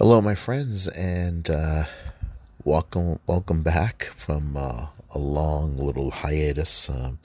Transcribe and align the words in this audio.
Hello, 0.00 0.20
my 0.20 0.34
friends, 0.34 0.88
and 0.88 1.48
uh, 1.48 1.84
welcome, 2.64 3.20
welcome 3.28 3.62
back 3.62 4.02
from 4.02 4.56
uh, 4.56 4.86
a 5.14 5.18
long 5.18 5.76
little 5.76 6.10
hiatus. 6.10 6.90
Um, 6.90 7.20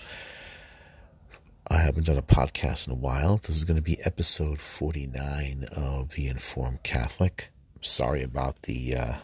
I 1.68 1.78
haven't 1.78 2.05
done 2.05 2.20
a 2.20 2.21
podcast 2.21 2.86
in 2.86 2.94
a 2.94 2.96
while. 2.96 3.38
This 3.38 3.55
is 3.55 3.63
going 3.63 3.78
to 3.78 3.82
be 3.82 3.97
episode 4.05 4.60
forty-nine 4.60 5.66
of 5.76 6.13
the 6.13 6.28
Informed 6.28 6.84
Catholic. 6.84 7.49
Sorry 7.81 8.21
about 8.21 8.62
the, 8.62 8.96
uh, 8.96 9.15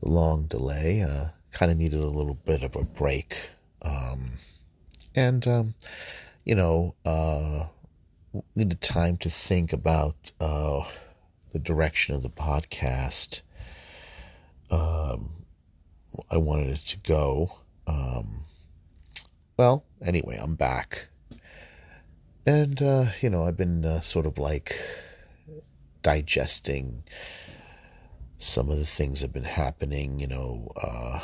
long 0.00 0.44
delay. 0.44 1.02
Uh, 1.02 1.26
kind 1.50 1.70
of 1.70 1.76
needed 1.76 2.00
a 2.00 2.06
little 2.06 2.38
bit 2.46 2.62
of 2.62 2.74
a 2.74 2.84
break, 2.84 3.36
um, 3.82 4.30
and 5.14 5.46
um, 5.46 5.74
you 6.46 6.54
know, 6.54 6.94
uh, 7.04 7.66
needed 8.56 8.80
time 8.80 9.18
to 9.18 9.28
think 9.28 9.74
about 9.74 10.32
uh, 10.40 10.84
the 11.54 11.60
direction 11.60 12.16
of 12.16 12.22
the 12.22 12.28
podcast 12.28 13.40
um, 14.72 15.30
I 16.28 16.36
wanted 16.36 16.70
it 16.70 16.86
to 16.88 16.96
go. 16.98 17.58
Um, 17.86 18.40
well, 19.56 19.84
anyway, 20.04 20.36
I'm 20.40 20.56
back. 20.56 21.06
And, 22.44 22.82
uh, 22.82 23.06
you 23.20 23.30
know, 23.30 23.44
I've 23.44 23.56
been 23.56 23.84
uh, 23.84 24.00
sort 24.00 24.26
of 24.26 24.36
like 24.36 24.76
digesting 26.02 27.04
some 28.36 28.68
of 28.68 28.76
the 28.76 28.84
things 28.84 29.20
that 29.20 29.28
have 29.28 29.32
been 29.32 29.44
happening, 29.44 30.18
you 30.18 30.26
know, 30.26 30.72
uh, 30.76 31.20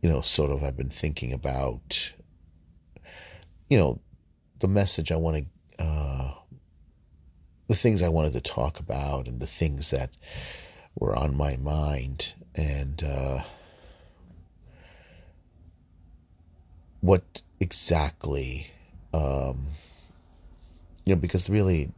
you 0.00 0.08
know, 0.08 0.22
sort 0.22 0.50
of 0.50 0.64
I've 0.64 0.78
been 0.78 0.88
thinking 0.88 1.34
about, 1.34 2.14
you 3.68 3.76
know, 3.76 4.00
the 4.60 4.68
message 4.68 5.12
I 5.12 5.16
want 5.16 5.44
to 5.76 5.84
uh, 5.84 6.32
the 7.68 7.76
things 7.76 8.02
I 8.02 8.08
wanted 8.08 8.32
to 8.32 8.40
talk 8.40 8.80
about 8.80 9.28
and 9.28 9.40
the 9.40 9.46
things 9.46 9.90
that 9.90 10.10
were 10.98 11.14
on 11.14 11.36
my 11.36 11.56
mind 11.58 12.34
and 12.54 13.02
uh, 13.04 13.42
what 17.00 17.42
exactly 17.60 18.70
um, 19.14 19.66
you 21.04 21.14
know 21.14 21.20
because 21.20 21.48
really 21.48 21.92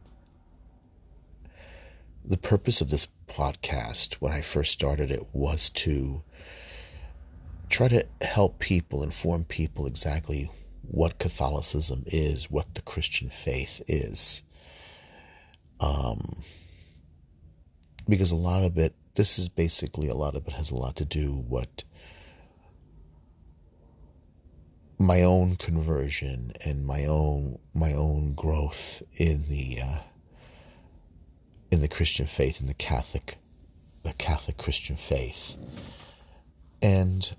the 2.25 2.37
purpose 2.37 2.81
of 2.81 2.89
this 2.89 3.07
podcast 3.27 4.15
when 4.15 4.31
I 4.31 4.41
first 4.41 4.71
started 4.71 5.09
it 5.09 5.25
was 5.33 5.69
to 5.69 6.21
try 7.69 7.87
to 7.87 8.05
help 8.21 8.59
people 8.59 9.03
inform 9.03 9.45
people 9.45 9.87
exactly 9.87 10.51
what 10.83 11.19
Catholicism 11.19 12.03
is, 12.07 12.51
what 12.51 12.75
the 12.75 12.81
Christian 12.81 13.29
faith 13.29 13.81
is. 13.87 14.43
Um, 15.81 16.43
because 18.07 18.31
a 18.31 18.35
lot 18.35 18.63
of 18.63 18.77
it, 18.77 18.93
this 19.15 19.39
is 19.39 19.49
basically 19.49 20.09
a 20.09 20.13
lot 20.15 20.35
of 20.35 20.47
it 20.47 20.53
has 20.53 20.71
a 20.71 20.75
lot 20.75 20.95
to 20.97 21.05
do 21.05 21.33
what 21.47 21.83
my 24.99 25.23
own 25.23 25.55
conversion 25.55 26.51
and 26.63 26.85
my 26.85 27.05
own 27.05 27.57
my 27.73 27.93
own 27.93 28.33
growth 28.33 29.01
in 29.17 29.43
the 29.49 29.79
uh, 29.81 29.99
in 31.71 31.81
the 31.81 31.87
Christian 31.87 32.27
faith 32.27 32.61
in 32.61 32.67
the 32.67 32.73
Catholic 32.75 33.37
the 34.03 34.13
Catholic 34.13 34.57
Christian 34.57 34.95
faith. 34.95 35.57
And 36.81 37.31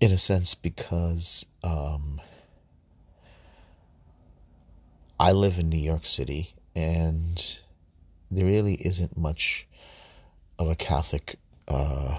in 0.00 0.12
a 0.12 0.18
sense 0.18 0.54
because 0.54 1.46
um, 1.62 2.20
I 5.22 5.30
live 5.30 5.60
in 5.60 5.68
New 5.68 5.76
York 5.78 6.04
City, 6.04 6.52
and 6.74 7.60
there 8.32 8.44
really 8.44 8.74
isn't 8.74 9.16
much 9.16 9.68
of 10.58 10.68
a 10.68 10.74
Catholic 10.74 11.36
uh, 11.68 12.18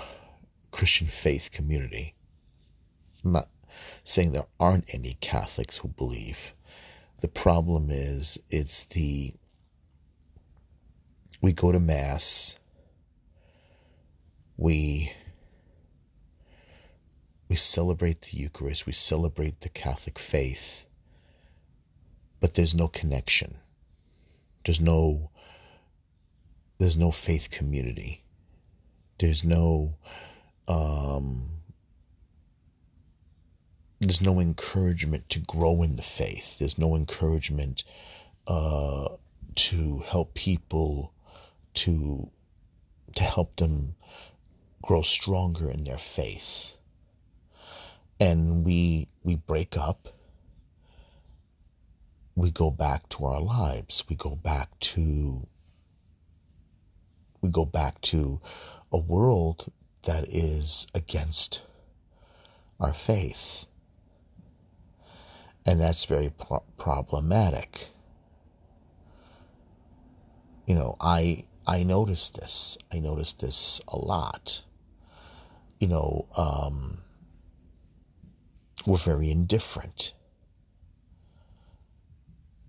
Christian 0.71 1.07
faith 1.07 1.51
community. 1.51 2.15
I'm 3.25 3.33
not 3.33 3.49
saying 4.05 4.31
there 4.31 4.47
aren't 4.57 4.95
any 4.95 5.17
Catholics 5.19 5.77
who 5.77 5.89
believe. 5.89 6.55
The 7.19 7.27
problem 7.27 7.89
is, 7.89 8.39
it's 8.49 8.85
the 8.85 9.33
we 11.41 11.51
go 11.51 11.73
to 11.73 11.81
mass, 11.81 12.57
we 14.55 15.11
we 17.49 17.57
celebrate 17.57 18.21
the 18.21 18.37
Eucharist, 18.37 18.85
we 18.85 18.93
celebrate 18.93 19.59
the 19.59 19.67
Catholic 19.67 20.17
faith, 20.17 20.85
but 22.43 22.55
there's 22.55 22.75
no 22.75 22.89
connection. 22.89 23.55
There's 24.65 24.81
no 24.81 25.29
there's 26.77 26.97
no 26.97 27.09
faith 27.09 27.49
community. 27.49 28.21
There's 29.17 29.45
no 29.45 29.93
um, 30.67 31.61
there's 34.01 34.19
no 34.19 34.41
encouragement 34.41 35.29
to 35.29 35.39
grow 35.39 35.83
in 35.83 35.95
the 35.95 36.01
faith. 36.01 36.59
There's 36.59 36.77
no 36.77 36.97
encouragement 36.97 37.85
uh, 38.45 39.07
to 39.55 39.99
help 39.99 40.33
people 40.33 41.13
to 41.75 42.29
to 43.15 43.23
help 43.23 43.55
them 43.55 43.95
grow 44.81 45.01
stronger 45.01 45.71
in 45.71 45.85
their 45.85 45.97
faith. 45.97 46.75
And 48.19 48.65
we 48.65 49.07
we 49.23 49.37
break 49.37 49.77
up 49.77 50.09
we 52.35 52.51
go 52.51 52.71
back 52.71 53.09
to 53.09 53.25
our 53.25 53.39
lives. 53.39 54.03
We 54.09 54.15
go 54.15 54.35
back 54.35 54.79
to 54.79 55.47
we 57.41 57.49
go 57.49 57.65
back 57.65 57.99
to 58.01 58.39
a 58.91 58.97
world 58.97 59.71
that 60.03 60.27
is 60.29 60.87
against 60.95 61.61
our 62.79 62.93
faith. 62.93 63.65
And 65.65 65.79
that's 65.79 66.05
very 66.05 66.29
pro- 66.29 66.63
problematic. 66.77 67.89
You 70.65 70.75
know, 70.75 70.95
I 70.99 71.45
I 71.67 71.83
noticed 71.83 72.39
this. 72.39 72.77
I 72.91 72.99
noticed 72.99 73.41
this 73.41 73.81
a 73.87 73.97
lot. 73.97 74.63
You 75.79 75.87
know, 75.87 76.25
um, 76.35 76.99
we're 78.85 78.97
very 78.97 79.29
indifferent 79.29 80.13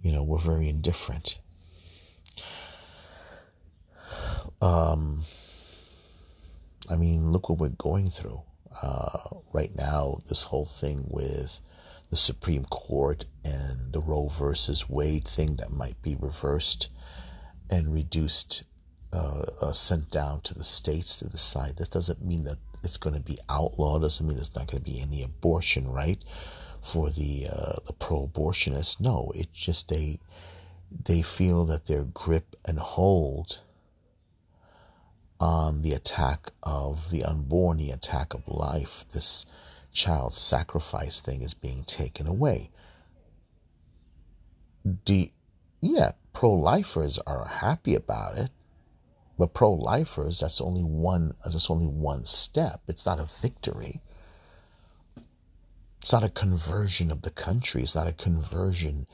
you 0.04 0.12
know, 0.12 0.22
we're 0.22 0.38
very 0.38 0.68
indifferent. 0.68 1.38
Um, 4.60 5.22
I 6.90 6.96
mean, 6.96 7.32
look 7.32 7.48
what 7.48 7.58
we're 7.58 7.70
going 7.70 8.10
through 8.10 8.42
uh, 8.82 9.18
right 9.54 9.74
now. 9.74 10.18
This 10.28 10.44
whole 10.44 10.66
thing 10.66 11.06
with 11.08 11.60
the 12.10 12.16
Supreme 12.16 12.66
Court 12.66 13.24
and 13.46 13.94
the 13.94 14.00
Roe 14.00 14.28
versus 14.28 14.90
Wade 14.90 15.26
thing 15.26 15.56
that 15.56 15.72
might 15.72 16.00
be 16.02 16.16
reversed 16.20 16.90
and 17.70 17.92
reduced, 17.92 18.64
uh, 19.14 19.44
uh, 19.62 19.72
sent 19.72 20.10
down 20.10 20.42
to 20.42 20.54
the 20.54 20.64
states 20.64 21.16
to 21.16 21.30
decide. 21.30 21.78
This 21.78 21.88
doesn't 21.88 22.22
mean 22.22 22.44
that 22.44 22.58
it's 22.82 22.98
going 22.98 23.16
to 23.16 23.22
be 23.22 23.38
outlawed. 23.48 24.02
Doesn't 24.02 24.26
mean 24.26 24.36
there's 24.36 24.54
not 24.54 24.70
going 24.70 24.82
to 24.82 24.90
be 24.90 25.00
any 25.00 25.22
abortion, 25.22 25.90
right? 25.90 26.22
For 26.84 27.10
the 27.10 27.48
uh, 27.50 27.76
the 27.86 27.92
pro-abortionists. 27.94 29.00
No, 29.00 29.32
it's 29.34 29.58
just 29.58 29.88
they 29.88 30.20
they 31.04 31.22
feel 31.22 31.64
that 31.64 31.86
their 31.86 32.04
grip 32.04 32.56
and 32.64 32.78
hold 32.78 33.60
on 35.40 35.82
the 35.82 35.92
attack 35.92 36.50
of 36.62 37.10
the 37.10 37.24
unborn, 37.24 37.78
the 37.78 37.90
attack 37.90 38.34
of 38.34 38.46
life, 38.46 39.04
this 39.12 39.46
child 39.92 40.32
sacrifice 40.34 41.20
thing 41.20 41.40
is 41.42 41.54
being 41.54 41.84
taken 41.84 42.26
away. 42.26 42.70
The 45.06 45.30
yeah, 45.80 46.12
pro-lifers 46.32 47.18
are 47.26 47.46
happy 47.46 47.94
about 47.94 48.36
it, 48.38 48.50
but 49.38 49.54
pro-lifers 49.54 50.40
that's 50.40 50.60
only 50.60 50.84
one 50.84 51.34
that's 51.42 51.70
only 51.70 51.86
one 51.86 52.24
step. 52.24 52.82
It's 52.88 53.06
not 53.06 53.18
a 53.20 53.24
victory. 53.40 54.02
It's 56.04 56.12
not 56.12 56.22
a 56.22 56.28
conversion 56.28 57.10
of 57.10 57.22
the 57.22 57.30
country. 57.30 57.80
It's 57.80 57.94
not 57.94 58.06
a 58.06 58.12
conversion 58.12 59.06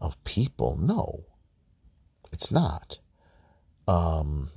of 0.00 0.22
people. 0.22 0.76
No, 0.76 1.24
it's 2.32 2.52
not. 2.52 3.00
Um, 3.88 4.50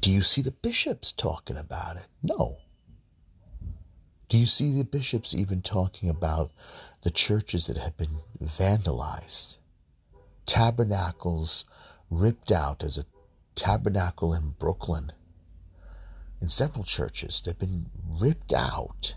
do 0.00 0.12
you 0.12 0.22
see 0.22 0.40
the 0.40 0.52
bishops 0.52 1.10
talking 1.10 1.56
about 1.56 1.96
it? 1.96 2.06
No. 2.22 2.58
Do 4.28 4.38
you 4.38 4.46
see 4.46 4.78
the 4.78 4.84
bishops 4.84 5.34
even 5.34 5.60
talking 5.60 6.08
about 6.08 6.52
the 7.02 7.10
churches 7.10 7.66
that 7.66 7.78
have 7.78 7.96
been 7.96 8.20
vandalized? 8.40 9.58
Tabernacles 10.46 11.64
ripped 12.10 12.52
out 12.52 12.84
as 12.84 12.96
a 12.96 13.06
tabernacle 13.56 14.32
in 14.34 14.50
Brooklyn. 14.50 15.10
In 16.40 16.48
several 16.48 16.84
churches, 16.84 17.40
they've 17.40 17.58
been 17.58 17.90
ripped 18.06 18.52
out 18.52 19.16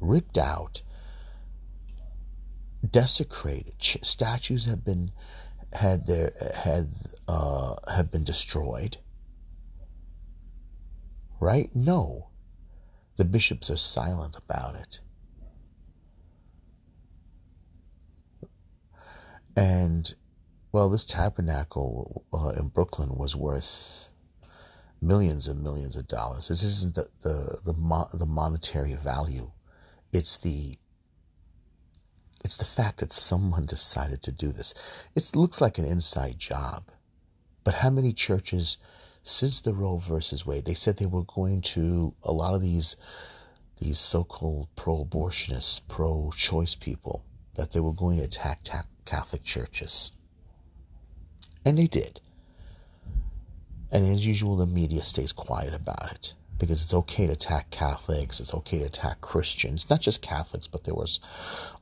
ripped 0.00 0.38
out, 0.38 0.82
desecrated. 2.88 3.74
Statues 3.80 4.66
have 4.66 4.84
been 4.84 5.12
had 5.72 6.06
there 6.06 6.32
had 6.54 6.88
uh, 7.26 7.74
have 7.92 8.10
been 8.10 8.24
destroyed? 8.24 8.98
Right? 11.40 11.70
No. 11.74 12.30
The 13.16 13.24
bishops 13.24 13.70
are 13.70 13.76
silent 13.76 14.36
about 14.36 14.76
it. 14.76 15.00
And 19.56 20.14
well, 20.70 20.88
this 20.88 21.04
tabernacle 21.04 22.24
uh, 22.32 22.50
in 22.50 22.68
Brooklyn 22.68 23.16
was 23.16 23.34
worth 23.34 24.12
millions 25.00 25.48
and 25.48 25.62
millions 25.62 25.96
of 25.96 26.06
dollars. 26.06 26.48
This 26.48 26.62
isn't 26.62 26.94
the 26.94 27.08
the 27.22 27.60
the, 27.64 27.72
mo- 27.74 28.08
the 28.14 28.26
monetary 28.26 28.94
value; 28.94 29.50
it's 30.12 30.36
the 30.36 30.76
it's 32.44 32.56
the 32.56 32.64
fact 32.64 33.00
that 33.00 33.12
someone 33.12 33.66
decided 33.66 34.22
to 34.22 34.32
do 34.32 34.52
this. 34.52 34.74
It 35.14 35.36
looks 35.36 35.60
like 35.60 35.76
an 35.76 35.84
inside 35.84 36.38
job, 36.38 36.84
but 37.64 37.74
how 37.74 37.90
many 37.90 38.12
churches, 38.12 38.78
since 39.22 39.60
the 39.60 39.74
Roe 39.74 39.96
versus 39.96 40.46
Wade, 40.46 40.64
they 40.64 40.74
said 40.74 40.96
they 40.96 41.06
were 41.06 41.24
going 41.24 41.60
to 41.62 42.14
a 42.22 42.32
lot 42.32 42.54
of 42.54 42.62
these 42.62 42.96
these 43.78 43.98
so-called 43.98 44.68
pro-abortionists, 44.74 45.86
pro-choice 45.86 46.74
people 46.74 47.24
that 47.54 47.70
they 47.70 47.78
were 47.78 47.92
going 47.92 48.18
to 48.18 48.24
attack 48.24 48.60
ta- 48.64 48.86
Catholic 49.04 49.44
churches. 49.44 50.10
And 51.64 51.78
they 51.78 51.86
did. 51.86 52.20
And 53.92 54.04
as 54.04 54.26
usual, 54.26 54.56
the 54.56 54.66
media 54.66 55.04
stays 55.04 55.30
quiet 55.30 55.74
about 55.74 56.10
it 56.12 56.34
because 56.58 56.82
it's 56.82 56.94
okay 56.94 57.26
to 57.26 57.32
attack 57.32 57.70
Catholics, 57.70 58.40
it's 58.40 58.54
okay 58.54 58.78
to 58.78 58.84
attack 58.84 59.20
Christians, 59.20 59.88
not 59.88 60.00
just 60.00 60.22
Catholics, 60.22 60.66
but 60.66 60.84
there 60.84 60.94
was 60.94 61.20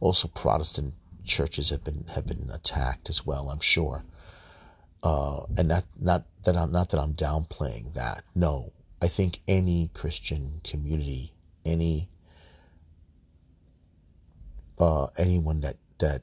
also 0.00 0.28
Protestant 0.28 0.94
churches 1.24 1.70
have 1.70 1.82
been 1.84 2.04
have 2.14 2.26
been 2.26 2.50
attacked 2.52 3.08
as 3.08 3.26
well. 3.26 3.50
I'm 3.50 3.60
sure, 3.60 4.04
uh, 5.02 5.42
and 5.56 5.68
not 5.68 5.84
not 5.98 6.24
that 6.44 6.56
I'm 6.56 6.72
not 6.72 6.90
that 6.90 7.00
I'm 7.00 7.14
downplaying 7.14 7.94
that. 7.94 8.24
No, 8.34 8.72
I 9.00 9.08
think 9.08 9.40
any 9.48 9.90
Christian 9.94 10.60
community, 10.62 11.32
any 11.64 12.08
uh, 14.78 15.08
anyone 15.18 15.60
that 15.60 15.76
that 15.98 16.22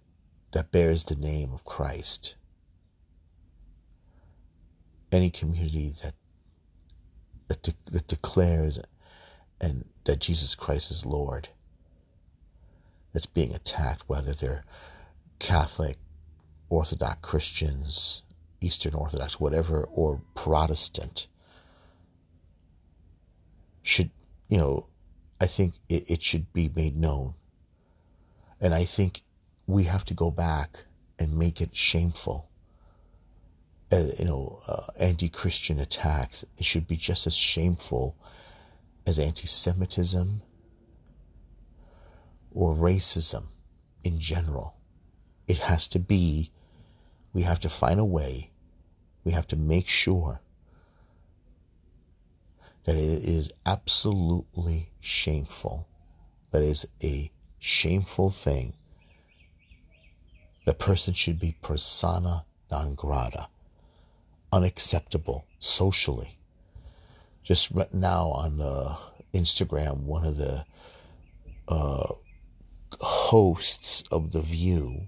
that 0.52 0.72
bears 0.72 1.04
the 1.06 1.16
name 1.16 1.52
of 1.54 1.66
Christ 1.66 2.36
any 5.14 5.30
community 5.30 5.92
that 6.04 6.14
that, 7.48 7.62
de- 7.64 7.92
that 7.92 8.08
declares 8.08 8.80
and 9.62 9.86
that 10.06 10.20
Jesus 10.20 10.56
Christ 10.56 10.92
is 10.92 11.06
Lord 11.06 11.50
that's 13.14 13.26
being 13.26 13.54
attacked, 13.54 14.04
whether 14.08 14.34
they're 14.34 14.66
Catholic, 15.40 15.98
Orthodox 16.70 17.20
Christians, 17.22 18.24
Eastern 18.62 18.94
Orthodox, 18.96 19.40
whatever, 19.40 19.84
or 19.84 20.22
Protestant, 20.36 21.28
should, 23.84 24.10
you 24.48 24.58
know, 24.58 24.88
I 25.40 25.48
think 25.48 25.76
it, 25.90 26.10
it 26.10 26.24
should 26.24 26.52
be 26.54 26.72
made 26.76 26.96
known. 26.96 27.36
And 28.62 28.74
I 28.74 28.86
think 28.86 29.22
we 29.68 29.84
have 29.84 30.06
to 30.06 30.14
go 30.14 30.32
back 30.32 30.86
and 31.20 31.38
make 31.38 31.62
it 31.62 31.76
shameful 31.76 32.50
uh, 33.94 34.08
you 34.18 34.26
know, 34.26 34.60
uh, 34.68 34.88
anti-Christian 35.00 35.80
attacks. 35.80 36.44
Should 36.60 36.88
be 36.88 36.96
just 36.96 37.28
as 37.28 37.36
shameful 37.36 38.16
as 39.06 39.20
anti-Semitism 39.20 40.42
or 42.52 42.74
racism 42.74 43.44
in 44.04 44.20
general. 44.20 44.76
It 45.48 45.60
has 45.60 45.88
to 45.90 46.00
be. 46.00 46.52
We 47.34 47.44
have 47.44 47.60
to 47.62 47.70
find 47.70 48.00
a 48.00 48.06
way. 48.06 48.52
We 49.24 49.32
have 49.32 49.48
to 49.48 49.56
make 49.56 49.88
sure 49.88 50.42
that 52.86 52.96
it 52.96 53.24
is 53.24 53.52
absolutely 53.66 54.92
shameful. 55.00 55.88
That 56.52 56.64
is 56.64 56.88
a 57.04 57.32
shameful 57.60 58.30
thing. 58.30 58.74
The 60.66 60.74
person 60.74 61.14
should 61.14 61.40
be 61.40 61.56
persona 61.62 62.46
non 62.72 62.96
grata 62.96 63.48
unacceptable 64.54 65.46
socially. 65.58 66.38
Just 67.44 67.72
right 67.72 67.94
now 67.94 68.28
on 68.28 68.62
uh, 68.62 68.96
Instagram, 69.34 70.04
one 70.04 70.24
of 70.24 70.38
the 70.38 70.64
uh, 71.68 72.14
hosts 73.02 74.04
of 74.12 74.32
The 74.32 74.42
View 74.42 75.08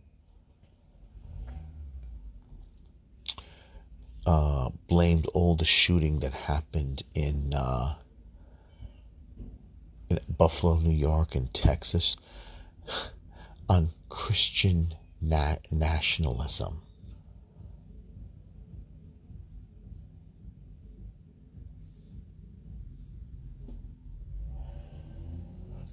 uh, 4.26 4.72
blamed 4.88 5.28
all 5.28 5.56
the 5.56 5.64
shooting 5.64 6.20
that 6.22 6.34
happened 6.34 7.04
in, 7.14 7.54
uh, 7.54 7.94
in 10.10 10.20
Buffalo, 10.28 10.78
New 10.78 10.90
York, 10.90 11.36
and 11.36 11.54
Texas 11.54 12.18
on 13.70 13.90
Christian 14.10 14.96
na- 15.22 15.58
nationalism. 15.70 16.82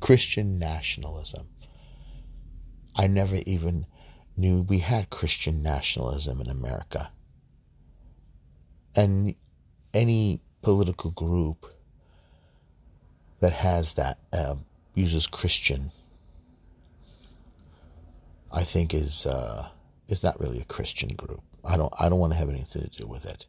Christian 0.03 0.59
nationalism. 0.59 1.47
I 2.97 3.07
never 3.07 3.37
even 3.47 3.87
knew 4.37 4.63
we 4.63 4.81
had 4.81 5.09
Christian 5.11 5.63
nationalism 5.63 6.41
in 6.41 6.51
America. 6.51 7.13
And 8.97 9.37
any 9.95 10.41
political 10.61 11.13
group 11.13 11.73
that 13.39 13.53
has 13.53 13.95
that 13.95 14.19
uh, 14.33 14.57
uses 14.97 15.29
Christian, 15.29 15.93
I 18.51 18.65
think 18.65 18.95
is 18.95 19.25
uh, 19.25 19.69
is 20.09 20.25
not 20.25 20.41
really 20.41 20.61
a 20.61 20.65
Christian 20.65 21.11
group. 21.11 21.43
I 21.65 21.77
don't 21.77 21.95
I 21.97 22.09
don't 22.09 22.19
want 22.19 22.33
to 22.33 22.39
have 22.41 22.51
anything 22.51 22.83
to 22.83 22.89
do 22.89 23.07
with 23.07 23.25
it. 23.25 23.47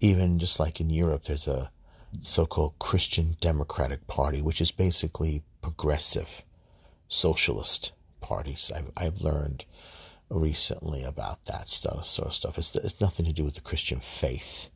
Even 0.00 0.38
just 0.38 0.60
like 0.60 0.82
in 0.82 0.90
Europe, 0.90 1.24
there's 1.24 1.48
a 1.48 1.70
so-called 2.20 2.78
Christian 2.78 3.36
Democratic 3.40 4.06
Party, 4.06 4.42
which 4.42 4.60
is 4.60 4.70
basically 4.70 5.42
progressive 5.62 6.42
socialist 7.08 7.92
parties. 8.20 8.72
I've, 8.74 8.90
I've 8.96 9.20
learned 9.20 9.64
recently 10.30 11.02
about 11.02 11.44
that 11.46 11.68
sort 11.68 11.96
of 11.96 12.34
stuff. 12.34 12.58
It's, 12.58 12.74
it's 12.76 13.00
nothing 13.00 13.26
to 13.26 13.32
do 13.32 13.44
with 13.44 13.54
the 13.54 13.60
Christian 13.60 14.00
faith, 14.00 14.70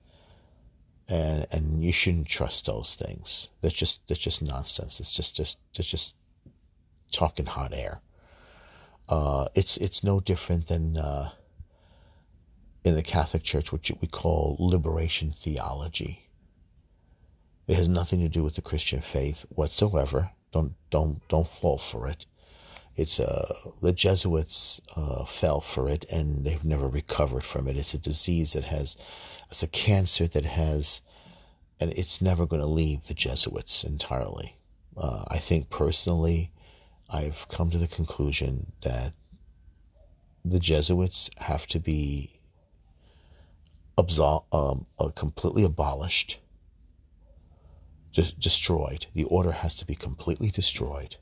and 1.09 1.47
and 1.53 1.83
you 1.83 1.93
shouldn't 1.93 2.27
trust 2.27 2.67
those 2.67 2.95
things. 2.95 3.51
That's 3.61 3.75
just 3.75 4.07
that's 4.09 4.21
just 4.21 4.43
nonsense. 4.43 5.01
It's 5.01 5.15
just 5.15 5.37
just 5.37 5.61
it's 5.79 5.91
just 5.91 6.17
talking 7.11 7.47
hot 7.47 7.73
air. 7.73 8.01
Uh, 9.09 9.49
it's 9.55 9.79
it's 9.79 10.05
no 10.05 10.21
different 10.21 10.67
than 10.67 10.97
uh, 10.99 11.31
in 12.85 12.95
the 12.95 13.03
Catholic 13.03 13.43
Church, 13.43 13.73
which 13.73 13.91
we 14.01 14.09
call 14.09 14.57
liberation 14.59 15.31
theology. 15.31 16.28
It 17.69 17.77
has 17.77 17.89
nothing 17.89 18.21
to 18.21 18.31
do 18.31 18.43
with 18.43 18.55
the 18.55 18.63
Christian 18.63 19.03
faith 19.03 19.45
whatsoever. 19.51 20.31
Don't 20.53 20.73
don't 20.89 21.21
don't 21.29 21.47
fall 21.47 21.77
for 21.77 22.09
it. 22.09 22.25
It's 22.97 23.21
uh 23.21 23.55
the 23.83 23.93
Jesuits 23.93 24.81
uh, 24.97 25.27
fell 25.27 25.61
for 25.61 25.87
it 25.89 26.07
and 26.11 26.45
they've 26.45 26.65
never 26.65 26.89
recovered 26.89 27.45
from 27.45 27.69
it. 27.69 27.77
It's 27.77 27.93
a 27.93 27.99
disease 27.99 28.55
that 28.55 28.65
has, 28.65 28.97
it's 29.51 29.63
a 29.63 29.69
cancer 29.69 30.27
that 30.29 30.47
has, 30.47 31.03
and 31.79 31.93
it's 31.93 32.23
never 32.23 32.47
going 32.47 32.63
to 32.63 32.67
leave 32.67 33.07
the 33.07 33.15
Jesuits 33.15 33.85
entirely. 33.85 34.57
Uh, 34.97 35.25
I 35.29 35.37
think 35.37 35.69
personally, 35.69 36.51
I've 37.11 37.47
come 37.49 37.69
to 37.71 37.79
the 37.79 37.87
conclusion 37.87 38.73
that 38.81 39.15
the 40.45 40.59
Jesuits 40.59 41.31
have 41.37 41.67
to 41.69 41.79
be 41.79 42.31
absol- 43.99 44.45
um, 44.53 44.87
uh, 44.99 45.11
completely 45.11 45.65
abolished 45.65 46.41
just 48.11 48.39
destroyed. 48.39 49.07
The 49.15 49.25
order 49.25 49.53
has 49.53 49.75
to 49.77 49.87
be 49.87 49.95
completely 49.95 50.51
destroyed. 50.51 51.17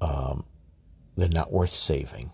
Um, 0.00 0.44
they're 1.16 1.28
not 1.28 1.52
worth 1.52 1.70
saving. 1.70 2.30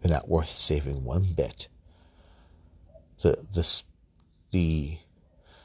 They're 0.00 0.12
not 0.12 0.28
worth 0.28 0.48
saving 0.48 1.04
one 1.04 1.24
bit. 1.36 1.68
The 3.22 3.46
the 3.52 3.82
the 4.50 4.98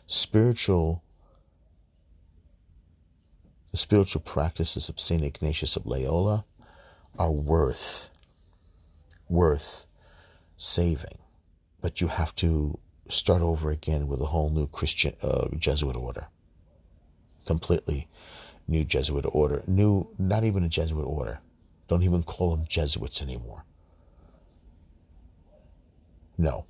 spiritual 0.08 1.04
the 3.72 3.78
spiritual 3.78 4.22
practices 4.22 4.90
of 4.90 5.00
Saint 5.00 5.24
Ignatius 5.24 5.76
of 5.76 5.86
Loyola 5.86 6.46
are 7.18 7.32
worth 7.32 8.10
worth 9.30 9.86
saving, 10.58 11.20
but 11.82 12.02
you 12.02 12.08
have 12.08 12.36
to 12.38 12.80
start 13.12 13.42
over 13.42 13.72
again 13.72 14.08
with 14.08 14.22
a 14.22 14.26
whole 14.26 14.50
new 14.50 14.68
Christian 14.68 15.14
uh, 15.22 15.48
Jesuit 15.58 15.96
order. 15.96 16.28
Completely 17.46 18.08
new 18.68 18.84
Jesuit 18.84 19.26
order. 19.28 19.64
New, 19.68 20.08
not 20.18 20.44
even 20.44 20.64
a 20.64 20.70
Jesuit 20.70 21.04
order. 21.04 21.40
Don't 21.88 22.04
even 22.04 22.24
call 22.24 22.56
them 22.56 22.66
Jesuits 22.68 23.22
anymore. 23.22 23.66
No. 26.38 26.66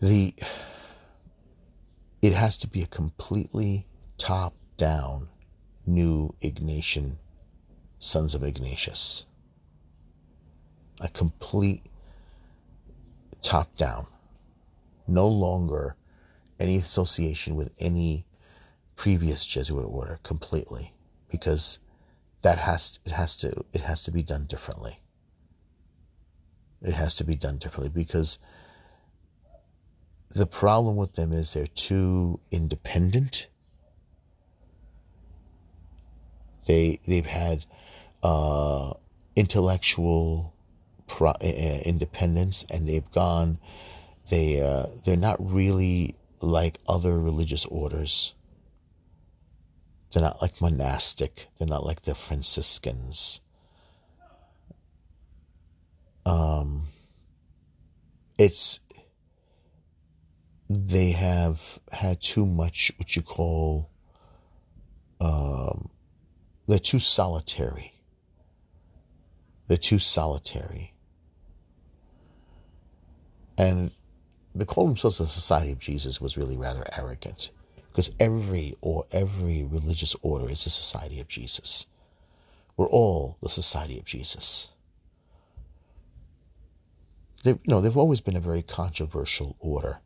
The 0.00 0.34
it 2.20 2.32
has 2.32 2.56
to 2.58 2.68
be 2.68 2.82
a 2.82 2.86
completely 2.86 3.86
top 4.16 4.54
down 4.76 5.28
new 5.86 6.34
Ignatian 6.40 7.16
Sons 7.98 8.34
of 8.34 8.44
Ignatius. 8.44 9.26
A 11.00 11.08
complete 11.08 11.82
top 13.42 13.74
down. 13.76 14.06
No 15.12 15.28
longer 15.28 15.96
any 16.58 16.76
association 16.76 17.54
with 17.54 17.72
any 17.78 18.24
previous 18.96 19.44
Jesuit 19.44 19.84
order 19.84 20.18
completely 20.22 20.94
because 21.30 21.80
that 22.42 22.58
has 22.58 23.00
it 23.04 23.12
has 23.12 23.36
to 23.36 23.64
it 23.72 23.82
has 23.82 24.02
to 24.04 24.10
be 24.10 24.22
done 24.22 24.46
differently. 24.46 25.00
It 26.80 26.94
has 26.94 27.14
to 27.16 27.24
be 27.24 27.34
done 27.34 27.58
differently 27.58 27.90
because 27.94 28.38
the 30.30 30.46
problem 30.46 30.96
with 30.96 31.14
them 31.14 31.32
is 31.32 31.52
they're 31.52 31.66
too 31.66 32.40
independent. 32.50 33.48
They 36.66 37.00
they've 37.06 37.26
had 37.26 37.66
uh, 38.22 38.94
intellectual 39.36 40.54
pro, 41.06 41.30
uh, 41.30 41.80
independence, 41.84 42.64
and 42.72 42.88
they've 42.88 43.10
gone. 43.10 43.58
They 44.28 44.60
uh, 44.60 44.86
they're 45.04 45.16
not 45.16 45.36
really 45.40 46.16
like 46.40 46.78
other 46.88 47.18
religious 47.18 47.64
orders. 47.66 48.34
They're 50.12 50.22
not 50.22 50.42
like 50.42 50.60
monastic. 50.60 51.48
They're 51.58 51.68
not 51.68 51.84
like 51.86 52.02
the 52.02 52.14
Franciscans. 52.14 53.40
Um, 56.24 56.84
it's 58.38 58.80
they 60.68 61.10
have 61.12 61.78
had 61.90 62.20
too 62.20 62.46
much 62.46 62.92
what 62.96 63.16
you 63.16 63.22
call 63.22 63.90
um, 65.22 65.88
they're 66.66 66.78
too 66.80 66.98
solitary. 66.98 67.92
They're 69.68 69.76
too 69.76 70.00
solitary. 70.00 70.94
And 73.56 73.92
they 74.54 74.64
call 74.64 74.86
themselves 74.86 75.18
the 75.18 75.26
Society 75.26 75.72
of 75.72 75.78
Jesus 75.78 76.20
was 76.20 76.36
really 76.36 76.56
rather 76.56 76.84
arrogant 76.96 77.50
because 77.88 78.14
every 78.18 78.74
or 78.80 79.04
every 79.12 79.64
religious 79.64 80.16
order 80.22 80.50
is 80.50 80.64
the 80.64 80.70
Society 80.70 81.20
of 81.20 81.28
Jesus. 81.28 81.86
We're 82.76 82.88
all 82.88 83.36
the 83.42 83.48
Society 83.48 83.98
of 83.98 84.04
Jesus. 84.04 84.68
They, 87.42 87.50
you 87.50 87.60
know, 87.66 87.80
they've 87.80 87.96
always 87.96 88.20
been 88.20 88.36
a 88.36 88.40
very 88.40 88.62
controversial 88.62 89.56
order, 89.58 89.98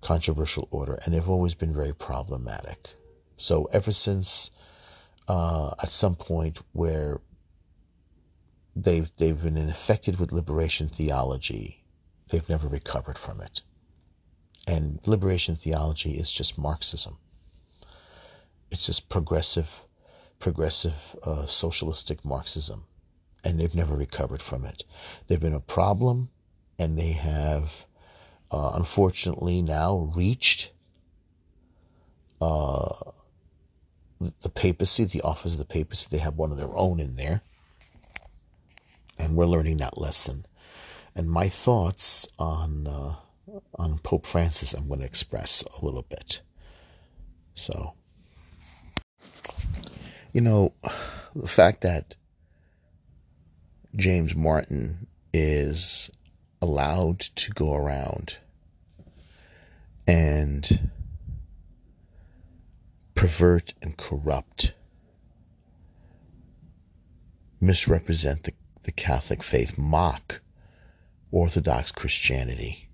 controversial 0.00 0.68
order, 0.70 0.98
and 1.04 1.14
they've 1.14 1.28
always 1.28 1.54
been 1.54 1.72
very 1.72 1.94
problematic. 1.94 2.90
So 3.36 3.68
ever 3.72 3.92
since, 3.92 4.50
uh, 5.28 5.74
at 5.82 5.90
some 5.90 6.16
point 6.16 6.60
where 6.72 7.20
they've 8.74 9.10
they've 9.16 9.40
been 9.40 9.56
infected 9.56 10.18
with 10.18 10.32
liberation 10.32 10.88
theology, 10.88 11.84
they've 12.28 12.48
never 12.48 12.68
recovered 12.68 13.18
from 13.18 13.40
it. 13.40 13.62
And 14.66 15.00
liberation 15.06 15.56
theology 15.56 16.12
is 16.12 16.30
just 16.30 16.58
Marxism. 16.58 17.18
It's 18.70 18.86
just 18.86 19.08
progressive, 19.08 19.84
progressive 20.40 21.16
uh, 21.22 21.46
socialistic 21.46 22.24
Marxism, 22.24 22.84
and 23.44 23.60
they've 23.60 23.74
never 23.74 23.94
recovered 23.94 24.42
from 24.42 24.64
it. 24.64 24.84
They've 25.26 25.40
been 25.40 25.54
a 25.54 25.60
problem, 25.60 26.30
and 26.78 26.98
they 26.98 27.12
have, 27.12 27.86
uh, 28.50 28.72
unfortunately, 28.74 29.62
now 29.62 30.10
reached 30.16 30.72
uh, 32.40 32.92
the 34.18 34.48
papacy, 34.48 35.04
the 35.04 35.22
office 35.22 35.52
of 35.52 35.58
the 35.58 35.64
papacy. 35.64 36.08
They 36.10 36.22
have 36.22 36.36
one 36.36 36.50
of 36.50 36.58
their 36.58 36.76
own 36.76 36.98
in 36.98 37.14
there, 37.14 37.42
and 39.16 39.36
we're 39.36 39.46
learning 39.46 39.76
that 39.76 39.96
lesson. 39.96 40.44
And 41.16 41.30
my 41.30 41.48
thoughts 41.48 42.28
on 42.38 42.86
uh, 42.86 43.14
on 43.76 43.98
Pope 44.00 44.26
Francis, 44.26 44.74
I'm 44.74 44.86
going 44.86 45.00
to 45.00 45.06
express 45.06 45.64
a 45.80 45.84
little 45.84 46.02
bit. 46.02 46.42
So, 47.54 47.94
you 50.34 50.42
know, 50.42 50.74
the 51.34 51.48
fact 51.48 51.80
that 51.80 52.16
James 53.96 54.36
Martin 54.36 55.06
is 55.32 56.10
allowed 56.60 57.20
to 57.20 57.50
go 57.50 57.74
around 57.74 58.36
and 60.06 60.90
pervert 63.14 63.72
and 63.80 63.96
corrupt, 63.96 64.74
misrepresent 67.58 68.42
the, 68.42 68.52
the 68.82 68.92
Catholic 68.92 69.42
faith, 69.42 69.78
mock 69.78 70.42
Orthodox 71.36 71.92
Christianity 71.92 72.88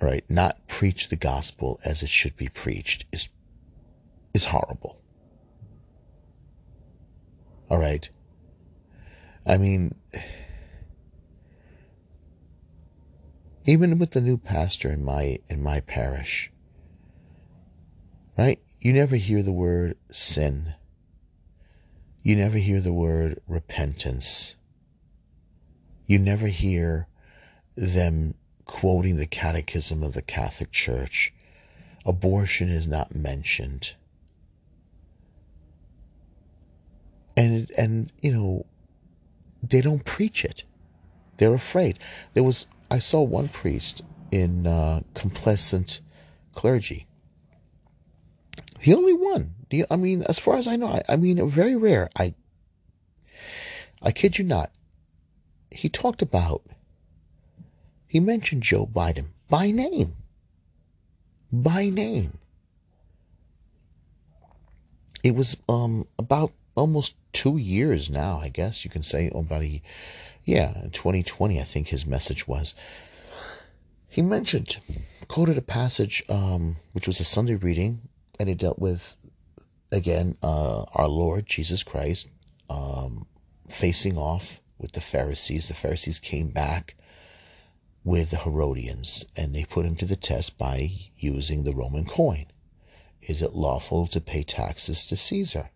All 0.00 0.08
right, 0.08 0.24
not 0.30 0.66
preach 0.66 1.10
the 1.10 1.16
gospel 1.16 1.78
as 1.84 2.02
it 2.02 2.08
should 2.08 2.34
be 2.34 2.48
preached 2.48 3.04
is 3.12 3.28
is 4.32 4.46
horrible. 4.46 5.02
All 7.68 7.76
right. 7.76 8.08
I 9.44 9.58
mean, 9.58 9.94
even 13.66 13.98
with 13.98 14.12
the 14.12 14.22
new 14.22 14.38
pastor 14.38 14.90
in 14.90 15.04
my 15.04 15.40
in 15.50 15.62
my 15.62 15.80
parish, 15.80 16.50
right? 18.38 18.62
You 18.80 18.94
never 18.94 19.16
hear 19.16 19.42
the 19.42 19.52
word 19.52 19.98
sin. 20.10 20.72
You 22.22 22.34
never 22.36 22.56
hear 22.56 22.80
the 22.80 22.94
word 22.94 23.42
repentance. 23.46 24.56
You 26.08 26.18
never 26.18 26.46
hear 26.46 27.06
them 27.76 28.34
quoting 28.64 29.16
the 29.16 29.26
Catechism 29.26 30.02
of 30.02 30.14
the 30.14 30.22
Catholic 30.22 30.72
Church. 30.72 31.34
Abortion 32.06 32.70
is 32.70 32.86
not 32.86 33.14
mentioned. 33.14 33.94
And, 37.36 37.70
and, 37.76 38.10
you 38.22 38.32
know, 38.32 38.66
they 39.62 39.82
don't 39.82 40.04
preach 40.04 40.46
it. 40.46 40.64
They're 41.36 41.52
afraid. 41.52 41.98
There 42.32 42.42
was, 42.42 42.66
I 42.90 43.00
saw 43.00 43.20
one 43.20 43.48
priest 43.48 44.00
in 44.32 44.66
uh, 44.66 45.02
complacent 45.12 46.00
clergy. 46.54 47.06
The 48.80 48.94
only 48.94 49.12
one. 49.12 49.54
The, 49.68 49.84
I 49.90 49.96
mean, 49.96 50.22
as 50.22 50.38
far 50.38 50.56
as 50.56 50.66
I 50.66 50.76
know, 50.76 50.88
I, 50.88 51.02
I 51.06 51.16
mean, 51.16 51.46
very 51.48 51.76
rare. 51.76 52.08
I, 52.18 52.34
I 54.00 54.10
kid 54.10 54.38
you 54.38 54.44
not. 54.44 54.72
He 55.70 55.88
talked 55.88 56.22
about 56.22 56.62
he 58.08 58.20
mentioned 58.20 58.62
Joe 58.62 58.86
Biden 58.86 59.26
by 59.50 59.70
name. 59.70 60.16
By 61.52 61.90
name. 61.90 62.38
It 65.22 65.34
was 65.34 65.58
um, 65.68 66.06
about 66.18 66.52
almost 66.74 67.16
two 67.32 67.58
years 67.58 68.08
now, 68.08 68.38
I 68.38 68.48
guess 68.48 68.84
you 68.84 68.90
can 68.90 69.02
say, 69.02 69.30
about 69.34 69.62
a, 69.62 69.82
yeah, 70.44 70.72
2020, 70.92 71.60
I 71.60 71.64
think 71.64 71.88
his 71.88 72.06
message 72.06 72.48
was. 72.48 72.74
He 74.08 74.22
mentioned, 74.22 74.78
quoted 75.26 75.58
a 75.58 75.62
passage, 75.62 76.22
um, 76.30 76.76
which 76.92 77.06
was 77.06 77.20
a 77.20 77.24
Sunday 77.24 77.56
reading, 77.56 78.00
and 78.40 78.48
it 78.48 78.56
dealt 78.56 78.78
with, 78.78 79.16
again, 79.92 80.36
uh, 80.42 80.84
our 80.94 81.08
Lord 81.08 81.46
Jesus 81.46 81.82
Christ 81.82 82.28
um, 82.70 83.26
facing 83.68 84.16
off 84.16 84.60
with 84.78 84.92
the 84.92 85.00
Pharisees. 85.00 85.68
The 85.68 85.74
Pharisees 85.74 86.18
came 86.18 86.48
back 86.48 86.96
with 88.04 88.30
the 88.30 88.38
Herodians, 88.38 89.26
and 89.36 89.54
they 89.54 89.64
put 89.64 89.84
him 89.84 89.96
to 89.96 90.06
the 90.06 90.16
test 90.16 90.56
by 90.56 90.92
using 91.16 91.64
the 91.64 91.74
Roman 91.74 92.04
coin. 92.04 92.46
Is 93.22 93.42
it 93.42 93.54
lawful 93.54 94.06
to 94.06 94.20
pay 94.20 94.44
taxes 94.44 95.04
to 95.06 95.16
Caesar? 95.16 95.70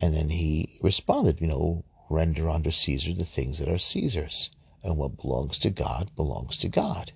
And 0.00 0.14
then 0.14 0.30
he 0.30 0.78
responded, 0.82 1.40
you 1.40 1.46
know, 1.46 1.84
render 2.10 2.50
unto 2.50 2.70
Caesar 2.70 3.14
the 3.14 3.24
things 3.24 3.58
that 3.58 3.68
are 3.68 3.78
Caesar's, 3.78 4.50
and 4.82 4.98
what 4.98 5.16
belongs 5.16 5.58
to 5.58 5.70
God 5.70 6.10
belongs 6.16 6.56
to 6.58 6.68
God. 6.68 7.12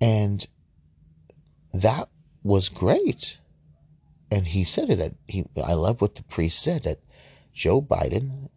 And 0.00 0.46
that 1.72 2.08
was 2.42 2.68
great. 2.68 3.38
And 4.30 4.46
he 4.46 4.64
said 4.64 4.90
it. 4.90 5.16
He, 5.28 5.46
I 5.64 5.74
love 5.74 6.00
what 6.00 6.16
the 6.16 6.24
priest 6.24 6.60
said 6.60 6.82
that 6.82 7.00
Joe 7.58 7.82
Biden 7.82 8.50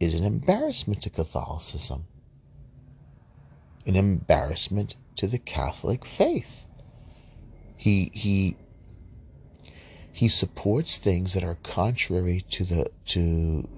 is 0.00 0.14
an 0.14 0.24
embarrassment 0.24 1.02
to 1.02 1.10
Catholicism 1.10 2.06
an 3.84 3.96
embarrassment 3.96 4.96
to 5.16 5.26
the 5.26 5.38
Catholic 5.38 6.06
faith. 6.06 6.72
He 7.76 8.10
he 8.14 8.56
he 10.10 10.28
supports 10.28 10.96
things 10.96 11.34
that 11.34 11.44
are 11.44 11.58
contrary 11.62 12.40
to 12.52 12.64
the 12.64 12.90
to 13.06 13.68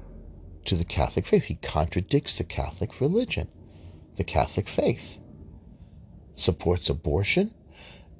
to 0.67 0.77
the 0.77 0.85
Catholic 0.85 1.27
faith. 1.27 1.47
He 1.47 1.57
contradicts 1.57 2.39
the 2.39 2.45
Catholic 2.45 3.01
religion, 3.01 3.49
the 4.17 4.25
Catholic 4.25 4.69
faith. 4.69 5.19
Supports 6.37 6.89
abortion, 6.89 7.51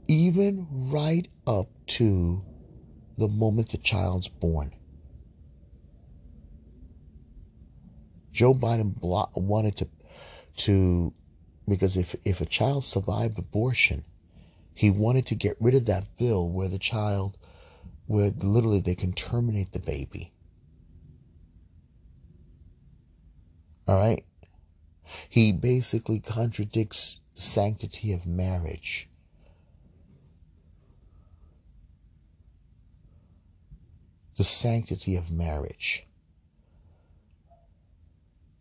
even 0.09 0.67
right 0.91 1.29
up 1.47 1.69
to 1.99 2.43
the 3.17 3.29
moment 3.29 3.69
the 3.69 3.79
child's 3.79 4.27
born. 4.27 4.73
Joe 8.39 8.55
Biden 8.55 8.95
wanted 9.03 9.79
to, 9.79 9.89
to, 10.59 11.13
because 11.67 11.97
if, 11.97 12.15
if 12.25 12.41
a 12.41 12.47
child 12.47 12.85
survived 12.85 13.37
abortion, 13.37 14.05
he 14.77 14.93
wanted 14.93 15.27
to 15.27 15.35
get 15.35 15.57
rid 15.59 15.75
of 15.75 15.87
that 15.87 16.17
bill 16.17 16.49
where 16.49 16.69
the 16.69 16.79
child, 16.79 17.37
where 18.07 18.31
literally 18.31 18.79
they 18.79 18.95
can 18.95 19.13
terminate 19.13 19.73
the 19.73 19.81
baby. 19.81 20.33
All 23.89 23.97
right? 23.97 24.25
He 25.29 25.51
basically 25.51 26.21
contradicts 26.21 27.19
the 27.35 27.41
sanctity 27.41 28.13
of 28.13 28.25
marriage. 28.25 29.09
The 34.37 34.45
sanctity 34.45 35.17
of 35.17 35.33
marriage. 35.33 36.08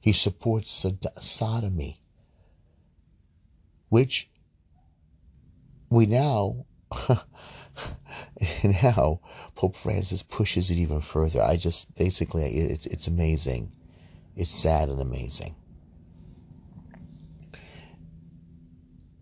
He 0.07 0.13
supports 0.13 0.85
sodomy, 1.19 1.99
which 3.89 4.29
we 5.89 6.05
now 6.05 6.65
now 8.63 9.19
Pope 9.55 9.75
Francis 9.75 10.23
pushes 10.23 10.71
it 10.71 10.75
even 10.77 11.01
further. 11.01 11.41
I 11.41 11.57
just 11.57 11.93
basically 11.95 12.45
it's 12.45 12.85
it's 12.85 13.07
amazing. 13.07 13.73
It's 14.37 14.49
sad 14.49 14.87
and 14.87 15.01
amazing. 15.01 15.55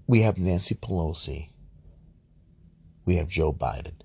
We 0.06 0.22
have 0.22 0.38
Nancy 0.38 0.76
Pelosi. 0.76 1.50
We 3.06 3.16
have 3.16 3.28
Joe 3.28 3.52
Biden. 3.52 3.96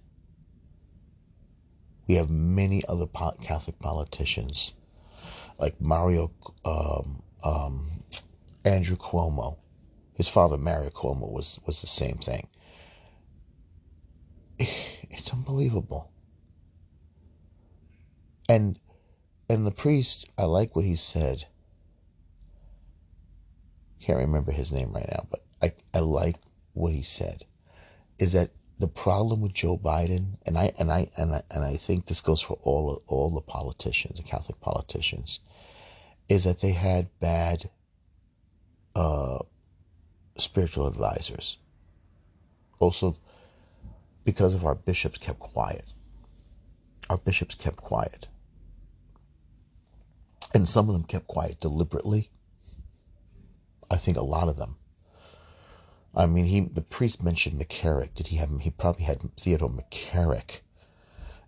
We 2.08 2.14
have 2.14 2.30
many 2.30 2.82
other 2.88 3.06
Catholic 3.06 3.78
politicians 3.80 4.72
like 5.60 5.80
Mario, 5.80 6.32
um, 6.64 7.22
um, 7.44 7.86
Andrew 8.64 8.96
Cuomo. 8.96 9.58
His 10.14 10.28
father, 10.28 10.58
Mario 10.58 10.90
Cuomo, 10.90 11.30
was, 11.30 11.60
was 11.66 11.80
the 11.80 11.86
same 11.86 12.16
thing. 12.16 12.48
It's 15.12 15.32
unbelievable. 15.34 16.12
And 18.48 18.78
and 19.50 19.66
the 19.66 19.72
priest, 19.72 20.30
I 20.38 20.44
like 20.44 20.76
what 20.76 20.84
he 20.84 20.94
said. 20.94 21.46
Can't 24.00 24.20
remember 24.20 24.52
his 24.52 24.72
name 24.72 24.92
right 24.92 25.08
now, 25.10 25.26
but 25.28 25.44
I, 25.60 25.72
I 25.92 25.98
like 25.98 26.36
what 26.72 26.92
he 26.92 27.02
said. 27.02 27.44
Is 28.20 28.32
that 28.34 28.50
the 28.80 28.88
problem 28.88 29.42
with 29.42 29.52
Joe 29.52 29.76
Biden, 29.76 30.38
and 30.46 30.56
I 30.58 30.72
and 30.78 30.90
I 30.90 31.10
and 31.18 31.34
I 31.34 31.42
and 31.50 31.64
I 31.64 31.76
think 31.76 32.06
this 32.06 32.22
goes 32.22 32.40
for 32.40 32.58
all 32.62 33.02
all 33.06 33.30
the 33.30 33.42
politicians, 33.42 34.18
the 34.18 34.24
Catholic 34.24 34.58
politicians, 34.60 35.40
is 36.30 36.44
that 36.44 36.60
they 36.60 36.72
had 36.72 37.08
bad 37.20 37.68
uh, 38.96 39.38
spiritual 40.38 40.86
advisors. 40.86 41.58
Also, 42.78 43.14
because 44.24 44.54
of 44.54 44.64
our 44.64 44.74
bishops 44.74 45.18
kept 45.18 45.40
quiet. 45.40 45.92
Our 47.10 47.18
bishops 47.18 47.54
kept 47.54 47.76
quiet. 47.76 48.28
And 50.54 50.66
some 50.66 50.88
of 50.88 50.94
them 50.94 51.04
kept 51.04 51.26
quiet 51.26 51.60
deliberately. 51.60 52.30
I 53.90 53.96
think 53.96 54.16
a 54.16 54.22
lot 54.22 54.48
of 54.48 54.56
them. 54.56 54.76
I 56.14 56.26
mean, 56.26 56.46
he 56.46 56.60
the 56.60 56.82
priest 56.82 57.22
mentioned 57.22 57.60
McCarrick. 57.60 58.14
Did 58.14 58.28
he 58.28 58.36
have 58.36 58.50
him? 58.50 58.58
He 58.58 58.70
probably 58.70 59.04
had 59.04 59.20
Theodore 59.36 59.70
McCarrick. 59.70 60.60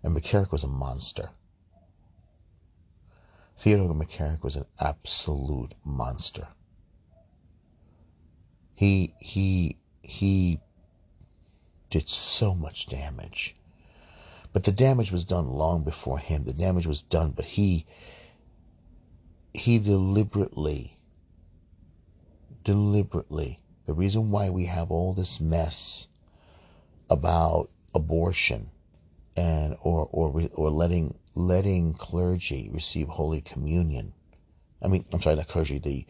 And 0.01 0.15
McCarrick 0.15 0.51
was 0.51 0.63
a 0.63 0.67
monster. 0.67 1.29
Theodore 3.57 3.93
McCarrick 3.93 4.43
was 4.43 4.55
an 4.55 4.65
absolute 4.79 5.75
monster. 5.85 6.47
He 8.73 9.13
he 9.19 9.77
he 10.01 10.59
did 11.89 12.09
so 12.09 12.55
much 12.55 12.87
damage. 12.87 13.55
But 14.51 14.63
the 14.63 14.71
damage 14.71 15.11
was 15.11 15.23
done 15.23 15.47
long 15.47 15.83
before 15.83 16.19
him. 16.19 16.43
The 16.43 16.53
damage 16.53 16.87
was 16.87 17.01
done, 17.01 17.31
but 17.31 17.45
he 17.45 17.85
he 19.53 19.79
deliberately 19.79 20.99
deliberately 22.63 23.62
the 23.85 23.93
reason 23.93 24.31
why 24.31 24.49
we 24.49 24.65
have 24.65 24.91
all 24.91 25.13
this 25.13 25.39
mess 25.41 26.07
about 27.09 27.69
abortion 27.93 28.69
and 29.35 29.75
or 29.81 30.07
or 30.11 30.49
or 30.53 30.71
letting 30.71 31.15
letting 31.35 31.93
clergy 31.93 32.69
receive 32.71 33.07
Holy 33.07 33.41
Communion. 33.41 34.13
I 34.81 34.87
mean, 34.87 35.05
I'm 35.11 35.21
sorry, 35.21 35.35
not 35.35 35.47
clergy, 35.47 35.79
the 35.79 36.05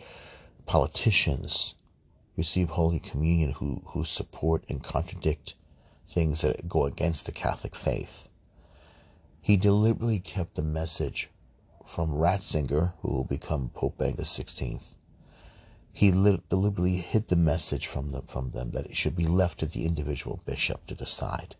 politicians 0.66 1.76
receive 2.36 2.70
Holy 2.70 3.00
Communion 3.00 3.52
who, 3.52 3.82
who 3.88 4.04
support 4.04 4.64
and 4.68 4.84
contradict 4.84 5.56
things 6.08 6.42
that 6.42 6.68
go 6.68 6.86
against 6.86 7.26
the 7.26 7.32
Catholic 7.32 7.76
faith. 7.76 8.28
He 9.42 9.58
deliberately 9.58 10.20
kept 10.20 10.56
the 10.56 10.64
message 10.64 11.30
from 11.86 12.12
Ratzinger, 12.12 12.94
who 13.02 13.10
will 13.10 13.26
become 13.26 13.70
Pope 13.70 13.98
Benedict 13.98 14.28
XVI. 14.28 14.96
He 15.96 16.10
deliberately 16.10 16.98
hid 16.98 17.28
the 17.28 17.36
message 17.36 17.86
from 17.86 18.12
them, 18.12 18.26
from 18.26 18.50
them 18.50 18.72
that 18.72 18.88
it 18.88 18.98
should 18.98 19.16
be 19.16 19.28
left 19.28 19.60
to 19.60 19.68
the 19.68 19.86
individual 19.86 20.42
bishop 20.44 20.88
to 20.88 20.96
decide, 20.96 21.56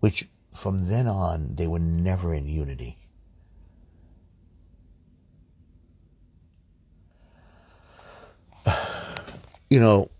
which 0.00 0.28
from 0.52 0.88
then 0.88 1.08
on, 1.08 1.56
they 1.56 1.66
were 1.66 1.78
never 1.78 2.34
in 2.34 2.46
unity. 2.46 2.98
You 9.70 9.80
know, 9.80 10.10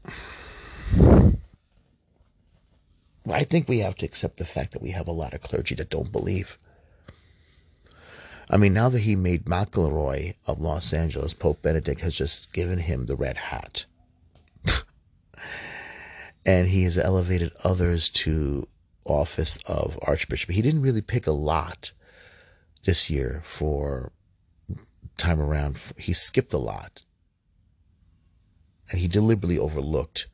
I 3.31 3.45
think 3.45 3.69
we 3.69 3.79
have 3.81 3.95
to 3.97 4.07
accept 4.07 4.39
the 4.39 4.45
fact 4.45 4.73
that 4.73 4.83
we 4.83 4.91
have 4.91 5.07
a 5.07 5.13
lot 5.13 5.33
of 5.33 5.43
clergy 5.43 5.77
that 5.77 5.91
don't 5.91 6.11
believe. 6.11 6.59
I 8.49 8.57
mean, 8.57 8.75
now 8.75 8.89
that 8.89 8.99
he 8.99 9.17
made 9.17 9.45
McElroy 9.45 10.35
of 10.47 10.61
Los 10.61 10.93
Angeles, 10.93 11.35
Pope 11.35 11.63
Benedict 11.63 12.01
has 12.01 12.15
just 12.17 12.53
given 12.53 12.79
him 12.79 13.07
the 13.07 13.17
red 13.17 13.37
hat. 13.37 13.87
and 16.47 16.69
he 16.69 16.85
has 16.85 16.99
elevated 16.99 17.53
others 17.65 18.11
to 18.11 18.69
office 19.07 19.59
of 19.67 19.99
Archbishop. 20.03 20.51
He 20.51 20.63
didn't 20.63 20.83
really 20.83 21.03
pick 21.03 21.27
a 21.27 21.33
lot 21.33 21.93
this 22.85 23.11
year 23.11 23.41
for 23.43 24.13
time 25.17 25.41
around. 25.41 25.79
He 25.97 26.13
skipped 26.13 26.53
a 26.53 26.59
lot. 26.59 27.03
And 28.91 29.01
he 29.01 29.09
deliberately 29.09 29.59
overlooked 29.59 30.27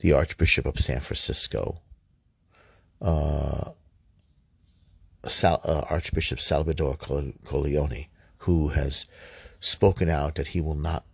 the 0.00 0.14
Archbishop 0.14 0.66
of 0.66 0.80
San 0.80 1.00
Francisco, 1.00 1.80
uh, 3.00 3.70
Sal, 5.26 5.60
uh, 5.64 5.82
Archbishop 5.90 6.40
Salvador 6.40 6.96
Cordileone, 6.96 8.08
who 8.38 8.68
has 8.68 9.06
spoken 9.60 10.08
out 10.08 10.36
that 10.36 10.48
he 10.48 10.60
will 10.60 10.76
not 10.76 11.04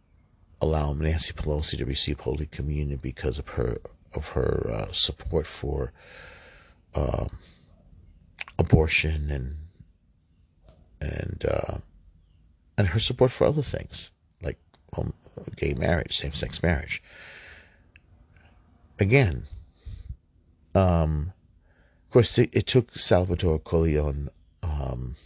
allow 0.61 0.93
Nancy 0.93 1.33
Pelosi 1.33 1.77
to 1.79 1.85
receive 1.85 2.21
Holy 2.21 2.47
Communion 2.47 2.99
because 2.99 3.39
of 3.39 3.49
her 3.49 3.79
of 4.15 4.29
her 4.29 4.71
uh, 4.73 4.93
support 4.93 5.47
for 5.47 5.93
uh, 6.95 7.27
abortion 8.59 9.31
and 9.31 9.57
and 11.01 11.45
uh, 11.49 11.79
and 12.79 12.87
her 12.89 12.99
support 13.01 13.31
for 13.31 13.47
other 13.47 13.63
things 13.63 14.13
like 14.43 14.59
gay 15.57 15.75
marriage, 15.75 16.17
same-sex 16.17 16.63
marriage. 16.63 17.03
Again, 18.99 19.45
um, 20.75 21.33
of 22.07 22.13
course, 22.13 22.39
it, 22.39 22.67
took 22.67 22.91
Salvatore 22.93 23.59
Cordileone 23.59 24.29
um, 24.63 25.17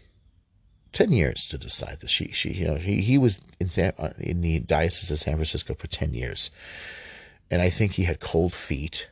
ten 0.92 1.12
years 1.12 1.46
to 1.46 1.58
decide 1.58 2.00
this. 2.00 2.10
She, 2.10 2.28
she, 2.28 2.50
you 2.50 2.66
know, 2.66 2.76
he, 2.76 3.00
he 3.00 3.18
was 3.18 3.40
in 3.60 3.68
San, 3.68 3.92
uh, 3.98 4.12
in 4.18 4.40
the 4.40 4.60
diocese 4.60 5.10
of 5.10 5.18
San 5.18 5.34
Francisco 5.34 5.74
for 5.74 5.86
ten 5.86 6.14
years, 6.14 6.50
and 7.50 7.62
I 7.62 7.70
think 7.70 7.92
he 7.92 8.04
had 8.04 8.20
cold 8.20 8.52
feet 8.52 9.08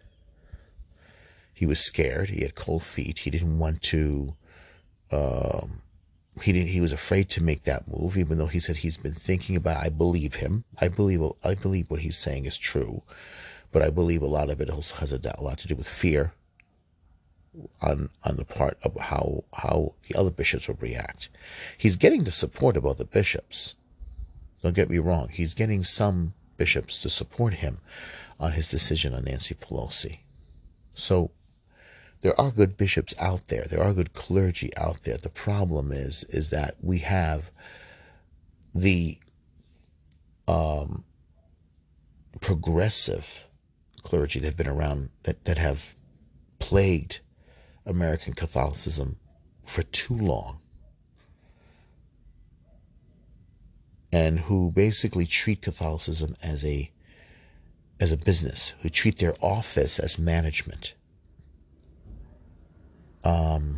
he 1.59 1.67
was 1.67 1.81
scared. 1.81 2.29
He 2.29 2.43
had 2.43 2.55
cold 2.55 2.85
feet. 2.85 3.19
He 3.19 3.31
didn't 3.31 3.59
want 3.59 3.83
to. 3.83 4.37
Um, 5.11 5.83
he 6.41 6.53
didn't. 6.53 6.69
He 6.69 6.81
was 6.81 6.93
afraid 6.93 7.31
to 7.31 7.43
make 7.43 7.65
that 7.65 7.89
move, 7.89 8.17
even 8.17 8.39
though 8.39 8.47
he 8.47 8.61
said 8.61 8.77
he's 8.77 8.97
been 8.97 9.13
thinking 9.13 9.57
about. 9.57 9.83
It. 9.83 9.87
I 9.87 9.89
believe 9.89 10.37
him. 10.37 10.63
I 10.81 10.87
believe. 10.87 11.21
I 11.43 11.57
believe 11.57 11.91
what 11.91 11.99
he's 11.99 12.17
saying 12.17 12.45
is 12.45 12.57
true, 12.57 13.03
but 13.73 13.83
I 13.83 13.91
believe 13.91 14.23
a 14.23 14.27
lot 14.27 14.51
of 14.51 14.61
it 14.61 14.71
also 14.71 14.95
has 14.99 15.13
a, 15.13 15.19
a 15.37 15.43
lot 15.43 15.59
to 15.59 15.67
do 15.67 15.75
with 15.75 15.89
fear. 15.89 16.33
On 17.81 18.11
on 18.25 18.37
the 18.37 18.45
part 18.45 18.79
of 18.83 18.97
how 18.97 19.45
how 19.53 19.95
the 20.09 20.19
other 20.19 20.31
bishops 20.31 20.69
would 20.69 20.83
react. 20.83 21.29
He's 21.77 21.97
getting 21.97 22.25
the 22.25 22.31
support 22.31 22.77
of 22.77 22.87
other 22.87 23.05
bishops. 23.05 23.75
Don't 24.63 24.75
get 24.75 24.91
me 24.91 24.99
wrong. 24.99 25.29
He's 25.29 25.55
getting 25.55 25.85
some 25.85 26.35
bishops 26.57 26.99
to 27.03 27.09
support 27.09 27.55
him 27.55 27.79
on 28.41 28.53
his 28.53 28.71
decision 28.71 29.15
on 29.15 29.25
Nancy 29.25 29.55
Pelosi. 29.55 30.19
So 30.95 31.31
there 32.21 32.39
are 32.41 32.51
good 32.51 32.77
bishops 32.77 33.15
out 33.19 33.47
there. 33.47 33.63
There 33.63 33.83
are 33.83 33.93
good 33.93 34.13
clergy 34.13 34.71
out 34.77 35.03
there. 35.05 35.17
The 35.17 35.29
problem 35.29 35.93
is 35.93 36.25
is 36.25 36.51
that 36.51 36.77
we 36.83 36.99
have 36.99 37.51
the 38.75 39.19
um, 40.47 41.05
progressive 42.41 43.47
clergy 44.03 44.41
that 44.41 44.47
have 44.47 44.57
been 44.57 44.69
around 44.69 45.11
that, 45.25 45.45
that 45.45 45.59
have 45.59 45.95
plagued 46.59 47.21
American 47.89 48.35
Catholicism 48.35 49.17
for 49.65 49.83
too 49.83 50.17
long 50.17 50.61
and 54.13 54.39
who 54.39 54.71
basically 54.71 55.27
treat 55.27 55.63
Catholicism 55.63 56.35
as 56.43 56.65
a 56.65 56.91
as 58.01 58.13
a 58.13 58.17
business, 58.17 58.75
who 58.81 58.89
treat 58.89 59.19
their 59.19 59.35
office 59.43 59.99
as 59.99 60.21
management. 60.21 60.95
Um, 63.25 63.77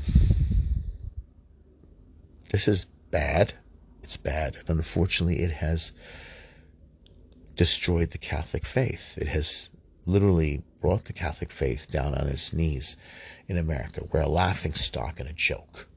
this 2.51 2.68
is 2.68 2.85
bad. 3.11 3.55
It's 4.03 4.18
bad. 4.18 4.57
And 4.57 4.77
unfortunately, 4.77 5.40
it 5.40 5.53
has 5.53 5.92
destroyed 7.57 8.11
the 8.11 8.18
Catholic 8.18 8.66
faith. 8.66 9.16
It 9.16 9.29
has 9.29 9.70
literally 10.05 10.62
brought 10.83 11.05
the 11.05 11.14
Catholic 11.14 11.51
faith 11.51 11.90
down 11.90 12.14
on 12.14 12.27
its 12.27 12.53
knees 12.53 12.99
in 13.50 13.58
America. 13.58 14.06
We're 14.12 14.20
a 14.20 14.28
laughing 14.28 14.74
stock 14.74 15.18
and 15.18 15.28
a 15.28 15.32
joke. 15.32 15.88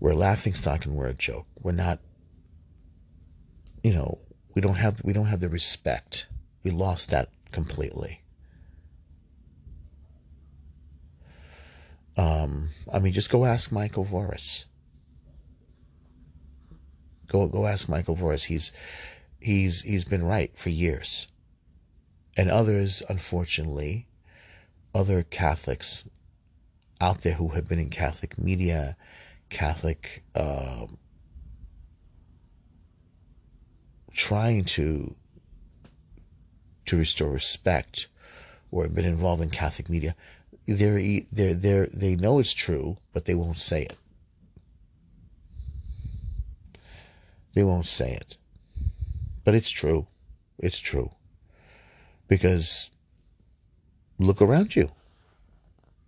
We're 0.00 0.12
a 0.12 0.16
laughing 0.16 0.54
stock 0.54 0.86
and 0.86 0.96
we're 0.96 1.08
a 1.08 1.14
joke. 1.14 1.46
We're 1.60 1.72
not, 1.72 2.00
you 3.84 3.92
know, 3.92 4.18
we 4.54 4.62
don't 4.62 4.76
have 4.76 5.02
we 5.04 5.12
don't 5.12 5.26
have 5.26 5.40
the 5.40 5.50
respect. 5.50 6.28
We 6.62 6.70
lost 6.70 7.10
that 7.10 7.28
completely. 7.52 8.22
Um, 12.16 12.70
I 12.90 12.98
mean, 12.98 13.12
just 13.12 13.30
go 13.30 13.44
ask 13.44 13.70
Michael 13.70 14.06
Voris. 14.06 14.68
Go 17.26 17.46
go 17.46 17.66
ask 17.66 17.90
Michael 17.90 18.16
Voris. 18.16 18.44
He's 18.44 18.72
he's 19.38 19.82
he's 19.82 20.04
been 20.04 20.24
right 20.24 20.56
for 20.56 20.70
years. 20.70 21.28
And 22.38 22.50
others, 22.50 23.02
unfortunately, 23.06 24.05
other 24.96 25.22
Catholics 25.22 26.08
out 27.00 27.20
there 27.20 27.34
who 27.34 27.48
have 27.48 27.68
been 27.68 27.78
in 27.78 27.90
Catholic 27.90 28.38
media, 28.38 28.96
Catholic 29.50 30.24
uh, 30.34 30.86
trying 34.10 34.64
to 34.64 35.14
to 36.86 36.96
restore 36.96 37.30
respect 37.30 38.08
or 38.70 38.84
have 38.84 38.94
been 38.94 39.04
involved 39.04 39.42
in 39.42 39.50
Catholic 39.50 39.88
media, 39.88 40.14
they're, 40.66 41.00
they're, 41.32 41.54
they're, 41.54 41.86
they 41.86 42.16
know 42.16 42.38
it's 42.38 42.54
true, 42.54 42.96
but 43.12 43.24
they 43.24 43.34
won't 43.34 43.58
say 43.58 43.82
it. 43.82 43.98
They 47.54 47.64
won't 47.64 47.86
say 47.86 48.12
it. 48.12 48.36
But 49.44 49.54
it's 49.54 49.70
true. 49.70 50.06
It's 50.58 50.78
true. 50.78 51.10
Because 52.28 52.90
look 54.18 54.40
around 54.42 54.76
you. 54.76 54.90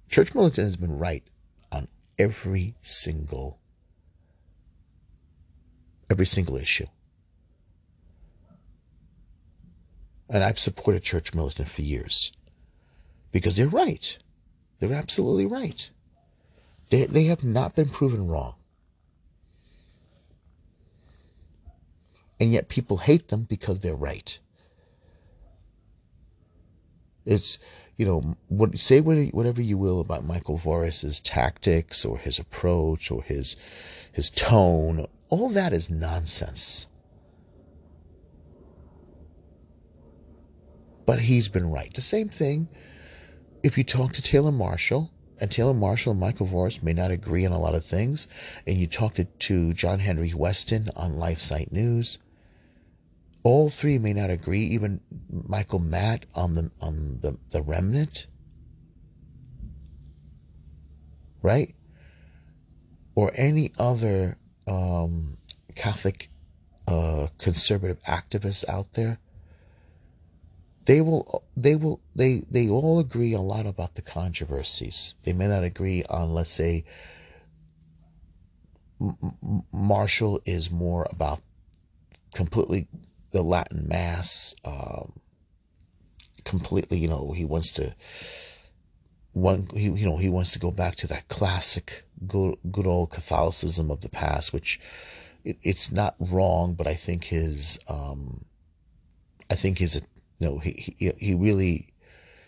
Church 0.08 0.34
militant 0.34 0.66
has 0.66 0.76
been 0.76 0.98
right 0.98 1.22
on 1.70 1.88
every 2.18 2.74
single 2.80 3.58
every 6.10 6.26
single 6.26 6.56
issue. 6.56 6.86
And 10.30 10.42
I've 10.42 10.58
supported 10.58 11.02
church 11.02 11.34
militant 11.34 11.68
for 11.68 11.82
years. 11.82 12.32
Because 13.30 13.56
they're 13.56 13.68
right. 13.68 14.16
They're 14.78 14.94
absolutely 14.94 15.44
right. 15.44 15.90
They, 16.88 17.04
they 17.04 17.24
have 17.24 17.44
not 17.44 17.74
been 17.74 17.90
proven 17.90 18.26
wrong. 18.26 18.54
and 22.40 22.52
yet 22.52 22.68
people 22.68 22.98
hate 22.98 23.28
them 23.28 23.42
because 23.42 23.80
they're 23.80 23.94
right. 23.94 24.38
It's, 27.24 27.58
you 27.98 28.06
know, 28.06 28.36
what, 28.46 28.78
say 28.78 29.00
whatever 29.00 29.60
you 29.60 29.76
will 29.76 30.00
about 30.00 30.24
Michael 30.24 30.56
Voris's 30.56 31.18
tactics 31.18 32.04
or 32.04 32.16
his 32.16 32.38
approach 32.38 33.10
or 33.10 33.22
his 33.24 33.56
his 34.12 34.30
tone. 34.30 35.04
All 35.28 35.50
that 35.50 35.72
is 35.72 35.90
nonsense. 35.90 36.86
But 41.04 41.20
he's 41.20 41.48
been 41.48 41.70
right. 41.70 41.92
The 41.92 42.00
same 42.00 42.28
thing 42.28 42.68
if 43.64 43.76
you 43.76 43.82
talk 43.82 44.12
to 44.12 44.22
Taylor 44.22 44.52
Marshall, 44.52 45.10
and 45.40 45.50
Taylor 45.50 45.74
Marshall 45.74 46.12
and 46.12 46.20
Michael 46.20 46.46
Voris 46.46 46.82
may 46.82 46.92
not 46.92 47.10
agree 47.10 47.44
on 47.46 47.52
a 47.52 47.58
lot 47.58 47.74
of 47.74 47.84
things, 47.84 48.28
and 48.66 48.78
you 48.78 48.86
talk 48.86 49.14
to, 49.14 49.24
to 49.24 49.72
John 49.72 49.98
Henry 49.98 50.32
Weston 50.32 50.88
on 50.94 51.14
LifeSite 51.14 51.72
News, 51.72 52.18
all 53.48 53.70
three 53.70 53.98
may 53.98 54.12
not 54.12 54.28
agree, 54.28 54.60
even 54.60 55.00
Michael 55.30 55.78
Matt 55.78 56.26
on 56.34 56.52
the 56.52 56.70
on 56.82 57.18
the, 57.22 57.38
the 57.48 57.62
remnant. 57.62 58.26
Right? 61.40 61.74
Or 63.14 63.32
any 63.34 63.72
other 63.78 64.36
um, 64.66 65.38
Catholic 65.74 66.28
uh, 66.86 67.28
conservative 67.38 68.02
activists 68.02 68.68
out 68.68 68.92
there. 68.92 69.18
They 70.84 71.00
will 71.00 71.42
they 71.56 71.76
will 71.76 72.02
they 72.14 72.42
they 72.50 72.68
all 72.68 72.98
agree 72.98 73.32
a 73.32 73.40
lot 73.40 73.64
about 73.64 73.94
the 73.94 74.02
controversies. 74.02 75.14
They 75.22 75.32
may 75.32 75.48
not 75.48 75.64
agree 75.64 76.04
on 76.10 76.34
let's 76.34 76.50
say 76.50 76.84
Marshall 79.72 80.42
is 80.44 80.70
more 80.70 81.06
about 81.10 81.40
completely 82.34 82.88
the 83.38 83.44
Latin 83.44 83.86
Mass. 83.86 84.52
Um, 84.64 85.12
completely, 86.42 86.98
you 86.98 87.06
know, 87.06 87.30
he 87.30 87.44
wants 87.44 87.70
to 87.72 87.94
one 89.32 89.68
he 89.74 89.90
you 89.90 90.06
know 90.06 90.16
he 90.16 90.28
wants 90.28 90.50
to 90.52 90.58
go 90.58 90.72
back 90.72 90.96
to 90.96 91.06
that 91.06 91.28
classic 91.28 92.04
good 92.26 92.56
good 92.72 92.86
old 92.86 93.10
Catholicism 93.10 93.92
of 93.92 94.00
the 94.00 94.08
past, 94.08 94.52
which 94.52 94.80
it, 95.44 95.56
it's 95.62 95.92
not 95.92 96.16
wrong, 96.18 96.74
but 96.74 96.88
I 96.88 96.94
think 96.94 97.24
his 97.24 97.78
um, 97.86 98.44
I 99.48 99.54
think 99.54 99.78
his 99.78 100.02
you 100.40 100.48
know 100.48 100.58
he 100.58 100.94
he, 100.98 101.12
he 101.18 101.34
really 101.34 101.94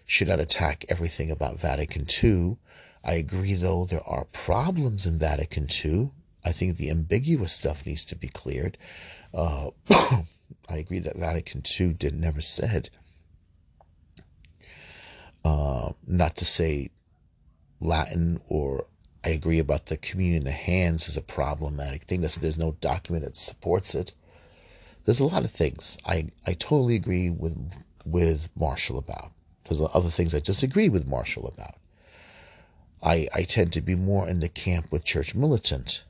should 0.06 0.26
not 0.26 0.40
attack 0.40 0.84
everything 0.88 1.30
about 1.30 1.60
Vatican 1.60 2.04
II. 2.22 2.56
I 3.04 3.14
agree, 3.14 3.54
though, 3.54 3.84
there 3.84 4.06
are 4.06 4.24
problems 4.26 5.06
in 5.06 5.20
Vatican 5.20 5.68
II. 5.84 6.10
I 6.44 6.50
think 6.50 6.76
the 6.76 6.90
ambiguous 6.90 7.52
stuff 7.52 7.86
needs 7.86 8.04
to 8.06 8.16
be 8.16 8.28
cleared. 8.28 8.76
Uh, 9.32 9.70
I 10.70 10.76
agree 10.76 11.00
that 11.00 11.16
Vatican 11.16 11.62
II 11.78 11.94
did 11.94 12.14
never 12.14 12.40
said, 12.40 12.90
uh, 15.44 15.92
not 16.06 16.36
to 16.36 16.44
say 16.44 16.90
Latin 17.80 18.40
or 18.48 18.86
I 19.24 19.30
agree 19.30 19.58
about 19.58 19.86
the 19.86 19.96
communion 19.96 20.44
the 20.44 20.50
hands 20.50 21.08
is 21.08 21.16
a 21.16 21.22
problematic 21.22 22.04
thing. 22.04 22.20
There's, 22.20 22.36
there's 22.36 22.58
no 22.58 22.72
document 22.80 23.24
that 23.24 23.36
supports 23.36 23.94
it. 23.94 24.14
There's 25.04 25.20
a 25.20 25.26
lot 25.26 25.44
of 25.44 25.50
things 25.50 25.98
I, 26.06 26.28
I 26.46 26.54
totally 26.54 26.94
agree 26.94 27.30
with 27.30 27.56
with 28.06 28.48
Marshall 28.56 28.98
about. 28.98 29.32
There's 29.64 29.82
other 29.82 30.08
things 30.08 30.34
I 30.34 30.40
disagree 30.40 30.88
with 30.88 31.06
Marshall 31.06 31.48
about. 31.48 31.74
I, 33.02 33.28
I 33.34 33.42
tend 33.42 33.72
to 33.74 33.80
be 33.80 33.94
more 33.94 34.28
in 34.28 34.40
the 34.40 34.48
camp 34.48 34.90
with 34.90 35.04
Church 35.04 35.34
Militant 35.34 36.04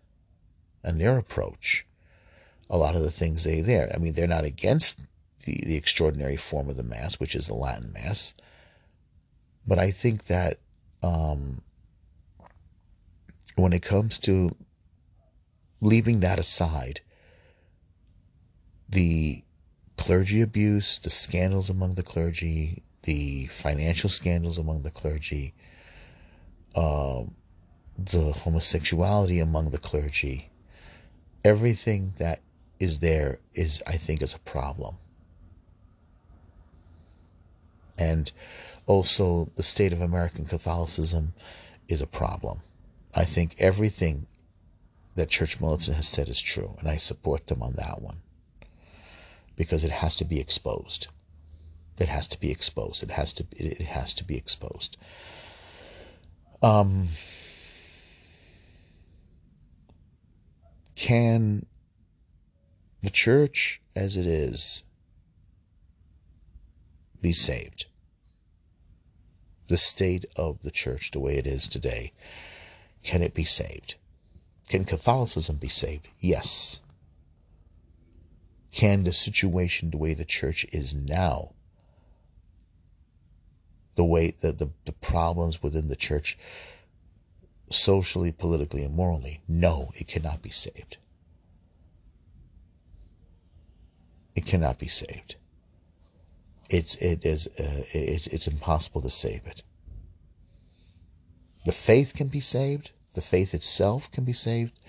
and 0.85 1.01
their 1.01 1.19
approach 1.19 1.87
a 2.71 2.79
lot 2.79 2.95
of 2.95 3.03
the 3.03 3.11
things 3.11 3.45
they 3.45 3.61
there. 3.61 3.91
I 3.93 3.99
mean, 3.99 4.15
they're 4.15 4.29
not 4.29 4.45
against 4.45 5.01
the, 5.45 5.61
the 5.67 5.77
extraordinary 5.77 6.37
form 6.37 6.69
of 6.69 6.77
the 6.77 6.85
Mass, 6.85 7.19
which 7.19 7.35
is 7.35 7.47
the 7.47 7.55
Latin 7.55 7.93
Mass. 7.93 8.35
But 9.67 9.79
I 9.79 9.91
think 9.91 10.25
that 10.27 10.59
um, 11.03 11.61
when 13.57 13.73
it 13.73 13.83
comes 13.83 14.19
to 14.19 14.51
leaving 15.81 16.21
that 16.21 16.39
aside, 16.39 17.01
the 18.89 19.43
clergy 19.97 20.41
abuse, 20.41 20.99
the 21.01 21.11
scandals 21.11 21.71
among 21.71 21.95
the 21.95 22.03
clergy, 22.03 22.83
the 23.03 23.47
financial 23.47 24.09
scandals 24.09 24.59
among 24.59 24.83
the 24.83 24.91
clergy, 24.91 25.55
uh, 26.75 27.25
the 27.99 28.33
homosexuality 28.33 29.41
among 29.41 29.71
the 29.71 29.79
clergy, 29.79 30.51
everything 31.45 32.13
that 32.19 32.41
is 32.81 32.99
there 32.99 33.39
is 33.55 33.83
I 33.87 33.93
think 33.93 34.23
is 34.23 34.35
a 34.35 34.41
problem. 34.41 34.97
And 37.99 38.33
also 38.87 39.51
the 39.55 39.63
state 39.63 39.93
of 39.93 40.01
American 40.01 40.47
Catholicism 40.47 41.35
is 41.87 42.01
a 42.01 42.07
problem. 42.07 42.61
I 43.15 43.25
think 43.25 43.55
everything 43.59 44.27
that 45.15 45.29
Church 45.29 45.61
Militant 45.61 45.97
has 45.97 46.09
said 46.09 46.29
is 46.29 46.41
true, 46.41 46.75
and 46.79 46.89
I 46.89 46.97
support 46.97 47.49
them 47.49 47.63
on 47.63 47.75
that 47.75 48.01
one 48.01 48.23
because 49.57 49.85
it 49.85 49.91
has 49.91 50.17
to 50.17 50.25
be 50.25 50.41
exposed. 50.41 51.09
It 51.99 52.09
has 52.09 52.27
to 52.29 52.41
be 52.41 52.51
exposed. 52.51 53.03
It 53.03 53.11
has 53.11 53.35
to. 53.35 53.47
It 53.57 53.83
has 53.83 54.15
to 54.15 54.25
be 54.25 54.37
exposed. 54.37 54.97
Um, 56.63 57.09
can 60.95 61.67
the 63.03 63.11
church 63.11 63.81
as 63.95 64.17
it 64.17 64.27
is 64.27 64.85
be 67.21 67.33
saved? 67.33 67.87
The 69.69 69.77
state 69.77 70.25
of 70.37 70.63
the 70.63 70.71
church, 70.71 71.11
the 71.11 71.21
way 71.21 71.37
it 71.37 71.47
is 71.47 71.69
today, 71.69 72.13
can 73.03 73.23
it 73.23 73.35
be 73.35 73.45
saved? 73.45 73.95
Can 74.69 74.85
Catholicism 74.85 75.57
be 75.57 75.69
saved? 75.69 76.09
Yes. 76.19 76.81
Can 78.73 79.05
the 79.05 79.13
situation, 79.13 79.91
the 79.91 79.99
way 79.99 80.15
the 80.15 80.25
church 80.25 80.65
is 80.73 80.95
now, 80.95 81.53
the 83.97 84.05
way 84.05 84.31
the, 84.31 84.53
the, 84.53 84.71
the 84.85 84.93
problems 84.93 85.63
within 85.63 85.89
the 85.89 85.97
church, 85.97 86.39
socially, 87.71 88.33
politically, 88.33 88.85
and 88.85 88.95
morally, 88.95 89.41
no, 89.49 89.91
it 89.95 90.07
cannot 90.07 90.41
be 90.41 90.51
saved. 90.51 90.99
It 94.35 94.47
cannot 94.47 94.79
be 94.79 94.89
saved. 94.89 95.37
It's 96.69 96.97
it 96.97 97.25
is 97.25 97.47
uh, 97.47 97.83
it's 97.95 98.27
it's 98.29 98.47
impossible 98.47 99.01
to 99.03 99.11
save 99.11 99.47
it. 99.47 99.63
The 101.67 101.73
faith 101.73 102.15
can 102.15 102.29
be 102.29 102.41
saved 102.41 102.93
the 103.15 103.23
faith 103.23 103.55
itself 103.55 104.11
can 104.11 104.25
be 104.25 104.33
saved. 104.33 104.81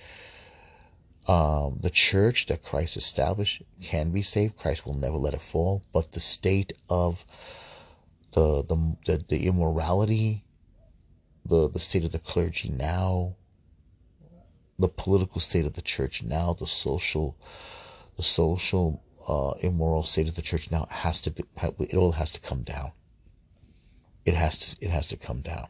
Um, 1.27 1.77
the 1.81 1.89
church 1.89 2.47
that 2.47 2.63
Christ 2.63 2.97
established 2.97 3.63
can 3.81 4.11
be 4.11 4.21
saved. 4.21 4.57
Christ 4.57 4.85
will 4.85 4.93
never 4.93 5.17
let 5.17 5.33
it 5.33 5.41
fall. 5.41 5.83
But 5.93 6.11
the 6.11 6.19
state 6.19 6.73
of 6.89 7.25
the 8.31 8.63
the 8.63 8.97
the, 9.05 9.17
the 9.27 9.47
immorality, 9.47 10.43
the 11.45 11.69
the 11.69 11.79
state 11.79 12.05
of 12.05 12.11
the 12.11 12.19
clergy 12.19 12.69
now, 12.69 13.35
the 14.77 14.89
political 14.89 15.41
state 15.41 15.65
of 15.65 15.73
the 15.73 15.81
church 15.81 16.23
now, 16.23 16.53
the 16.53 16.67
social, 16.67 17.35
the 18.17 18.23
social 18.23 19.01
uh, 19.27 19.51
immoral 19.61 20.03
state 20.03 20.29
of 20.29 20.35
the 20.35 20.41
church 20.41 20.71
now 20.71 20.87
has 20.89 21.21
to 21.21 21.31
be. 21.31 21.43
It 21.79 21.95
all 21.95 22.13
has 22.13 22.31
to 22.31 22.41
come 22.41 22.63
down. 22.63 22.91
It 24.25 24.35
has 24.35 24.75
to. 24.75 24.85
It 24.85 24.91
has 24.91 25.07
to 25.07 25.17
come 25.17 25.41
down 25.41 25.67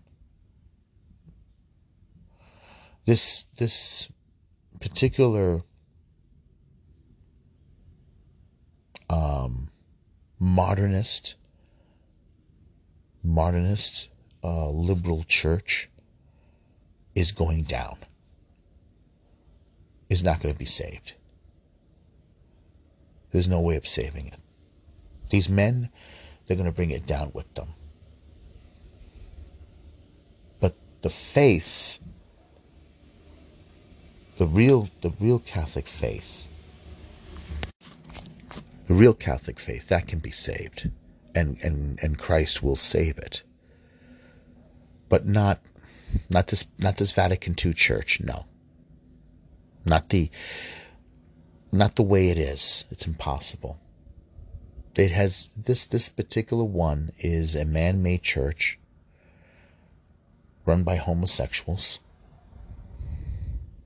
this 3.05 3.43
this 3.57 4.11
particular 4.79 5.61
um, 9.09 9.69
modernist 10.39 11.35
modernist 13.23 14.09
uh, 14.43 14.69
liberal 14.69 15.23
church 15.23 15.89
is 17.13 17.31
going 17.31 17.63
down 17.63 17.97
is 20.09 20.23
not 20.23 20.39
going 20.39 20.53
to 20.53 20.57
be 20.57 20.65
saved 20.65 21.13
there's 23.31 23.47
no 23.47 23.61
way 23.61 23.75
of 23.75 23.87
saving 23.87 24.27
it 24.27 24.39
these 25.29 25.49
men 25.49 25.89
they're 26.45 26.57
going 26.57 26.65
to 26.65 26.75
bring 26.75 26.91
it 26.91 27.05
down 27.05 27.31
with 27.33 27.51
them 27.53 27.69
but 30.59 30.75
the 31.01 31.09
faith 31.09 31.99
the 34.41 34.47
real 34.47 34.87
the 35.01 35.11
real 35.19 35.37
Catholic 35.37 35.85
faith, 35.85 36.47
the 38.87 38.93
real 38.95 39.13
Catholic 39.13 39.59
faith 39.59 39.89
that 39.89 40.07
can 40.07 40.17
be 40.17 40.31
saved, 40.31 40.89
and 41.35 41.63
and 41.63 41.99
and 42.01 42.17
Christ 42.17 42.63
will 42.63 42.75
save 42.75 43.19
it. 43.19 43.43
But 45.09 45.27
not 45.27 45.59
not 46.31 46.47
this 46.47 46.65
not 46.79 46.97
this 46.97 47.11
Vatican 47.11 47.55
II 47.63 47.75
church, 47.75 48.19
no. 48.19 48.45
Not 49.85 50.09
the 50.09 50.31
not 51.71 51.95
the 51.95 52.03
way 52.03 52.29
it 52.29 52.37
is. 52.37 52.85
It's 52.91 53.07
impossible. 53.07 53.79
It 54.95 55.11
has 55.11 55.53
this 55.55 55.85
this 55.85 56.09
particular 56.09 56.65
one 56.65 57.11
is 57.19 57.55
a 57.55 57.65
man-made 57.65 58.23
church 58.23 58.77
run 60.65 60.83
by 60.83 60.97
homosexuals. 60.97 61.99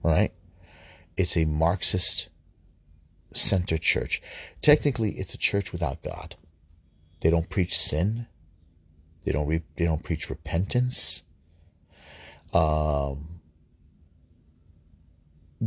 Right? 0.02 0.32
it's 1.17 1.38
a 1.38 1.45
Marxist 1.45 2.30
centered 3.34 3.82
church. 3.82 4.21
Technically, 4.62 5.12
it's 5.12 5.34
a 5.34 5.38
church 5.38 5.71
without 5.71 6.02
God. 6.02 6.36
They 7.21 7.30
don't 7.30 7.50
preach 7.50 7.78
sin. 7.78 8.28
They 9.24 9.32
don't 9.32 9.48
re- 9.48 9.63
they 9.76 9.86
don't 9.86 10.04
preach 10.04 10.30
repentance. 10.30 11.24
Um, 12.54 13.35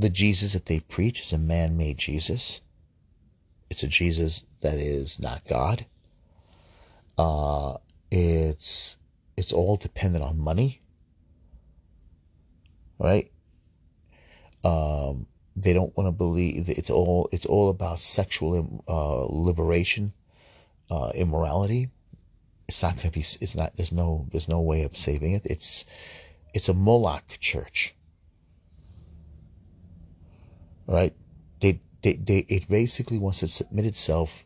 the 0.01 0.11
Jesus 0.11 0.53
that 0.53 0.67
they 0.67 0.81
preach 0.81 1.23
is 1.23 1.33
a 1.33 1.39
man-made 1.39 1.99
Jesus. 1.99 2.61
It's 3.71 3.83
a 3.83 3.89
Jesus 3.89 4.47
that 4.61 4.79
is 4.79 5.21
not 5.21 5.45
God. 5.47 5.85
Uh, 7.17 7.77
it's 8.11 8.99
it's 9.37 9.53
all 9.53 9.77
dependent 9.77 10.25
on 10.25 10.39
money, 10.39 10.81
right? 12.99 13.31
Um, 14.65 15.27
they 15.57 15.73
don't 15.73 15.97
want 15.97 16.07
to 16.07 16.13
believe 16.13 16.69
it's 16.69 16.91
all 16.91 17.29
it's 17.33 17.47
all 17.47 17.69
about 17.69 18.01
sexual 18.01 18.85
uh, 18.89 19.27
liberation, 19.29 20.13
uh, 20.91 21.11
immorality. 21.15 21.91
It's 22.69 22.83
not 22.83 22.97
going 22.97 23.11
to 23.11 23.11
be. 23.11 23.21
It's 23.21 23.57
not. 23.57 23.77
There's 23.77 23.93
no. 23.93 24.27
There's 24.31 24.49
no 24.49 24.61
way 24.61 24.83
of 24.83 24.97
saving 24.97 25.33
it. 25.33 25.43
It's 25.45 25.87
it's 26.55 26.69
a 26.69 26.75
Moloch 26.75 27.39
church. 27.41 27.95
Right? 30.89 31.15
They, 31.61 31.81
they, 32.03 32.15
they, 32.15 32.39
it 32.49 32.69
basically 32.69 33.19
wants 33.19 33.41
to 33.41 33.49
submit 33.49 33.85
itself 33.85 34.45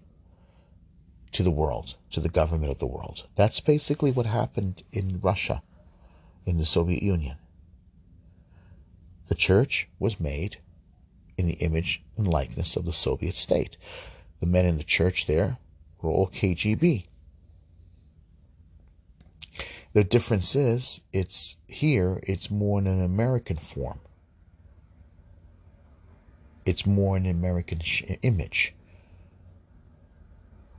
to 1.30 1.42
the 1.42 1.50
world, 1.50 1.94
to 2.10 2.20
the 2.20 2.28
government 2.28 2.72
of 2.72 2.78
the 2.78 2.86
world. 2.86 3.26
That's 3.36 3.60
basically 3.60 4.10
what 4.10 4.26
happened 4.26 4.82
in 4.92 5.20
Russia, 5.22 5.62
in 6.44 6.58
the 6.58 6.66
Soviet 6.66 7.02
Union. 7.02 7.36
The 9.28 9.34
church 9.36 9.88
was 9.98 10.20
made 10.20 10.56
in 11.38 11.46
the 11.46 11.54
image 11.54 12.02
and 12.16 12.26
likeness 12.26 12.76
of 12.76 12.84
the 12.84 12.92
Soviet 12.92 13.34
state. 13.34 13.78
The 14.40 14.46
men 14.46 14.66
in 14.66 14.78
the 14.78 14.84
church 14.84 15.26
there 15.26 15.58
were 16.02 16.10
all 16.10 16.28
KGB. 16.28 17.06
The 19.92 20.04
difference 20.04 20.56
is, 20.56 21.02
it's 21.12 21.58
here, 21.68 22.18
it's 22.24 22.50
more 22.50 22.80
in 22.80 22.86
an 22.86 23.02
American 23.02 23.56
form. 23.56 24.00
It's 26.64 26.86
more 26.86 27.16
an 27.16 27.26
American 27.26 27.80
image. 28.22 28.74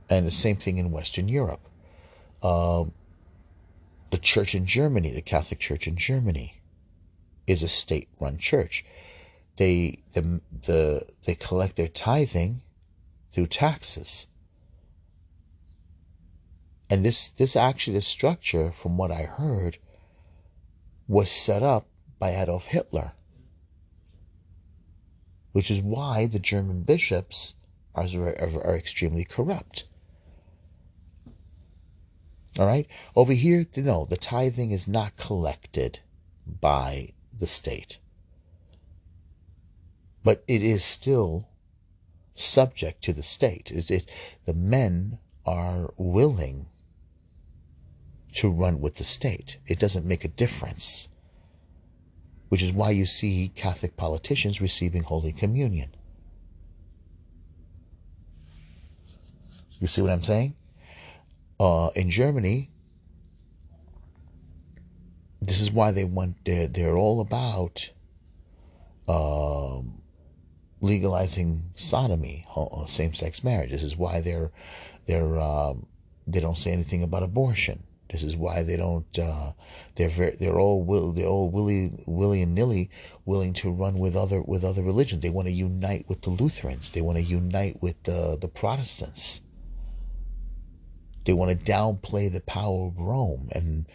And 0.08 0.26
the 0.26 0.30
same 0.30 0.56
thing 0.56 0.78
in 0.78 0.90
Western 0.90 1.28
Europe. 1.28 1.66
Uh, 2.42 2.84
the 4.10 4.18
church 4.18 4.54
in 4.54 4.66
Germany, 4.66 5.10
the 5.10 5.22
Catholic 5.22 5.58
Church 5.58 5.88
in 5.88 5.96
Germany, 5.96 6.60
is 7.46 7.62
a 7.62 7.68
state 7.68 8.08
run 8.20 8.38
church 8.38 8.84
they 9.56 9.98
the, 10.12 10.40
the 10.62 11.06
they 11.26 11.34
collect 11.34 11.76
their 11.76 11.88
tithing 11.88 12.60
through 13.30 13.46
taxes. 13.46 14.26
And 16.90 17.04
this 17.04 17.30
this 17.30 17.56
actually 17.56 17.94
the 17.94 18.02
structure, 18.02 18.70
from 18.70 18.96
what 18.96 19.10
I 19.10 19.22
heard, 19.22 19.78
was 21.08 21.30
set 21.30 21.62
up 21.62 21.86
by 22.18 22.30
Adolf 22.30 22.66
Hitler. 22.66 23.12
Which 25.54 25.70
is 25.70 25.80
why 25.80 26.26
the 26.26 26.38
German 26.38 26.82
bishops 26.82 27.54
are, 27.94 28.04
are, 28.04 28.62
are 28.62 28.76
extremely 28.76 29.24
corrupt. 29.24 29.84
All 32.58 32.66
right? 32.66 32.86
Over 33.16 33.32
here, 33.32 33.66
no, 33.74 34.04
the 34.04 34.18
tithing 34.18 34.70
is 34.70 34.86
not 34.86 35.16
collected 35.16 36.00
by 36.46 37.08
the 37.32 37.46
state 37.46 37.98
but 40.24 40.42
it 40.48 40.62
is 40.62 40.82
still 40.82 41.46
subject 42.34 43.04
to 43.04 43.12
the 43.12 43.22
state. 43.22 43.70
It, 43.70 43.90
it, 43.90 44.10
the 44.46 44.54
men 44.54 45.18
are 45.46 45.92
willing 45.96 46.66
to 48.32 48.50
run 48.50 48.80
with 48.80 48.96
the 48.96 49.04
state. 49.04 49.58
It 49.66 49.78
doesn't 49.78 50.06
make 50.06 50.24
a 50.24 50.28
difference, 50.28 51.08
which 52.54 52.62
is 52.62 52.72
why 52.72 52.90
you 52.90 53.04
see 53.04 53.50
Catholic 53.56 53.96
politicians 53.96 54.60
receiving 54.60 55.02
Holy 55.02 55.32
Communion. 55.32 55.92
You 59.80 59.88
see 59.88 60.00
what 60.02 60.12
I'm 60.12 60.22
saying? 60.22 60.54
Uh, 61.58 61.90
in 61.96 62.10
Germany, 62.10 62.70
this 65.42 65.60
is 65.60 65.72
why 65.72 65.90
they 65.90 66.04
want 66.04 66.36
they're, 66.44 66.68
they're 66.68 66.96
all 66.96 67.20
about 67.20 67.90
um, 69.08 70.00
legalizing 70.80 71.72
sodomy, 71.74 72.44
uh, 72.54 72.86
same-sex 72.86 73.42
marriage. 73.42 73.72
This 73.72 73.82
is 73.82 73.96
why 73.96 74.20
they're 74.20 74.52
they're 75.06 75.40
um, 75.40 75.86
they 76.28 76.38
don't 76.38 76.56
say 76.56 76.70
anything 76.70 77.02
about 77.02 77.24
abortion. 77.24 77.82
This 78.14 78.22
is 78.22 78.36
why 78.36 78.62
they 78.62 78.76
don't. 78.76 79.18
Uh, 79.18 79.50
they're 79.96 80.08
very, 80.08 80.36
they're 80.36 80.60
all 80.60 80.84
will 80.84 81.10
they're 81.10 81.26
all 81.26 81.50
willy 81.50 81.90
willy 82.06 82.42
and 82.42 82.54
nilly 82.54 82.88
willing 83.24 83.52
to 83.54 83.72
run 83.72 83.98
with 83.98 84.14
other 84.14 84.40
with 84.40 84.62
other 84.62 84.84
religions. 84.84 85.20
They 85.20 85.30
want 85.30 85.48
to 85.48 85.52
unite 85.52 86.08
with 86.08 86.22
the 86.22 86.30
Lutherans. 86.30 86.92
They 86.92 87.00
want 87.00 87.18
to 87.18 87.24
unite 87.24 87.82
with 87.82 88.00
the 88.04 88.38
the 88.40 88.46
Protestants. 88.46 89.40
They 91.24 91.32
want 91.32 91.58
to 91.58 91.72
downplay 91.72 92.30
the 92.30 92.40
power 92.40 92.86
of 92.86 93.00
Rome 93.00 93.48
and 93.50 93.86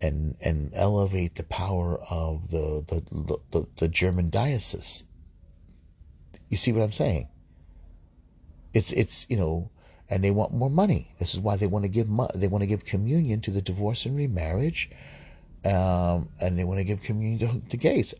and 0.00 0.34
and 0.40 0.72
elevate 0.74 1.36
the 1.36 1.44
power 1.44 2.00
of 2.10 2.50
the 2.50 2.82
the, 2.88 3.38
the, 3.52 3.66
the 3.76 3.86
German 3.86 4.30
diocese. 4.30 5.04
You 6.48 6.56
see 6.56 6.72
what 6.72 6.82
I'm 6.82 6.90
saying? 6.90 7.28
It's 8.74 8.90
it's 8.90 9.30
you 9.30 9.36
know, 9.36 9.70
and 10.10 10.24
they 10.24 10.30
want 10.32 10.52
more 10.52 10.68
money. 10.68 11.12
This 11.18 11.34
is 11.34 11.40
why 11.40 11.56
they 11.56 11.68
want 11.68 11.84
to 11.84 11.88
give 11.88 12.08
mo- 12.08 12.30
they 12.34 12.48
want 12.48 12.62
to 12.62 12.66
give 12.66 12.84
communion 12.84 13.40
to 13.42 13.50
the 13.50 13.62
divorce 13.62 14.04
and 14.04 14.16
remarriage, 14.16 14.90
um, 15.64 16.28
and 16.40 16.58
they 16.58 16.64
want 16.64 16.78
to 16.78 16.84
give 16.84 17.00
communion 17.00 17.38
to, 17.38 17.68
to 17.68 17.76
gays 17.76 18.12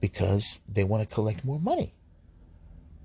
because 0.00 0.60
they 0.68 0.84
want 0.84 1.08
to 1.08 1.14
collect 1.14 1.44
more 1.44 1.58
money. 1.58 1.92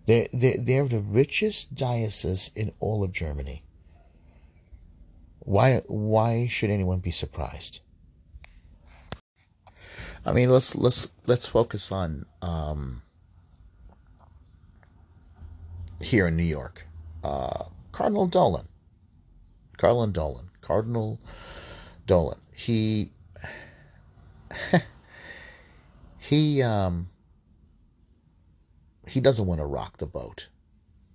They 0.05 0.27
they 0.33 0.57
they're 0.59 0.87
the 0.87 0.99
richest 0.99 1.75
diocese 1.75 2.51
in 2.55 2.73
all 2.79 3.03
of 3.03 3.13
Germany. 3.13 3.63
Why 5.39 5.81
why 5.87 6.47
should 6.47 6.69
anyone 6.69 6.99
be 6.99 7.11
surprised? 7.11 7.79
I 10.25 10.33
mean, 10.33 10.49
let's 10.49 10.75
let's 10.75 11.11
let's 11.27 11.45
focus 11.45 11.91
on 11.91 12.25
um, 12.41 13.01
here 16.01 16.27
in 16.27 16.35
New 16.35 16.43
York. 16.43 16.85
Uh, 17.23 17.65
Cardinal 17.93 18.27
Dolan, 18.27 18.67
Cardinal 19.77 20.07
Dolan, 20.07 20.49
Cardinal 20.59 21.21
Dolan. 22.05 22.41
He 22.51 23.13
he 26.19 26.61
um 26.61 27.07
he 29.07 29.21
doesn't 29.21 29.45
want 29.45 29.61
to 29.61 29.65
rock 29.65 29.95
the 29.97 30.05
boat. 30.05 30.49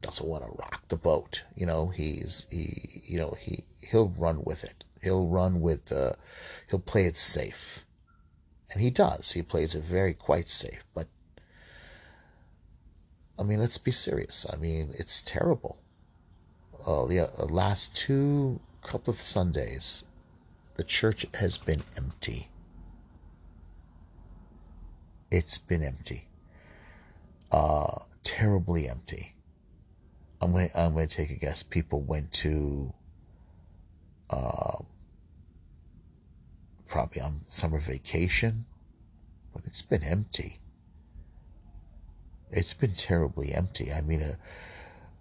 Doesn't 0.00 0.26
want 0.26 0.44
to 0.44 0.50
rock 0.50 0.88
the 0.88 0.96
boat. 0.96 1.44
You 1.54 1.66
know, 1.66 1.88
he's 1.88 2.46
he 2.50 3.02
you 3.12 3.18
know 3.18 3.36
he 3.38 3.64
he'll 3.82 4.08
run 4.08 4.42
with 4.46 4.64
it. 4.64 4.84
He'll 5.02 5.26
run 5.26 5.60
with 5.60 5.92
uh 5.92 6.12
he'll 6.70 6.80
play 6.80 7.04
it 7.04 7.18
safe 7.18 7.84
and 8.72 8.82
he 8.82 8.90
does. 8.90 9.32
He 9.32 9.42
plays 9.42 9.74
it 9.74 9.82
very 9.82 10.14
quite 10.14 10.48
safe. 10.48 10.84
But, 10.94 11.08
I 13.38 13.42
mean, 13.42 13.60
let's 13.60 13.78
be 13.78 13.92
serious. 13.92 14.46
I 14.52 14.56
mean, 14.56 14.92
it's 14.98 15.22
terrible. 15.22 15.78
Uh, 16.86 17.06
the 17.06 17.20
uh, 17.20 17.44
last 17.46 17.96
two 17.96 18.60
couple 18.82 19.12
of 19.12 19.18
Sundays, 19.18 20.04
the 20.76 20.84
church 20.84 21.26
has 21.34 21.58
been 21.58 21.82
empty. 21.96 22.48
It's 25.30 25.58
been 25.58 25.82
empty. 25.82 26.26
Uh, 27.50 27.98
terribly 28.22 28.88
empty. 28.88 29.34
I'm 30.40 30.52
going 30.52 30.68
I'm 30.74 30.92
going 30.94 31.08
to 31.08 31.16
take 31.16 31.30
a 31.30 31.38
guess. 31.38 31.62
People 31.62 32.02
went 32.02 32.30
to 32.32 32.94
uh, 34.30 34.78
probably 36.86 37.20
on 37.22 37.40
summer 37.48 37.78
vacation, 37.78 38.64
but 39.52 39.62
it's 39.66 39.82
been 39.82 40.04
empty. 40.04 40.58
It's 42.50 42.72
been 42.72 42.92
terribly 42.92 43.52
empty. 43.52 43.92
I 43.92 44.00
mean, 44.00 44.22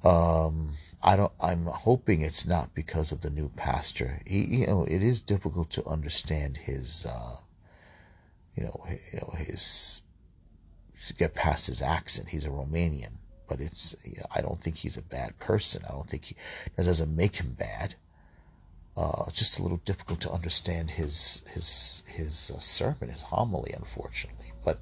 uh, 0.03 0.07
um, 0.07 0.69
I 1.03 1.15
don't. 1.15 1.31
I'm 1.39 1.65
hoping 1.65 2.21
it's 2.21 2.47
not 2.47 2.73
because 2.73 3.11
of 3.11 3.21
the 3.21 3.29
new 3.29 3.49
pastor. 3.49 4.21
He, 4.25 4.43
you 4.45 4.67
know, 4.67 4.83
it 4.83 5.03
is 5.03 5.21
difficult 5.21 5.69
to 5.71 5.85
understand 5.85 6.57
his, 6.57 7.05
uh, 7.05 7.37
you 8.55 8.63
know, 8.63 8.85
you 8.89 9.19
know 9.19 9.33
his 9.37 10.01
get 11.17 11.35
past 11.35 11.67
his 11.67 11.81
accent. 11.81 12.29
He's 12.29 12.45
a 12.45 12.49
Romanian, 12.49 13.13
but 13.47 13.61
it's. 13.61 13.95
You 14.03 14.17
know, 14.17 14.25
I 14.33 14.41
don't 14.41 14.59
think 14.59 14.75
he's 14.75 14.97
a 14.97 15.03
bad 15.03 15.37
person. 15.39 15.83
I 15.87 15.91
don't 15.91 16.09
think 16.09 16.25
he 16.25 16.35
that 16.75 16.85
doesn't 16.85 17.15
make 17.15 17.35
him 17.35 17.55
bad. 17.57 17.95
Uh, 18.95 19.29
just 19.31 19.59
a 19.59 19.61
little 19.61 19.77
difficult 19.85 20.19
to 20.21 20.31
understand 20.31 20.89
his 20.89 21.45
his 21.53 22.03
his 22.07 22.51
uh, 22.55 22.59
sermon, 22.59 23.09
his 23.09 23.21
homily, 23.21 23.71
unfortunately. 23.75 24.51
But 24.65 24.79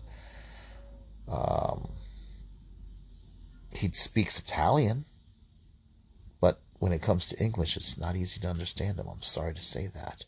um, 1.28 1.90
he 3.76 3.92
speaks 3.92 4.40
Italian, 4.40 5.04
when 6.80 6.92
it 6.92 7.02
comes 7.02 7.28
to 7.28 7.44
English, 7.44 7.78
it's 7.78 8.00
not 8.00 8.16
easy 8.16 8.40
to 8.42 8.48
understand 8.48 8.98
them. 8.98 9.08
I'm 9.08 9.22
sorry 9.22 9.54
to 9.54 9.62
say 9.62 9.88
that. 9.88 10.26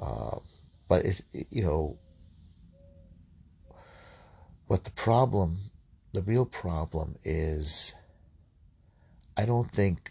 Uh, 0.00 0.38
but 0.88 1.04
it, 1.04 1.22
you 1.50 1.62
know, 1.62 1.98
what 4.66 4.84
the 4.84 4.90
problem, 4.92 5.56
the 6.12 6.22
real 6.22 6.46
problem 6.46 7.16
is, 7.24 7.94
I 9.36 9.44
don't 9.44 9.70
think, 9.70 10.10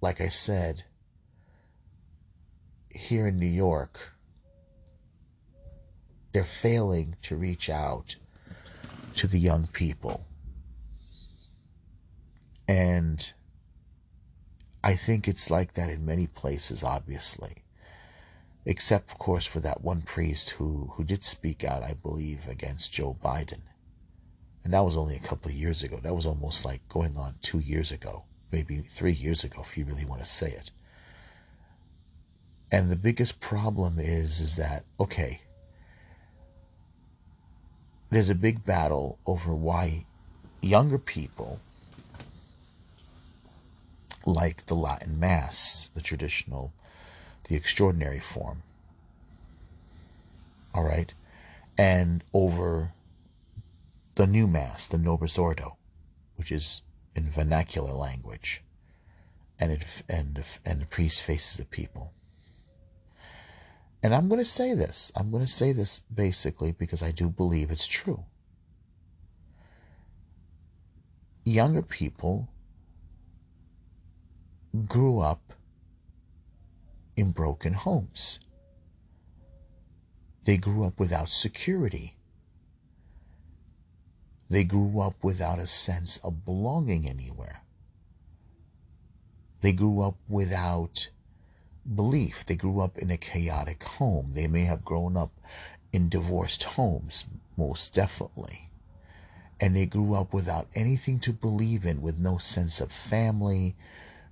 like 0.00 0.20
I 0.20 0.28
said 0.28 0.82
here 2.94 3.26
in 3.26 3.38
New 3.38 3.46
York, 3.46 3.98
they're 6.32 6.44
failing 6.44 7.16
to 7.22 7.36
reach 7.36 7.68
out 7.70 8.16
to 9.14 9.26
the 9.26 9.38
young 9.38 9.66
people. 9.66 10.26
And 12.68 13.32
I 14.84 14.94
think 14.94 15.28
it's 15.28 15.50
like 15.50 15.74
that 15.74 15.90
in 15.90 16.04
many 16.04 16.26
places, 16.26 16.82
obviously. 16.82 17.62
Except, 18.64 19.10
of 19.10 19.18
course, 19.18 19.46
for 19.46 19.60
that 19.60 19.82
one 19.82 20.02
priest 20.02 20.50
who, 20.50 20.92
who 20.94 21.04
did 21.04 21.22
speak 21.22 21.64
out, 21.64 21.82
I 21.82 21.94
believe, 21.94 22.48
against 22.48 22.92
Joe 22.92 23.16
Biden. 23.22 23.62
And 24.64 24.72
that 24.72 24.84
was 24.84 24.96
only 24.96 25.16
a 25.16 25.20
couple 25.20 25.50
of 25.50 25.56
years 25.56 25.82
ago. 25.82 25.98
That 26.02 26.14
was 26.14 26.26
almost 26.26 26.64
like 26.64 26.86
going 26.88 27.16
on 27.16 27.34
two 27.42 27.58
years 27.58 27.90
ago, 27.90 28.24
maybe 28.52 28.76
three 28.76 29.12
years 29.12 29.44
ago, 29.44 29.60
if 29.60 29.76
you 29.76 29.84
really 29.84 30.04
want 30.04 30.20
to 30.20 30.26
say 30.26 30.50
it. 30.50 30.70
And 32.70 32.88
the 32.88 32.96
biggest 32.96 33.40
problem 33.40 33.98
is 33.98 34.40
is 34.40 34.56
that 34.56 34.84
okay, 34.98 35.40
there's 38.10 38.30
a 38.30 38.34
big 38.34 38.64
battle 38.64 39.18
over 39.26 39.54
why 39.54 40.06
younger 40.62 40.98
people 40.98 41.60
like 44.26 44.66
the 44.66 44.74
Latin 44.74 45.18
Mass, 45.18 45.90
the 45.94 46.00
traditional, 46.00 46.72
the 47.48 47.56
extraordinary 47.56 48.20
form. 48.20 48.62
All 50.74 50.84
right? 50.84 51.12
And 51.78 52.22
over 52.32 52.92
the 54.14 54.26
new 54.26 54.46
Mass, 54.46 54.86
the 54.86 54.98
Novus 54.98 55.38
Ordo, 55.38 55.76
which 56.36 56.52
is 56.52 56.82
in 57.14 57.24
vernacular 57.24 57.92
language. 57.92 58.62
And, 59.58 59.72
it, 59.72 60.02
and, 60.08 60.42
and 60.64 60.80
the 60.80 60.86
priest 60.86 61.22
faces 61.22 61.56
the 61.56 61.64
people. 61.64 62.12
And 64.02 64.14
I'm 64.14 64.28
going 64.28 64.40
to 64.40 64.44
say 64.44 64.74
this. 64.74 65.12
I'm 65.14 65.30
going 65.30 65.44
to 65.44 65.50
say 65.50 65.72
this 65.72 66.00
basically 66.12 66.72
because 66.72 67.02
I 67.02 67.12
do 67.12 67.30
believe 67.30 67.70
it's 67.70 67.86
true. 67.86 68.24
Younger 71.44 71.82
people 71.82 72.48
grew 74.86 75.18
up 75.18 75.52
in 77.16 77.30
broken 77.30 77.74
homes. 77.74 78.40
They 80.44 80.56
grew 80.56 80.84
up 80.84 80.98
without 80.98 81.28
security. 81.28 82.16
They 84.48 84.64
grew 84.64 85.00
up 85.00 85.22
without 85.22 85.58
a 85.58 85.66
sense 85.66 86.16
of 86.18 86.44
belonging 86.44 87.06
anywhere. 87.06 87.62
They 89.60 89.72
grew 89.72 90.02
up 90.02 90.16
without 90.28 91.10
belief. 91.94 92.44
They 92.44 92.56
grew 92.56 92.80
up 92.80 92.98
in 92.98 93.10
a 93.10 93.16
chaotic 93.16 93.82
home. 93.82 94.32
They 94.34 94.48
may 94.48 94.64
have 94.64 94.84
grown 94.84 95.16
up 95.16 95.32
in 95.92 96.08
divorced 96.08 96.64
homes, 96.64 97.26
most 97.56 97.94
definitely. 97.94 98.70
And 99.60 99.76
they 99.76 99.86
grew 99.86 100.14
up 100.14 100.34
without 100.34 100.66
anything 100.74 101.20
to 101.20 101.32
believe 101.32 101.84
in, 101.84 102.02
with 102.02 102.18
no 102.18 102.38
sense 102.38 102.80
of 102.80 102.90
family, 102.90 103.76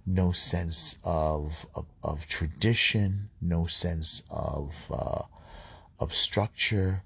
no 0.07 0.33
sense 0.33 0.99
of, 1.05 1.67
of, 1.75 1.87
of 2.03 2.27
tradition, 2.27 3.31
no 3.41 3.67
sense 3.67 4.23
of, 4.31 4.91
uh, 4.93 5.23
of 5.99 6.15
structure, 6.15 7.03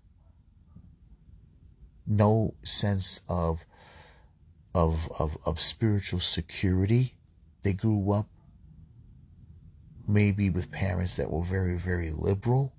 no 2.07 2.55
sense 2.63 3.21
of, 3.29 3.65
of, 4.75 5.09
of, 5.19 5.37
of 5.47 5.61
spiritual 5.61 6.21
security. 6.21 7.15
They 7.63 7.73
grew 7.73 8.13
up 8.13 8.29
maybe 10.07 10.51
with 10.51 10.71
parents 10.71 11.17
that 11.17 11.31
were 11.31 11.43
very, 11.43 11.77
very 11.77 12.11
liberal. 12.11 12.75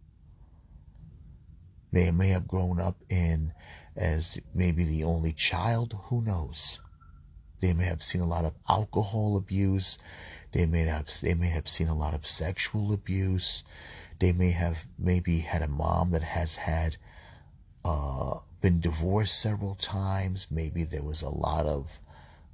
They 1.92 2.12
may 2.12 2.30
have 2.30 2.48
grown 2.48 2.80
up 2.80 2.98
in 3.10 3.54
as 3.96 4.40
maybe 4.54 4.84
the 4.84 5.04
only 5.06 5.32
child, 5.32 5.96
who 6.06 6.22
knows? 6.22 6.80
They 7.60 7.74
may 7.74 7.86
have 7.86 8.04
seen 8.04 8.22
a 8.22 8.28
lot 8.28 8.46
of 8.46 8.54
alcohol 8.70 9.38
abuse. 9.38 9.98
They 10.52 10.66
may 10.66 10.82
have 10.82 11.10
they 11.22 11.34
may 11.34 11.50
have 11.50 11.68
seen 11.68 11.88
a 11.88 11.96
lot 11.96 12.14
of 12.14 12.26
sexual 12.26 12.94
abuse. 12.94 13.64
They 14.20 14.32
may 14.32 14.52
have 14.52 14.86
maybe 14.98 15.40
had 15.40 15.62
a 15.62 15.68
mom 15.68 16.12
that 16.12 16.24
has 16.24 16.56
had 16.56 16.98
uh, 17.84 18.40
been 18.62 18.80
divorced 18.80 19.40
several 19.40 19.76
times. 19.76 20.48
Maybe 20.50 20.84
there 20.84 21.04
was 21.04 21.22
a 21.22 21.30
lot 21.30 21.66
of 21.66 22.00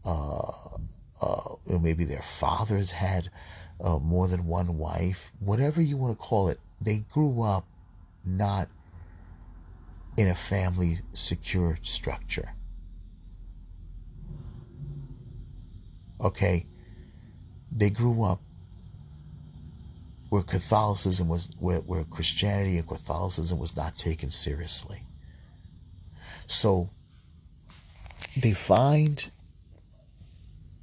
uh, 0.04 0.52
uh, 1.22 1.56
maybe 1.80 2.06
their 2.06 2.22
fathers 2.22 2.91
had 2.91 3.30
uh, 3.80 3.99
more 3.99 4.28
than 4.28 4.45
one 4.45 4.78
wife. 4.78 5.32
Whatever 5.39 5.82
you 5.82 5.97
want 5.97 6.18
to 6.18 6.24
call 6.24 6.49
it, 6.49 6.60
they 6.80 6.99
grew 6.99 7.41
up 7.41 7.66
not 8.26 8.68
in 10.18 10.28
a 10.28 10.36
family 10.36 10.99
secure 11.14 11.78
structure. 11.82 12.54
Okay? 16.22 16.65
They 17.72 17.89
grew 17.89 18.24
up 18.24 18.41
where 20.30 20.43
Catholicism 20.43 21.28
was, 21.28 21.49
where, 21.59 21.80
where 21.80 22.03
Christianity 22.05 22.78
and 22.78 22.88
Catholicism 22.88 23.59
was 23.59 23.76
not 23.76 23.97
taken 23.97 24.30
seriously. 24.30 25.03
So 26.47 26.89
they 28.38 28.53
find, 28.53 29.30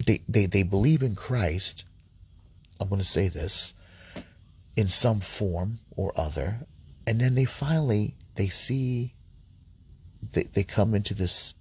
they, 0.05 0.21
they, 0.29 0.47
they 0.47 0.63
believe 0.65 1.03
in 1.03 1.15
Christ. 1.15 1.85
I'm 2.81 2.89
going 2.89 3.01
to 3.01 3.07
say 3.07 3.29
this 3.29 3.75
in 4.77 4.87
some 4.87 5.21
form 5.21 5.79
or 5.97 6.13
other. 6.15 6.59
And 7.07 7.21
then 7.21 7.35
they 7.35 7.47
finally, 7.47 8.15
they 8.35 8.49
see, 8.49 9.15
they, 10.33 10.43
they 10.43 10.63
come 10.63 10.95
into 10.95 11.15
this 11.15 11.55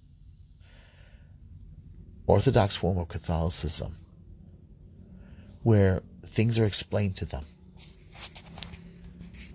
Orthodox 2.28 2.76
form 2.76 2.98
of 2.98 3.08
Catholicism 3.08 3.96
where 5.62 6.02
things 6.22 6.58
are 6.58 6.66
explained 6.66 7.16
to 7.16 7.24
them. 7.24 7.42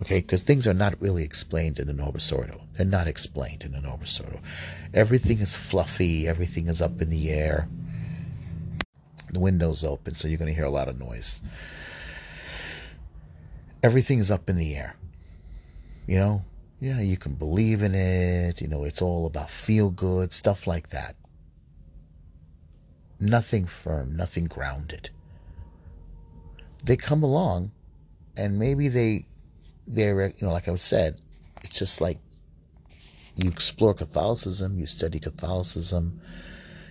Okay, 0.02 0.20
because 0.20 0.42
things 0.42 0.68
are 0.68 0.74
not 0.74 1.00
really 1.00 1.24
explained 1.24 1.80
in 1.80 1.88
the 1.88 1.94
Novus 1.94 2.32
Ordo. 2.32 2.60
They're 2.74 2.86
not 2.86 3.08
explained 3.08 3.64
in 3.64 3.72
the 3.72 3.80
Novus 3.80 4.20
Ordo. 4.20 4.40
Everything 4.94 5.38
is 5.38 5.56
fluffy, 5.56 6.28
everything 6.28 6.68
is 6.68 6.82
up 6.82 7.00
in 7.00 7.10
the 7.10 7.30
air. 7.30 7.70
The 9.32 9.40
window's 9.40 9.86
open, 9.86 10.16
so 10.16 10.28
you're 10.28 10.40
going 10.40 10.50
to 10.52 10.56
hear 10.56 10.66
a 10.66 10.72
lot 10.72 10.90
of 10.90 11.00
noise. 11.00 11.42
Everything 13.82 14.20
is 14.20 14.32
up 14.32 14.50
in 14.50 14.58
the 14.58 14.76
air. 14.76 14.96
You 16.08 16.18
know, 16.18 16.46
yeah, 16.82 17.02
you 17.02 17.18
can 17.18 17.36
believe 17.36 17.82
in 17.82 17.94
it. 17.96 18.62
You 18.62 18.68
know, 18.68 18.84
it's 18.84 19.02
all 19.02 19.26
about 19.26 19.50
feel 19.50 19.90
good, 19.90 20.34
stuff 20.34 20.68
like 20.68 20.90
that. 20.90 21.16
Nothing 23.20 23.66
firm, 23.66 24.16
nothing 24.16 24.46
grounded. 24.46 25.10
They 26.84 26.98
come 26.98 27.24
along 27.24 27.72
and 28.38 28.60
maybe 28.60 28.88
they, 28.90 29.26
they're, 29.88 30.28
you 30.28 30.48
know, 30.48 30.52
like 30.52 30.68
I 30.68 30.76
said, 30.76 31.20
it's 31.64 31.80
just 31.80 32.02
like 32.02 32.20
you 33.36 33.50
explore 33.50 33.94
Catholicism, 33.94 34.80
you 34.80 34.86
study 34.86 35.20
Catholicism, 35.20 36.20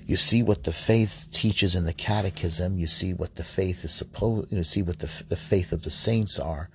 you 0.07 0.17
see 0.17 0.43
what 0.43 0.65
the 0.65 0.73
faith 0.73 1.29
teaches 1.31 1.77
in 1.77 1.85
the 1.85 1.93
catechism, 1.93 2.77
you 2.79 2.87
see 2.87 3.15
what 3.15 3.37
the 3.37 3.45
faith 3.45 3.85
is 3.85 3.95
supposed, 3.95 4.51
you 4.51 4.57
know, 4.57 4.63
see 4.63 4.83
what 4.83 4.99
the, 4.99 5.25
the 5.29 5.37
faith 5.37 5.73
of 5.73 5.83
the 5.83 5.91
saints 5.91 6.41
are. 6.41 6.69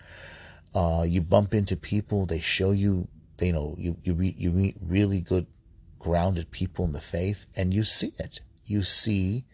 Uh, 0.73 1.03
you 1.07 1.21
bump 1.21 1.53
into 1.53 1.75
people, 1.75 2.25
they 2.25 2.39
show 2.39 2.71
you, 2.71 3.07
you 3.41 3.51
know, 3.51 3.75
you, 3.77 3.97
you, 4.03 4.13
re, 4.13 4.33
you 4.37 4.51
meet 4.51 4.77
really 4.81 5.21
good, 5.21 5.45
grounded 5.99 6.49
people 6.51 6.85
in 6.85 6.93
the 6.93 7.01
faith, 7.01 7.45
and 7.55 7.73
you 7.73 7.83
see 7.83 8.13
it. 8.19 8.39
You 8.69 8.83
see 8.83 9.45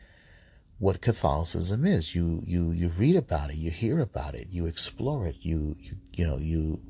what 0.80 1.02
Catholicism 1.02 1.86
is. 1.86 2.14
You 2.14 2.42
you 2.44 2.72
you 2.72 2.90
read 2.90 3.16
about 3.16 3.52
it, 3.52 3.56
you 3.56 3.72
hear 3.72 4.00
about 4.00 4.36
it, 4.36 4.48
you 4.50 4.66
explore 4.66 5.28
it, 5.28 5.38
you 5.40 5.76
you, 5.80 5.96
you 6.18 6.28
know 6.28 6.38
you 6.38 6.82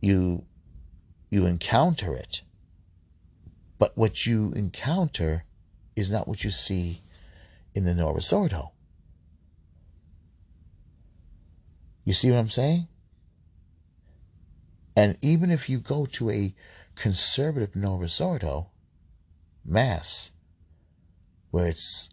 you 0.00 0.44
you 1.30 1.46
encounter 1.46 2.14
it. 2.14 2.42
But 3.78 3.96
what 3.96 4.26
you 4.26 4.52
encounter 4.56 5.44
is 5.96 6.10
not 6.10 6.26
what 6.26 6.44
you 6.44 6.50
see 6.50 7.00
in 7.74 7.84
the 7.84 7.94
Novus 7.94 8.32
Ordo. 8.32 8.72
You 12.04 12.14
see 12.14 12.30
what 12.30 12.38
I'm 12.38 12.48
saying? 12.48 12.88
And 14.96 15.16
even 15.20 15.50
if 15.50 15.68
you 15.68 15.78
go 15.78 16.06
to 16.06 16.30
a 16.30 16.54
conservative 16.96 17.76
Novus 17.76 18.20
Ordo 18.20 18.70
mass, 19.64 20.32
where 21.50 21.66
it's 21.66 22.10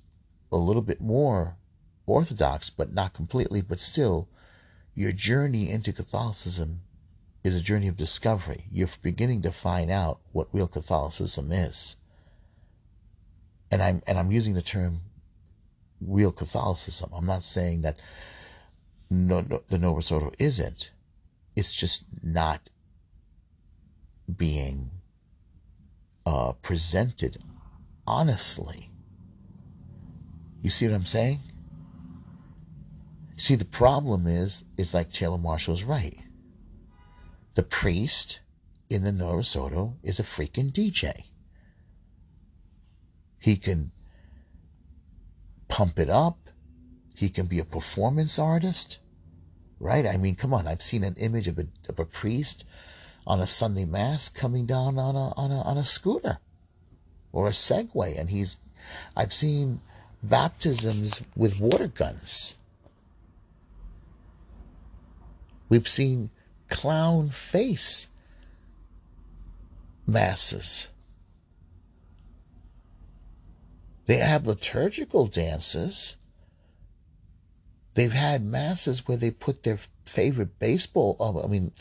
a 0.51 0.57
little 0.57 0.81
bit 0.81 1.01
more 1.01 1.57
orthodox, 2.05 2.69
but 2.69 2.93
not 2.93 3.13
completely, 3.13 3.61
but 3.61 3.79
still, 3.79 4.29
your 4.93 5.11
journey 5.11 5.69
into 5.69 5.91
Catholicism 5.91 6.81
is 7.43 7.55
a 7.55 7.61
journey 7.61 7.87
of 7.87 7.97
discovery. 7.97 8.63
You're 8.71 8.89
beginning 9.01 9.41
to 9.43 9.51
find 9.51 9.91
out 9.91 10.19
what 10.31 10.53
real 10.53 10.67
Catholicism 10.67 11.51
is. 11.51 11.97
And 13.71 13.81
I'm 13.81 14.01
and 14.07 14.17
I'm 14.17 14.31
using 14.31 14.53
the 14.53 14.61
term 14.61 15.01
real 16.01 16.31
Catholicism. 16.31 17.11
I'm 17.13 17.25
not 17.25 17.43
saying 17.43 17.81
that 17.81 17.99
no, 19.09 19.41
no, 19.41 19.61
the 19.69 19.77
Novus 19.77 20.11
Ordo 20.11 20.31
isn't. 20.39 20.91
It's 21.55 21.73
just 21.73 22.23
not 22.23 22.69
being 24.35 24.89
uh, 26.25 26.53
presented 26.61 27.37
honestly. 28.07 28.91
You 30.61 30.69
see 30.69 30.87
what 30.87 30.95
I'm 30.95 31.05
saying? 31.05 31.39
See, 33.37 33.55
the 33.55 33.65
problem 33.65 34.27
is, 34.27 34.65
is 34.77 34.93
like 34.93 35.11
Taylor 35.11 35.37
Marshall's 35.37 35.83
right. 35.83 36.17
The 37.55 37.63
priest 37.63 38.39
in 38.89 39.03
the 39.03 39.11
Novus 39.11 39.55
Ordo 39.55 39.97
is 40.03 40.19
a 40.19 40.23
freaking 40.23 40.71
DJ. 40.71 41.13
He 43.39 43.57
can 43.57 43.91
pump 45.67 45.99
it 45.99 46.09
up. 46.09 46.49
He 47.15 47.29
can 47.29 47.45
be 47.45 47.59
a 47.59 47.65
performance 47.65 48.39
artist, 48.39 48.99
right? 49.79 50.05
I 50.05 50.17
mean, 50.17 50.35
come 50.35 50.53
on. 50.53 50.67
I've 50.67 50.81
seen 50.81 51.03
an 51.03 51.15
image 51.15 51.47
of 51.47 51.59
a, 51.59 51.67
of 51.87 51.99
a 51.99 52.05
priest 52.05 52.65
on 53.27 53.39
a 53.41 53.47
Sunday 53.47 53.85
mass 53.85 54.29
coming 54.29 54.65
down 54.65 54.97
on 54.97 55.15
a, 55.15 55.33
on 55.35 55.51
a, 55.51 55.61
on 55.61 55.77
a 55.77 55.83
scooter 55.83 56.37
or 57.31 57.47
a 57.47 57.51
Segway. 57.51 58.19
And 58.19 58.29
he's, 58.29 58.61
I've 59.15 59.33
seen 59.33 59.81
baptisms 60.21 61.21
with 61.35 61.59
water 61.59 61.87
guns. 61.87 62.57
We've 65.69 65.87
seen 65.87 66.29
clown 66.69 67.29
face 67.29 68.09
masses. 70.07 70.89
They 74.05 74.17
have 74.17 74.45
liturgical 74.45 75.25
dances. 75.25 76.17
They've 77.95 78.13
had 78.13 78.45
masses 78.45 79.07
where 79.07 79.17
they 79.17 79.31
put 79.31 79.63
their 79.63 79.79
favorite 80.05 80.59
baseball, 80.59 81.17
uh, 81.19 81.43
I 81.43 81.47
mean, 81.47 81.71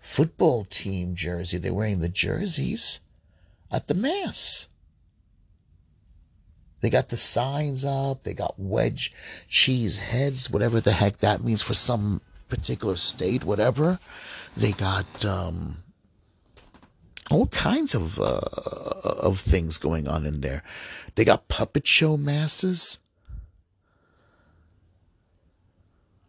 football 0.00 0.64
team 0.64 1.14
jersey. 1.14 1.58
They're 1.58 1.74
wearing 1.74 2.00
the 2.00 2.08
jerseys 2.08 3.00
at 3.70 3.88
the 3.88 3.94
mass. 3.94 4.68
They 6.80 6.90
got 6.90 7.08
the 7.08 7.16
signs 7.16 7.84
up. 7.84 8.22
They 8.22 8.34
got 8.34 8.58
wedge 8.58 9.12
cheese 9.48 9.98
heads, 9.98 10.50
whatever 10.50 10.80
the 10.80 10.92
heck 10.92 11.18
that 11.18 11.42
means 11.42 11.62
for 11.62 11.74
some 11.74 12.20
particular 12.48 12.96
state, 12.96 13.44
whatever. 13.44 13.98
They 14.56 14.72
got 14.72 15.24
um, 15.24 15.78
all 17.30 17.46
kinds 17.48 17.94
of 17.94 18.20
uh, 18.20 18.40
of 19.04 19.38
things 19.38 19.78
going 19.78 20.06
on 20.06 20.26
in 20.26 20.40
there. 20.40 20.62
They 21.14 21.24
got 21.24 21.48
puppet 21.48 21.86
show 21.86 22.16
masses, 22.16 22.98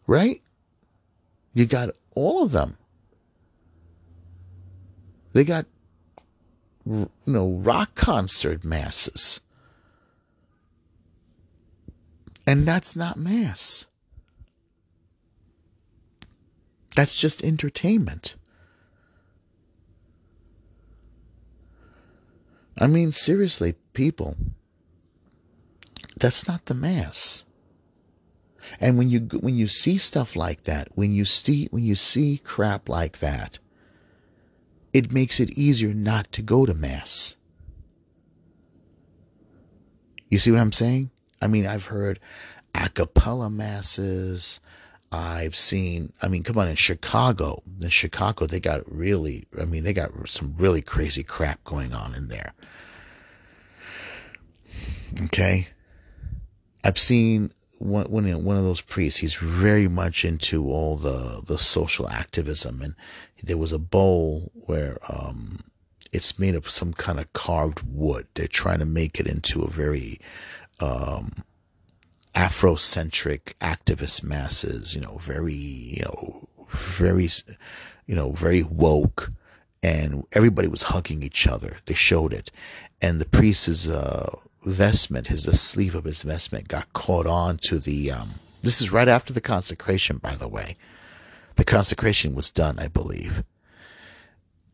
right? 0.08 0.42
You 1.58 1.66
got 1.66 1.90
all 2.14 2.44
of 2.44 2.52
them. 2.52 2.78
They 5.34 5.44
got 5.44 5.66
you 6.86 7.10
know 7.26 7.50
rock 7.50 7.96
concert 7.96 8.64
masses. 8.64 9.42
And 12.46 12.68
that's 12.68 12.96
not 12.96 13.18
mass. 13.18 13.88
That's 16.96 17.16
just 17.16 17.44
entertainment. 17.44 18.36
I 22.78 22.86
mean, 22.86 23.12
seriously, 23.12 23.74
people, 23.94 24.38
that's 26.18 26.48
not 26.48 26.68
the 26.68 26.76
mass. 26.76 27.47
And 28.80 28.98
when 28.98 29.10
you 29.10 29.22
when 29.42 29.56
you 29.56 29.68
see 29.68 29.98
stuff 29.98 30.36
like 30.36 30.64
that, 30.64 30.90
when 30.96 31.14
you 31.14 31.26
see 31.26 31.68
when 31.72 31.84
you 31.84 31.96
see 31.96 32.40
crap 32.44 32.90
like 32.90 33.20
that, 33.20 33.60
it 34.94 35.12
makes 35.12 35.40
it 35.40 35.58
easier 35.58 35.94
not 35.94 36.32
to 36.34 36.42
go 36.42 36.66
to 36.66 36.74
Mass. 36.74 37.36
You 40.30 40.40
see 40.40 40.52
what 40.52 40.60
I'm 40.60 40.72
saying? 40.72 41.10
I 41.42 41.48
mean, 41.48 41.66
I've 41.66 41.86
heard 41.86 42.20
a 42.76 42.90
cappella 42.90 43.50
masses. 43.50 44.60
I've 45.10 45.56
seen, 45.56 46.12
I 46.22 46.28
mean, 46.28 46.44
come 46.44 46.58
on, 46.58 46.68
in 46.68 46.76
Chicago, 46.76 47.64
in 47.82 47.90
Chicago, 47.90 48.46
they 48.46 48.60
got 48.60 48.92
really, 48.92 49.48
I 49.58 49.64
mean, 49.64 49.84
they 49.84 49.94
got 49.94 50.12
some 50.28 50.54
really 50.58 50.82
crazy 50.82 51.24
crap 51.24 51.64
going 51.64 51.94
on 51.94 52.14
in 52.14 52.28
there. 52.28 52.54
Okay. 55.24 55.68
I've 56.84 57.00
seen 57.00 57.54
one, 57.80 58.06
one, 58.06 58.44
one 58.44 58.58
of 58.58 58.64
those 58.64 58.82
priests, 58.82 59.20
he's 59.20 59.36
very 59.36 59.88
much 59.88 60.26
into 60.26 60.70
all 60.72 60.96
the, 60.96 61.42
the 61.46 61.58
social 61.58 62.10
activism. 62.10 62.82
And 62.82 62.96
there 63.44 63.58
was 63.58 63.74
a 63.74 63.80
bowl 63.80 64.52
where, 64.54 64.98
um, 65.10 65.60
it's 66.14 66.40
made 66.40 66.56
of 66.56 66.70
some 66.70 66.94
kind 66.94 67.20
of 67.20 67.32
carved 67.34 67.84
wood. 67.86 68.28
They're 68.34 68.48
trying 68.48 68.80
to 68.80 68.86
make 68.86 69.20
it 69.20 69.28
into 69.28 69.64
a 69.64 69.70
very, 69.70 70.20
um, 70.80 71.44
Afrocentric 72.36 73.56
activist 73.62 74.24
masses, 74.24 74.94
you 74.94 75.02
know, 75.02 75.18
very, 75.18 75.54
you 75.54 76.04
know, 76.04 76.48
very, 76.70 77.28
you 78.06 78.16
know, 78.16 78.32
very 78.32 78.62
woke, 78.62 79.32
and 79.82 80.24
everybody 80.34 80.68
was 80.68 80.84
hugging 80.84 81.24
each 81.24 81.48
other. 81.48 81.78
They 81.88 81.96
showed 81.96 82.34
it, 82.34 82.52
and 83.02 83.20
the 83.20 83.26
priest's 83.26 83.68
is 83.68 83.90
uh, 83.90 84.30
vestment, 84.68 85.28
his 85.28 85.44
the 85.44 85.56
sleeve 85.56 85.96
of 85.96 86.04
his 86.04 86.22
vestment, 86.22 86.68
got 86.68 86.92
caught 86.94 87.26
on 87.26 87.58
to 87.60 87.80
the. 87.80 88.12
Um, 88.12 88.32
this 88.62 88.82
is 88.82 88.92
right 88.92 89.08
after 89.08 89.34
the 89.34 89.42
consecration, 89.42 90.18
by 90.18 90.36
the 90.36 90.48
way. 90.48 90.78
The 91.56 91.64
consecration 91.64 92.36
was 92.36 92.52
done, 92.52 92.78
I 92.80 92.88
believe. 92.88 93.44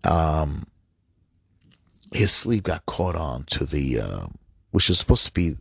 Um, 0.04 0.66
his 2.12 2.32
sleeve 2.32 2.64
got 2.64 2.86
caught 2.86 3.16
on 3.16 3.44
to 3.46 3.66
the, 3.66 4.02
uh, 4.02 4.26
which 4.72 4.90
is 4.90 5.00
supposed 5.00 5.26
to 5.26 5.34
be 5.34 5.54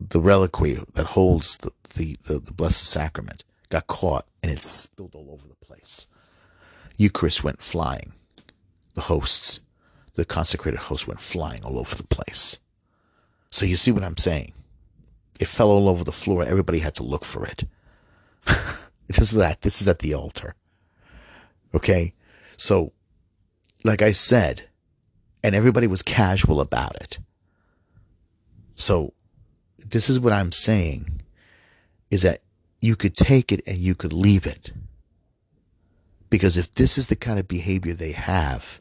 the 0.00 0.20
reliquary 0.20 0.78
that 0.94 1.06
holds 1.06 1.56
the, 1.58 1.70
the, 1.94 2.16
the, 2.26 2.38
the 2.38 2.52
Blessed 2.52 2.84
Sacrament 2.84 3.44
got 3.70 3.86
caught 3.86 4.26
and 4.42 4.52
it 4.52 4.62
spilled 4.62 5.14
all 5.14 5.30
over 5.32 5.48
the 5.48 5.66
place. 5.66 6.08
Eucharist 6.96 7.42
went 7.42 7.60
flying. 7.60 8.12
The 8.94 9.00
hosts, 9.00 9.60
the 10.14 10.24
consecrated 10.24 10.78
hosts 10.78 11.08
went 11.08 11.20
flying 11.20 11.64
all 11.64 11.78
over 11.78 11.96
the 11.96 12.06
place. 12.06 12.60
So 13.54 13.66
you 13.66 13.76
see 13.76 13.92
what 13.92 14.02
I'm 14.02 14.16
saying? 14.16 14.52
It 15.38 15.46
fell 15.46 15.70
all 15.70 15.88
over 15.88 16.02
the 16.02 16.10
floor. 16.10 16.42
Everybody 16.42 16.80
had 16.80 16.96
to 16.96 17.04
look 17.04 17.24
for 17.24 17.46
it. 17.46 17.62
this 19.06 19.20
is 19.20 19.30
that. 19.30 19.60
This 19.60 19.80
is 19.80 19.86
at 19.86 20.00
the 20.00 20.14
altar. 20.14 20.56
Okay. 21.72 22.14
So, 22.56 22.92
like 23.84 24.02
I 24.02 24.10
said, 24.10 24.62
and 25.44 25.54
everybody 25.54 25.86
was 25.86 26.02
casual 26.02 26.60
about 26.60 26.96
it. 26.96 27.20
So 28.74 29.12
this 29.78 30.10
is 30.10 30.18
what 30.18 30.32
I'm 30.32 30.50
saying 30.50 31.22
is 32.10 32.22
that 32.22 32.40
you 32.80 32.96
could 32.96 33.14
take 33.14 33.52
it 33.52 33.60
and 33.68 33.78
you 33.78 33.94
could 33.94 34.12
leave 34.12 34.46
it. 34.46 34.72
Because 36.28 36.56
if 36.56 36.72
this 36.72 36.98
is 36.98 37.06
the 37.06 37.14
kind 37.14 37.38
of 37.38 37.46
behavior 37.46 37.94
they 37.94 38.10
have 38.10 38.80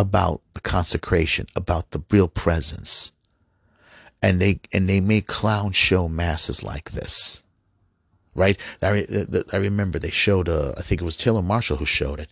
about 0.00 0.42
the 0.54 0.60
consecration, 0.60 1.46
about 1.54 1.92
the 1.92 2.02
real 2.10 2.26
presence, 2.26 3.12
and 4.24 4.40
they 4.40 4.58
and 4.72 4.88
they 4.88 5.00
make 5.00 5.26
clown 5.26 5.72
show 5.72 6.08
masses 6.08 6.62
like 6.62 6.92
this, 6.92 7.44
right? 8.34 8.58
I, 8.82 9.06
I 9.52 9.56
remember 9.58 9.98
they 9.98 10.08
showed, 10.08 10.48
uh, 10.48 10.72
I 10.78 10.80
think 10.80 11.02
it 11.02 11.04
was 11.04 11.14
Taylor 11.14 11.42
Marshall 11.42 11.76
who 11.76 11.84
showed 11.84 12.20
it. 12.20 12.30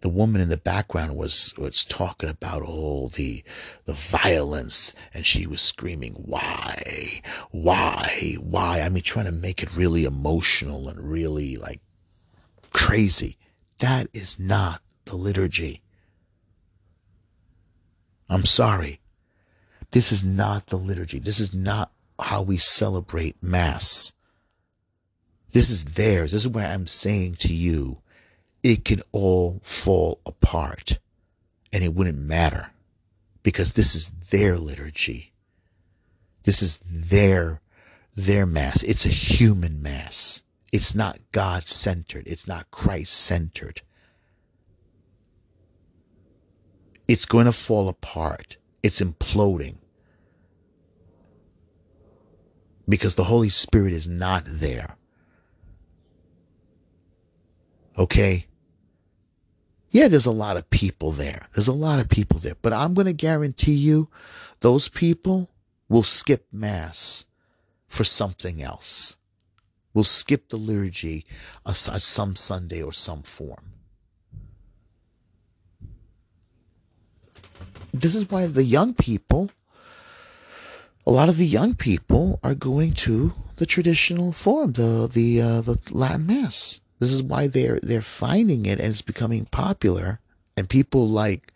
The 0.00 0.08
woman 0.08 0.40
in 0.40 0.48
the 0.48 0.56
background 0.56 1.14
was 1.14 1.52
was 1.58 1.84
talking 1.84 2.30
about 2.30 2.62
all 2.62 3.08
the 3.08 3.44
the 3.84 3.92
violence 3.92 4.94
and 5.12 5.26
she 5.26 5.46
was 5.46 5.60
screaming 5.60 6.14
why? 6.14 7.20
Why? 7.50 8.36
Why? 8.40 8.80
I 8.80 8.88
mean 8.88 9.02
trying 9.02 9.26
to 9.26 9.32
make 9.32 9.62
it 9.62 9.76
really 9.76 10.04
emotional 10.04 10.88
and 10.88 10.98
really 10.98 11.56
like 11.56 11.80
crazy. 12.70 13.36
That 13.80 14.08
is 14.14 14.40
not 14.40 14.80
the 15.04 15.16
liturgy. 15.16 15.82
I'm 18.30 18.46
sorry 18.46 19.00
this 19.96 20.12
is 20.12 20.24
not 20.24 20.66
the 20.66 20.76
liturgy 20.76 21.18
this 21.18 21.40
is 21.40 21.54
not 21.54 21.90
how 22.20 22.42
we 22.42 22.56
celebrate 22.56 23.42
mass 23.42 24.12
this 25.52 25.70
is 25.70 25.84
theirs 25.84 26.32
this 26.32 26.44
is 26.44 26.50
what 26.50 26.64
i'm 26.64 26.86
saying 26.86 27.34
to 27.34 27.52
you 27.52 27.98
it 28.62 28.84
can 28.84 29.00
all 29.12 29.60
fall 29.62 30.20
apart 30.26 30.98
and 31.72 31.84
it 31.84 31.94
wouldn't 31.94 32.18
matter 32.18 32.70
because 33.42 33.74
this 33.74 33.94
is 33.94 34.08
their 34.30 34.58
liturgy. 34.58 35.32
This 36.42 36.62
is 36.62 36.78
their, 36.78 37.60
their 38.16 38.44
mass. 38.44 38.82
It's 38.82 39.06
a 39.06 39.10
human 39.10 39.82
mass. 39.82 40.42
It's 40.72 40.96
not 40.96 41.20
God 41.30 41.66
centered. 41.68 42.26
It's 42.26 42.48
not 42.48 42.72
Christ 42.72 43.12
centered. 43.14 43.82
It's 47.06 47.24
going 47.24 47.46
to 47.46 47.52
fall 47.52 47.88
apart. 47.88 48.56
It's 48.82 49.00
imploding 49.00 49.78
because 52.88 53.14
the 53.14 53.24
Holy 53.24 53.48
Spirit 53.48 53.92
is 53.92 54.08
not 54.08 54.44
there. 54.46 54.96
Okay? 57.98 58.46
Yeah, 59.90 60.08
there's 60.08 60.26
a 60.26 60.32
lot 60.32 60.56
of 60.56 60.68
people 60.70 61.10
there. 61.10 61.46
There's 61.54 61.68
a 61.68 61.72
lot 61.72 62.00
of 62.00 62.08
people 62.08 62.38
there. 62.38 62.56
But 62.60 62.72
I'm 62.72 62.94
going 62.94 63.06
to 63.06 63.12
guarantee 63.12 63.74
you 63.74 64.08
those 64.60 64.88
people 64.88 65.50
will 65.88 66.02
skip 66.02 66.46
Mass 66.52 67.24
for 67.88 68.04
something 68.04 68.62
else. 68.62 69.16
Will 69.94 70.04
skip 70.04 70.50
the 70.50 70.58
liturgy 70.58 71.24
some 71.72 72.36
Sunday 72.36 72.82
or 72.82 72.92
some 72.92 73.22
form. 73.22 73.72
This 77.94 78.14
is 78.14 78.30
why 78.30 78.46
the 78.46 78.62
young 78.62 78.92
people, 78.92 79.50
a 81.06 81.12
lot 81.12 81.28
of 81.28 81.36
the 81.36 81.46
young 81.46 81.74
people 81.74 82.40
are 82.42 82.54
going 82.56 82.92
to 82.92 83.32
the 83.56 83.66
traditional 83.66 84.32
form, 84.32 84.72
the 84.72 85.08
the 85.12 85.40
uh, 85.40 85.60
the 85.60 85.78
Latin 85.92 86.26
Mass. 86.26 86.80
This 86.98 87.12
is 87.12 87.22
why 87.22 87.46
they're 87.46 87.78
they're 87.80 88.02
finding 88.02 88.66
it 88.66 88.80
and 88.80 88.88
it's 88.88 89.02
becoming 89.02 89.44
popular. 89.44 90.18
And 90.56 90.68
people 90.68 91.08
like 91.08 91.52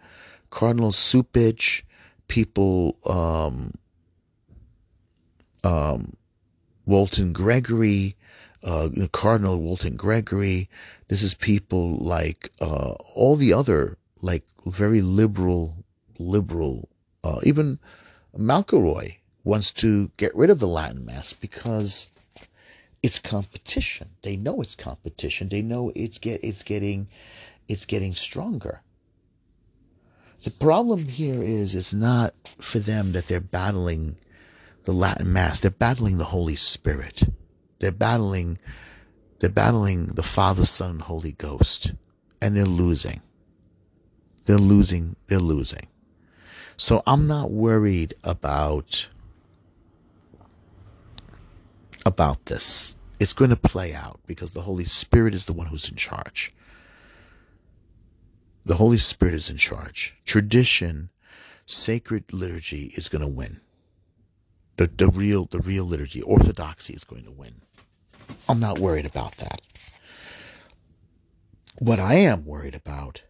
Cardinal 0.50 0.92
Cupich, 0.92 1.82
people 2.28 2.96
um, 3.06 3.72
um, 5.64 6.12
Wilton 6.86 7.32
Gregory, 7.32 8.16
uh, 8.62 8.88
Cardinal 9.10 9.60
Wilton 9.60 9.96
Gregory. 9.96 10.68
This 11.08 11.22
is 11.22 11.34
people 11.34 11.96
like 11.96 12.52
uh, 12.60 12.92
all 13.14 13.34
the 13.34 13.54
other 13.54 13.98
like 14.22 14.44
very 14.64 15.00
liberal, 15.00 15.74
liberal. 16.18 16.88
Uh, 17.24 17.40
even 17.42 17.78
McElroy 18.38 19.16
wants 19.44 19.70
to 19.72 20.10
get 20.16 20.34
rid 20.34 20.50
of 20.50 20.58
the 20.58 20.68
Latin 20.68 21.04
Mass 21.04 21.32
because 21.32 22.10
it's 23.02 23.18
competition. 23.18 24.08
They 24.22 24.36
know 24.36 24.60
it's 24.60 24.74
competition. 24.74 25.48
They 25.48 25.62
know 25.62 25.92
it's 25.94 26.18
get 26.18 26.44
it's 26.44 26.62
getting 26.62 27.08
it's 27.68 27.86
getting 27.86 28.14
stronger. 28.14 28.82
The 30.42 30.50
problem 30.50 31.06
here 31.06 31.42
is 31.42 31.74
it's 31.74 31.94
not 31.94 32.34
for 32.60 32.78
them 32.78 33.12
that 33.12 33.28
they're 33.28 33.40
battling 33.40 34.16
the 34.84 34.92
Latin 34.92 35.32
Mass. 35.32 35.60
They're 35.60 35.70
battling 35.70 36.18
the 36.18 36.24
Holy 36.24 36.56
Spirit. 36.56 37.22
They're 37.78 37.92
battling 37.92 38.58
they're 39.40 39.48
battling 39.48 40.06
the 40.06 40.22
Father, 40.22 40.66
Son, 40.66 40.90
and 40.90 41.00
Holy 41.00 41.32
Ghost. 41.32 41.94
And 42.42 42.54
they're 42.54 42.64
losing. 42.66 43.20
They're 44.44 44.58
losing. 44.58 45.16
They're 45.28 45.38
losing. 45.38 45.86
So 46.76 47.02
I'm 47.06 47.26
not 47.26 47.50
worried 47.50 48.14
about 48.22 49.08
about 52.06 52.46
this. 52.46 52.96
It's 53.18 53.32
going 53.32 53.50
to 53.50 53.56
play 53.56 53.94
out 53.94 54.20
because 54.26 54.52
the 54.52 54.62
Holy 54.62 54.84
Spirit 54.84 55.34
is 55.34 55.44
the 55.44 55.52
one 55.52 55.66
who's 55.66 55.90
in 55.90 55.96
charge. 55.96 56.52
The 58.64 58.74
Holy 58.74 58.96
Spirit 58.96 59.34
is 59.34 59.50
in 59.50 59.56
charge. 59.56 60.16
Tradition, 60.24 61.10
sacred 61.66 62.32
liturgy 62.32 62.90
is 62.96 63.08
going 63.08 63.22
to 63.22 63.28
win. 63.28 63.60
The, 64.76 64.90
the 64.96 65.08
real 65.08 65.44
the 65.46 65.60
real 65.60 65.84
liturgy, 65.84 66.22
orthodoxy 66.22 66.94
is 66.94 67.04
going 67.04 67.24
to 67.24 67.30
win. 67.30 67.54
I'm 68.48 68.60
not 68.60 68.78
worried 68.78 69.06
about 69.06 69.36
that. 69.36 69.60
What 71.78 71.98
I 71.98 72.14
am 72.14 72.44
worried 72.44 72.74
about 72.74 73.22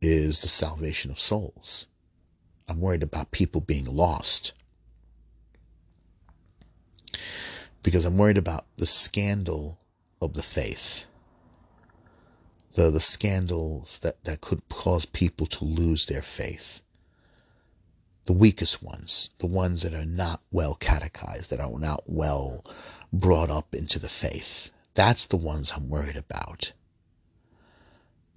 is 0.00 0.40
the 0.40 0.48
salvation 0.48 1.10
of 1.10 1.18
souls. 1.18 1.86
I'm 2.68 2.80
worried 2.80 3.02
about 3.02 3.30
people 3.30 3.60
being 3.60 3.84
lost. 3.84 4.52
Because 7.86 8.04
I'm 8.04 8.18
worried 8.18 8.38
about 8.38 8.66
the 8.78 8.86
scandal 8.86 9.78
of 10.20 10.34
the 10.34 10.42
faith. 10.42 11.06
the, 12.74 12.90
the 12.90 13.00
scandals 13.00 14.00
that, 14.00 14.24
that 14.24 14.40
could 14.42 14.68
cause 14.68 15.06
people 15.06 15.46
to 15.48 15.64
lose 15.64 16.06
their 16.06 16.22
faith. 16.22 16.82
The 18.26 18.34
weakest 18.34 18.82
ones, 18.82 19.30
the 19.38 19.46
ones 19.46 19.82
that 19.82 19.94
are 19.94 20.06
not 20.06 20.42
well 20.52 20.74
catechized, 20.76 21.50
that 21.50 21.60
are 21.60 21.78
not 21.78 22.04
well 22.06 22.64
brought 23.12 23.50
up 23.50 23.74
into 23.74 23.98
the 23.98 24.08
faith. 24.08 24.70
That's 24.94 25.24
the 25.26 25.36
ones 25.38 25.72
I'm 25.72 25.88
worried 25.90 26.16
about. 26.16 26.72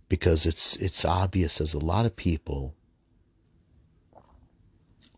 Because 0.09 0.45
it's 0.45 0.75
it's 0.77 1.05
obvious 1.05 1.59
there's 1.59 1.73
a 1.75 1.79
lot 1.79 2.05
of 2.05 2.15
people 2.15 2.75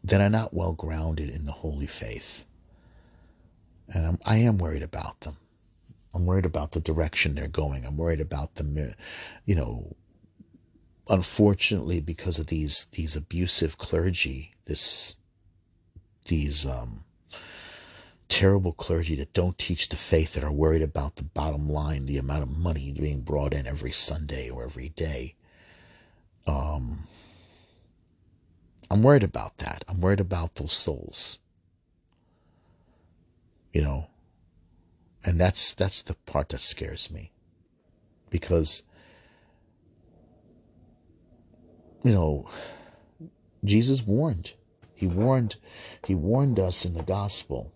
that 0.04 0.22
are 0.22 0.30
not 0.30 0.54
well 0.54 0.74
grounded 0.74 1.30
in 1.30 1.46
the 1.46 1.52
holy 1.54 1.88
faith. 1.88 2.46
And 3.94 4.06
I'm, 4.06 4.20
I 4.26 4.38
am 4.38 4.58
worried 4.58 4.84
about 4.84 5.22
them. 5.22 5.38
I'm 6.14 6.26
worried 6.26 6.46
about 6.46 6.72
the 6.72 6.80
direction 6.80 7.36
they're 7.36 7.48
going. 7.48 7.86
I'm 7.86 7.98
worried 7.98 8.20
about 8.20 8.56
them, 8.56 8.94
you 9.46 9.56
know, 9.56 9.96
unfortunately, 11.10 12.02
because 12.02 12.40
of 12.40 12.48
these 12.48 12.88
these 12.88 13.16
abusive 13.16 13.78
clergy, 13.78 14.54
this 14.66 15.16
these 16.28 16.66
um, 16.66 17.04
terrible 18.28 18.72
clergy 18.74 19.16
that 19.16 19.34
don't 19.34 19.58
teach 19.58 19.90
the 19.90 19.96
faith, 19.96 20.34
that 20.34 20.44
are 20.44 20.52
worried 20.52 20.82
about 20.82 21.18
the 21.18 21.24
bottom 21.24 21.70
line, 21.70 22.06
the 22.06 22.18
amount 22.18 22.44
of 22.44 22.58
money 22.58 22.94
being 22.98 23.22
brought 23.22 23.54
in 23.54 23.68
every 23.68 23.92
Sunday 23.92 24.50
or 24.50 24.64
every 24.64 24.90
day. 24.90 25.36
Um, 26.48 27.08
I'm 28.90 29.02
worried 29.02 29.24
about 29.24 29.58
that. 29.60 29.84
I'm 29.88 30.02
worried 30.02 30.20
about 30.20 30.56
those 30.56 30.74
souls. 30.74 31.40
You 33.74 33.82
know, 33.82 34.08
and 35.26 35.40
that's 35.40 35.74
that's 35.74 36.04
the 36.04 36.14
part 36.14 36.50
that 36.50 36.60
scares 36.60 37.12
me. 37.12 37.32
Because 38.30 38.84
you 42.04 42.12
know, 42.12 42.50
Jesus 43.64 44.06
warned. 44.06 44.54
He 44.94 45.08
warned 45.08 45.56
he 46.06 46.16
warned 46.16 46.60
us 46.60 46.86
in 46.86 46.94
the 46.94 47.04
gospel. 47.04 47.74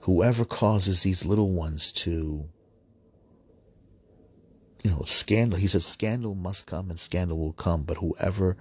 Whoever 0.00 0.44
causes 0.44 1.02
these 1.02 1.24
little 1.24 1.50
ones 1.50 1.90
to 1.92 2.48
you 4.84 4.90
know, 4.90 5.02
scandal. 5.04 5.58
He 5.58 5.66
said, 5.66 5.82
scandal 5.82 6.34
must 6.34 6.66
come 6.66 6.90
and 6.90 6.98
scandal 6.98 7.38
will 7.38 7.54
come, 7.54 7.82
but 7.82 7.96
whoever 7.96 8.56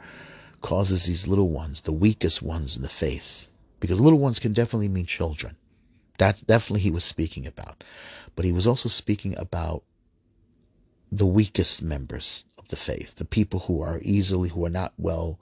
causes 0.61 1.05
these 1.05 1.27
little 1.27 1.49
ones, 1.49 1.81
the 1.81 1.91
weakest 1.91 2.41
ones 2.41 2.77
in 2.77 2.81
the 2.81 2.89
faith, 2.89 3.51
because 3.81 3.99
little 3.99 4.19
ones 4.19 4.39
can 4.39 4.53
definitely 4.53 4.87
mean 4.87 5.05
children. 5.05 5.57
That 6.17 6.43
definitely 6.45 6.81
he 6.81 6.91
was 6.91 7.03
speaking 7.03 7.47
about. 7.47 7.83
But 8.35 8.45
he 8.45 8.51
was 8.51 8.67
also 8.67 8.89
speaking 8.89 9.37
about 9.37 9.83
the 11.11 11.25
weakest 11.25 11.81
members 11.81 12.45
of 12.57 12.67
the 12.69 12.75
faith, 12.75 13.15
the 13.15 13.25
people 13.25 13.61
who 13.61 13.81
are 13.81 13.99
easily, 14.01 14.49
who 14.49 14.65
are 14.65 14.69
not 14.69 14.93
well 14.97 15.39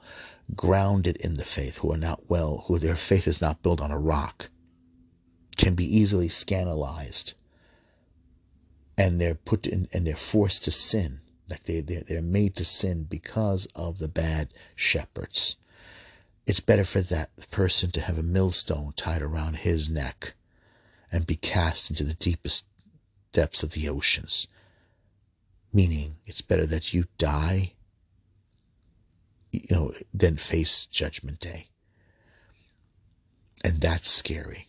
grounded 0.56 1.16
in 1.18 1.36
the 1.36 1.46
faith, 1.46 1.78
who 1.78 1.92
are 1.94 1.98
not 1.98 2.30
well, 2.30 2.64
who 2.68 2.78
their 2.78 2.96
faith 2.96 3.28
is 3.28 3.42
not 3.42 3.62
built 3.62 3.82
on 3.82 3.92
a 3.92 3.98
rock, 3.98 4.50
can 5.56 5.76
be 5.76 5.86
easily 5.86 6.28
scandalized. 6.28 7.34
And 8.98 9.20
they're 9.20 9.36
put 9.36 9.66
in, 9.66 9.88
and 9.94 10.06
they're 10.06 10.16
forced 10.16 10.66
to 10.66 10.72
sin 10.72 11.22
like 11.52 11.64
they, 11.64 11.82
they're, 11.82 12.02
they're 12.02 12.22
made 12.22 12.56
to 12.56 12.66
sin 12.66 13.04
because 13.04 13.66
of 13.76 14.00
the 14.00 14.08
bad 14.08 14.50
shepherds. 14.76 15.58
It's 16.48 16.62
better 16.62 16.86
for 16.86 17.02
that 17.02 17.30
person 17.52 17.92
to 17.92 18.02
have 18.02 18.18
a 18.18 18.24
millstone 18.24 18.94
tied 18.96 19.22
around 19.22 19.58
his 19.58 19.90
neck 19.90 20.34
and 21.12 21.26
be 21.26 21.36
cast 21.36 21.89
into 21.89 22.03
the 22.03 22.14
deepest 22.14 22.68
depths 23.34 23.64
of 23.64 23.72
the 23.72 23.89
oceans. 23.89 24.47
Meaning, 25.74 26.18
it's 26.26 26.41
better 26.41 26.66
that 26.66 26.93
you 26.93 27.05
die, 27.18 27.74
you 29.51 29.62
know, 29.70 29.93
than 30.14 30.38
face 30.38 30.86
judgment 30.86 31.39
day. 31.39 31.68
And 33.64 33.80
that's 33.80 34.09
scary. 34.09 34.68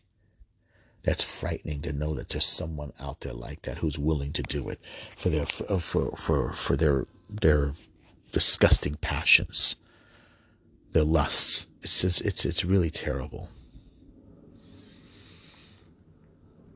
That's 1.02 1.24
frightening 1.24 1.82
to 1.82 1.92
know 1.92 2.14
that 2.14 2.28
there's 2.28 2.46
someone 2.46 2.92
out 3.00 3.20
there 3.20 3.32
like 3.32 3.62
that 3.62 3.78
who's 3.78 3.98
willing 3.98 4.32
to 4.34 4.42
do 4.42 4.68
it 4.68 4.80
for 5.16 5.28
their 5.28 5.46
for 5.46 5.78
for 5.80 6.16
for, 6.16 6.52
for 6.52 6.76
their 6.76 7.06
their 7.28 7.72
disgusting 8.30 8.94
passions, 8.96 9.76
their 10.92 11.04
lusts. 11.04 11.66
It's 11.82 12.02
just, 12.02 12.20
it's 12.20 12.44
it's 12.44 12.64
really 12.64 12.90
terrible. 12.90 13.48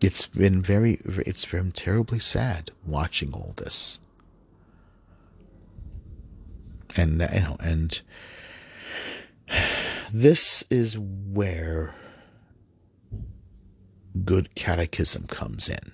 It's 0.07 0.27
been 0.27 0.63
very 0.63 1.01
it's 1.05 1.45
been 1.45 1.73
terribly 1.73 2.21
sad 2.21 2.71
watching 2.85 3.33
all 3.33 3.55
this. 3.57 3.99
And 6.97 7.21
you 7.35 7.41
know 7.41 7.57
and 7.59 8.01
this 10.15 10.63
is 10.71 10.97
where 10.97 11.93
good 14.25 14.55
catechism 14.55 15.27
comes 15.27 15.69
in. 15.69 15.93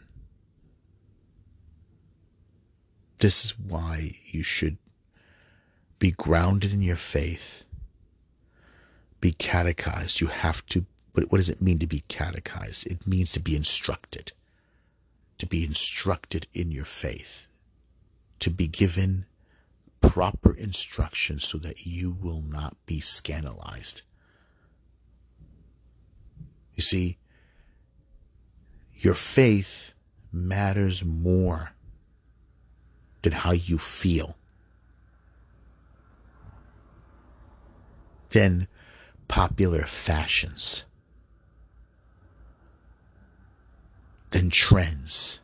This 3.16 3.46
is 3.46 3.58
why 3.58 4.10
you 4.26 4.42
should 4.42 4.76
be 5.98 6.10
grounded 6.10 6.74
in 6.74 6.82
your 6.82 6.96
faith, 6.96 7.64
be 9.22 9.32
catechized. 9.32 10.20
You 10.20 10.26
have 10.26 10.66
to, 10.66 10.84
what, 11.12 11.30
what 11.30 11.38
does 11.38 11.48
it 11.48 11.62
mean 11.62 11.78
to 11.78 11.86
be 11.86 12.04
catechized? 12.08 12.86
It 12.86 13.06
means 13.06 13.32
to 13.32 13.40
be 13.40 13.56
instructed, 13.56 14.32
to 15.38 15.46
be 15.46 15.64
instructed 15.64 16.46
in 16.52 16.70
your 16.70 16.84
faith, 16.84 17.48
to 18.40 18.50
be 18.50 18.66
given 18.66 19.26
proper 20.00 20.54
instruction 20.54 21.38
so 21.38 21.58
that 21.58 21.86
you 21.86 22.16
will 22.20 22.42
not 22.42 22.76
be 22.86 23.00
scandalized. 23.00 24.02
You 26.74 26.82
see, 26.82 27.18
your 28.94 29.14
faith 29.14 29.94
matters 30.32 31.04
more 31.04 31.72
than 33.22 33.32
how 33.32 33.52
you 33.52 33.78
feel, 33.78 34.36
than 38.30 38.66
popular 39.28 39.82
fashions, 39.82 40.84
than 44.32 44.50
trends, 44.50 45.40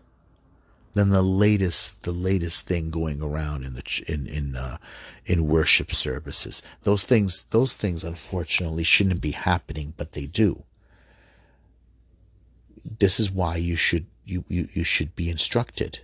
than 0.93 1.09
the 1.09 1.23
latest 1.23 2.03
the 2.03 2.13
latest 2.13 2.67
thing 2.67 2.91
going 2.91 3.23
around 3.23 3.65
in 3.65 3.73
the 3.75 4.05
in 4.09 4.27
in 4.27 4.57
uh, 4.57 4.77
in 5.25 5.47
worship 5.47 5.93
services. 5.93 6.63
Those 6.83 7.05
things 7.05 7.45
those 7.45 7.73
things 7.73 8.05
unfortunately 8.05 8.85
shouldn't 8.85 9.23
be 9.23 9.31
happening, 9.31 9.95
but 9.97 10.13
they 10.13 10.27
do 10.27 10.65
this 12.99 13.21
is 13.21 13.31
why 13.31 13.57
you 13.57 13.77
should 13.77 14.07
you, 14.25 14.45
you, 14.49 14.67
you 14.73 14.85
should 14.85 15.15
be 15.15 15.31
instructed. 15.31 16.01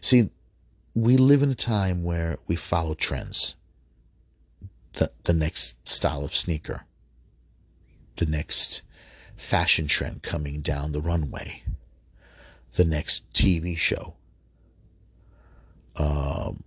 See, 0.00 0.30
we 0.94 1.16
live 1.16 1.42
in 1.42 1.50
a 1.50 1.54
time 1.54 2.02
where 2.02 2.38
we 2.46 2.56
follow 2.56 2.94
trends. 2.94 3.56
The, 4.94 5.10
the 5.24 5.34
next 5.34 5.86
style 5.86 6.24
of 6.24 6.34
sneaker, 6.34 6.84
the 8.16 8.24
next 8.24 8.82
fashion 9.36 9.86
trend 9.86 10.22
coming 10.22 10.60
down 10.60 10.92
the 10.92 11.00
runway, 11.00 11.62
the 12.74 12.84
next 12.84 13.32
TV 13.32 13.76
show, 13.76 14.14
um, 15.96 16.62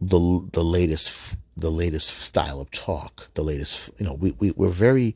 the 0.00 0.48
the 0.52 0.64
latest 0.64 1.36
the 1.56 1.70
latest 1.70 2.08
style 2.08 2.60
of 2.60 2.70
talk, 2.70 3.28
the 3.34 3.42
latest 3.42 3.90
you 3.98 4.06
know 4.06 4.14
we, 4.14 4.32
we 4.38 4.50
we're 4.52 4.68
very 4.68 5.14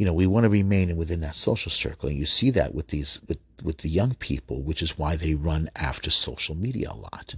you 0.00 0.06
know, 0.06 0.14
we 0.14 0.26
want 0.26 0.44
to 0.44 0.48
remain 0.48 0.96
within 0.96 1.20
that 1.20 1.34
social 1.34 1.70
circle. 1.70 2.08
And 2.08 2.16
you 2.16 2.24
see 2.24 2.48
that 2.52 2.74
with 2.74 2.86
these, 2.86 3.20
with, 3.28 3.36
with 3.62 3.76
the 3.78 3.90
young 3.90 4.14
people, 4.14 4.62
which 4.62 4.80
is 4.80 4.98
why 4.98 5.14
they 5.14 5.34
run 5.34 5.68
after 5.76 6.08
social 6.08 6.56
media 6.56 6.90
a 6.90 6.96
lot. 6.96 7.34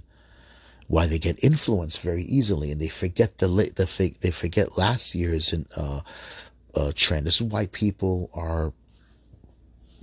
Why 0.87 1.05
they 1.05 1.19
get 1.19 1.43
influenced 1.43 2.01
very 2.01 2.23
easily 2.23 2.71
and 2.71 2.81
they 2.81 2.87
forget 2.87 3.39
the, 3.39 3.49
late 3.49 3.75
the 3.75 3.85
fake 3.85 4.21
they 4.21 4.31
forget 4.31 4.77
last 4.77 5.13
year's 5.13 5.53
uh, 5.75 5.99
uh, 6.73 6.91
trend. 6.95 7.27
This 7.27 7.41
is 7.41 7.47
why 7.47 7.65
people 7.65 8.29
are 8.33 8.71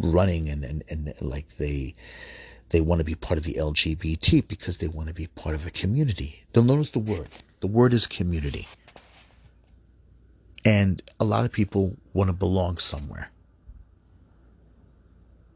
running 0.00 0.48
and, 0.48 0.64
and, 0.64 0.82
and 0.88 1.12
like 1.20 1.56
they, 1.56 1.94
they 2.70 2.80
want 2.80 3.00
to 3.00 3.04
be 3.04 3.14
part 3.14 3.38
of 3.38 3.44
the 3.44 3.54
LGBT 3.54 4.46
because 4.48 4.78
they 4.78 4.88
want 4.88 5.08
to 5.08 5.14
be 5.14 5.26
part 5.26 5.54
of 5.54 5.66
a 5.66 5.70
community. 5.70 6.44
They'll 6.52 6.64
notice 6.64 6.90
the 6.90 6.98
word. 6.98 7.28
The 7.60 7.66
word 7.66 7.92
is 7.92 8.06
community. 8.06 8.66
And 10.64 11.02
a 11.18 11.24
lot 11.24 11.44
of 11.44 11.52
people 11.52 11.96
want 12.12 12.28
to 12.28 12.32
belong 12.32 12.78
somewhere. 12.78 13.30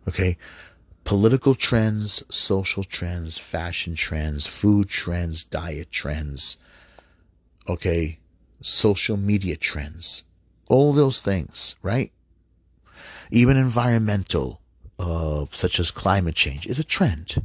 Okay? 0.09 0.37
Political 1.05 1.55
trends, 1.55 2.25
social 2.35 2.83
trends, 2.83 3.39
fashion 3.39 3.95
trends, 3.95 4.47
food 4.47 4.89
trends, 4.89 5.45
diet 5.45 5.91
trends. 5.91 6.57
Okay? 7.69 8.19
Social 8.61 9.17
media 9.17 9.57
trends. 9.57 10.25
All 10.69 10.93
those 10.93 11.21
things, 11.21 11.77
right? 11.83 12.11
Even 13.35 13.57
environmental 13.57 14.61
uh, 14.99 15.45
such 15.51 15.81
as 15.81 15.91
climate 15.91 16.37
change, 16.37 16.67
is 16.67 16.79
a 16.79 16.85
trend. 16.85 17.45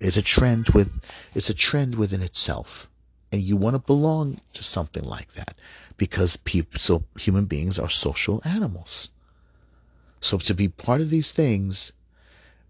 It's 0.00 0.16
a 0.16 0.22
trend 0.22 0.68
with, 0.70 0.88
it's 1.34 1.50
a 1.50 1.54
trend 1.54 1.94
within 1.94 2.22
itself, 2.22 2.88
and 3.30 3.42
you 3.42 3.54
want 3.56 3.74
to 3.74 3.80
belong 3.80 4.40
to 4.54 4.64
something 4.64 5.04
like 5.04 5.32
that 5.34 5.56
because 5.98 6.38
people, 6.38 6.78
so 6.78 7.04
human 7.18 7.44
beings 7.44 7.78
are 7.78 7.88
social 7.88 8.40
animals. 8.46 9.10
So 10.20 10.38
to 10.38 10.54
be 10.54 10.68
part 10.68 11.02
of 11.02 11.10
these 11.10 11.32
things, 11.32 11.92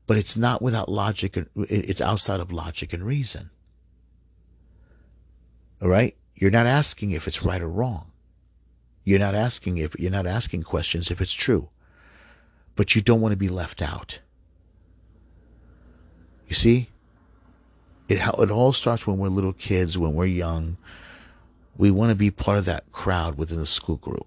but 0.08 0.18
it's 0.18 0.36
not 0.36 0.60
without 0.60 0.88
logic. 0.88 1.38
It's 1.54 2.00
outside 2.00 2.40
of 2.40 2.50
logic 2.50 2.92
and 2.92 3.04
reason. 3.04 3.50
All 5.80 5.88
right, 5.88 6.16
you're 6.34 6.50
not 6.50 6.66
asking 6.66 7.12
if 7.12 7.28
it's 7.28 7.44
right 7.44 7.62
or 7.62 7.68
wrong. 7.68 8.10
You're 9.04 9.20
not 9.20 9.34
asking 9.36 9.78
if 9.78 9.94
you're 10.00 10.10
not 10.10 10.26
asking 10.26 10.64
questions 10.64 11.12
if 11.12 11.20
it's 11.20 11.32
true. 11.32 11.68
But 12.76 12.94
you 12.94 13.02
don't 13.02 13.20
want 13.20 13.32
to 13.32 13.38
be 13.38 13.48
left 13.48 13.82
out. 13.82 14.20
You 16.48 16.54
see? 16.54 16.88
It 18.08 18.20
it 18.38 18.50
all 18.50 18.72
starts 18.72 19.06
when 19.06 19.18
we're 19.18 19.28
little 19.28 19.52
kids, 19.52 19.98
when 19.98 20.14
we're 20.14 20.26
young. 20.26 20.76
We 21.76 21.90
want 21.90 22.10
to 22.10 22.16
be 22.16 22.30
part 22.30 22.58
of 22.58 22.66
that 22.66 22.90
crowd 22.92 23.36
within 23.36 23.58
the 23.58 23.66
school 23.66 23.96
group. 23.96 24.26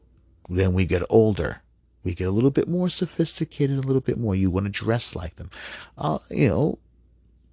Then 0.50 0.74
we 0.74 0.86
get 0.86 1.04
older. 1.10 1.62
We 2.04 2.14
get 2.14 2.28
a 2.28 2.32
little 2.32 2.52
bit 2.52 2.68
more 2.68 2.89
sophisticated, 2.89 3.78
a 3.78 3.82
little 3.82 4.02
bit 4.02 4.18
more. 4.18 4.34
You 4.34 4.50
want 4.50 4.66
to 4.66 4.72
dress 4.72 5.16
like 5.16 5.36
them. 5.36 5.50
Uh, 5.98 6.20
you 6.30 6.48
know, 6.48 6.80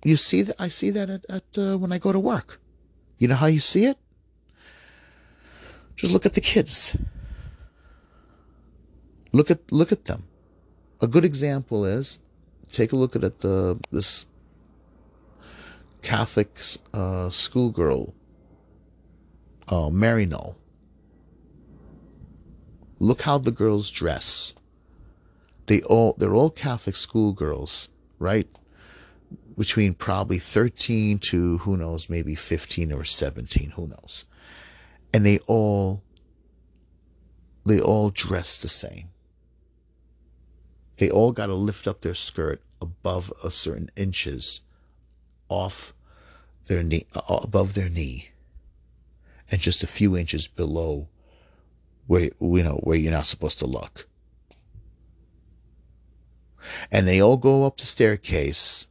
you 0.05 0.17
see 0.17 0.43
that 0.43 0.57
I 0.59 0.69
see 0.69 0.91
that 0.91 1.11
at, 1.11 1.25
at 1.29 1.59
uh, 1.59 1.77
when 1.77 1.93
I 1.93 1.99
go 1.99 2.13
to 2.13 2.21
work. 2.21 2.61
You 3.19 3.29
know 3.29 3.35
how 3.35 3.47
you 3.47 3.61
see 3.61 3.87
it? 3.87 3.99
Just 5.97 6.13
look 6.13 6.27
at 6.27 6.35
the 6.35 6.41
kids. 6.41 6.97
Look 9.33 9.51
at 9.51 9.61
look 9.73 9.93
at 9.93 10.05
them. 10.05 10.25
A 11.01 11.07
good 11.07 11.25
example 11.25 11.85
is 11.85 12.21
take 12.71 12.93
a 12.93 12.97
look 12.97 13.17
at 13.17 13.41
the 13.41 13.79
this 13.91 14.27
Catholic 16.03 16.59
uh, 16.93 17.31
schoolgirl, 17.31 18.15
uh, 19.69 19.89
Maryknoll. 19.89 20.57
Look 22.99 23.23
how 23.23 23.39
the 23.39 23.51
girls 23.51 23.91
dress. 23.91 24.55
They 25.67 25.81
all 25.83 26.15
they're 26.19 26.35
all 26.35 26.51
Catholic 26.51 26.97
schoolgirls, 26.97 27.89
right? 28.19 28.47
Between 29.57 29.95
probably 29.95 30.39
13 30.39 31.19
to 31.31 31.59
who 31.59 31.77
knows, 31.77 32.11
maybe 32.11 32.35
15 32.35 32.93
or 32.93 33.05
17, 33.05 33.71
who 33.71 33.89
knows. 33.89 34.27
And 35.13 35.25
they 35.25 35.39
all 35.47 36.03
they 37.65 37.81
all 37.81 38.11
dress 38.11 38.61
the 38.61 38.69
same. 38.69 39.09
They 40.97 41.11
all 41.11 41.33
got 41.33 41.47
to 41.47 41.55
lift 41.55 41.89
up 41.89 42.03
their 42.03 42.15
skirt 42.15 42.63
above 42.81 43.33
a 43.43 43.51
certain 43.51 43.91
inches 43.97 44.61
off 45.49 45.93
their 46.67 46.85
knee, 46.85 47.07
uh, 47.15 47.41
above 47.43 47.75
their 47.75 47.89
knee, 47.89 48.31
and 49.51 49.61
just 49.61 49.83
a 49.83 49.89
few 49.89 50.17
inches 50.17 50.47
below 50.47 51.09
where 52.07 52.31
you 52.41 52.63
know 52.63 52.81
where 52.85 52.97
you're 52.97 53.11
not 53.11 53.27
supposed 53.27 53.59
to 53.59 53.67
look. 53.67 54.07
And 56.93 57.09
they 57.09 57.21
all 57.21 57.37
go 57.37 57.65
up 57.65 57.77
the 57.77 57.87
staircase, 57.87 58.87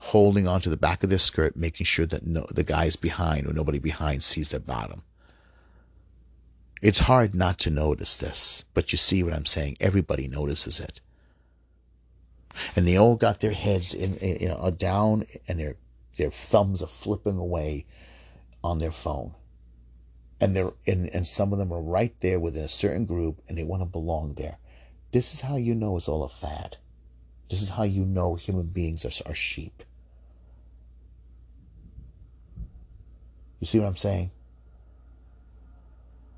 holding 0.00 0.48
onto 0.48 0.68
the 0.68 0.76
back 0.76 1.04
of 1.04 1.10
their 1.10 1.18
skirt, 1.18 1.56
making 1.56 1.86
sure 1.86 2.06
that 2.06 2.26
no, 2.26 2.44
the 2.52 2.64
guys 2.64 2.96
behind 2.96 3.46
or 3.46 3.52
nobody 3.52 3.78
behind 3.78 4.24
sees 4.24 4.50
their 4.50 4.60
bottom. 4.60 5.02
It's 6.82 6.98
hard 6.98 7.34
not 7.34 7.58
to 7.60 7.70
notice 7.70 8.16
this, 8.16 8.64
but 8.74 8.90
you 8.90 8.98
see 8.98 9.22
what 9.22 9.34
I'm 9.34 9.46
saying. 9.46 9.76
Everybody 9.80 10.26
notices 10.26 10.80
it 10.80 11.00
and 12.76 12.86
they 12.86 12.96
all 12.96 13.16
got 13.16 13.40
their 13.40 13.52
heads 13.52 13.94
in, 13.94 14.16
you 14.40 14.48
know 14.48 14.56
uh, 14.56 14.70
down 14.70 15.26
and 15.48 15.58
their 15.58 15.76
their 16.16 16.30
thumbs 16.30 16.82
are 16.82 16.88
flipping 16.88 17.38
away 17.38 17.86
on 18.62 18.78
their 18.78 18.90
phone. 18.90 19.34
And 20.40 20.56
they're 20.56 20.72
and, 20.86 21.08
and 21.14 21.26
some 21.26 21.52
of 21.52 21.58
them 21.58 21.72
are 21.72 21.80
right 21.80 22.14
there 22.20 22.40
within 22.40 22.64
a 22.64 22.68
certain 22.68 23.04
group 23.04 23.42
and 23.48 23.56
they 23.56 23.64
want 23.64 23.82
to 23.82 23.86
belong 23.86 24.34
there. 24.34 24.58
This 25.12 25.34
is 25.34 25.40
how 25.40 25.56
you 25.56 25.74
know 25.74 25.96
it's 25.96 26.08
all 26.08 26.22
a 26.22 26.28
fad. 26.28 26.76
This 27.48 27.62
is 27.62 27.70
how 27.70 27.82
you 27.82 28.04
know 28.04 28.34
human 28.34 28.66
beings 28.66 29.04
are, 29.04 29.30
are 29.30 29.34
sheep. 29.34 29.82
You 33.58 33.66
see 33.66 33.78
what 33.78 33.88
i'm 33.88 33.96
saying? 33.96 34.30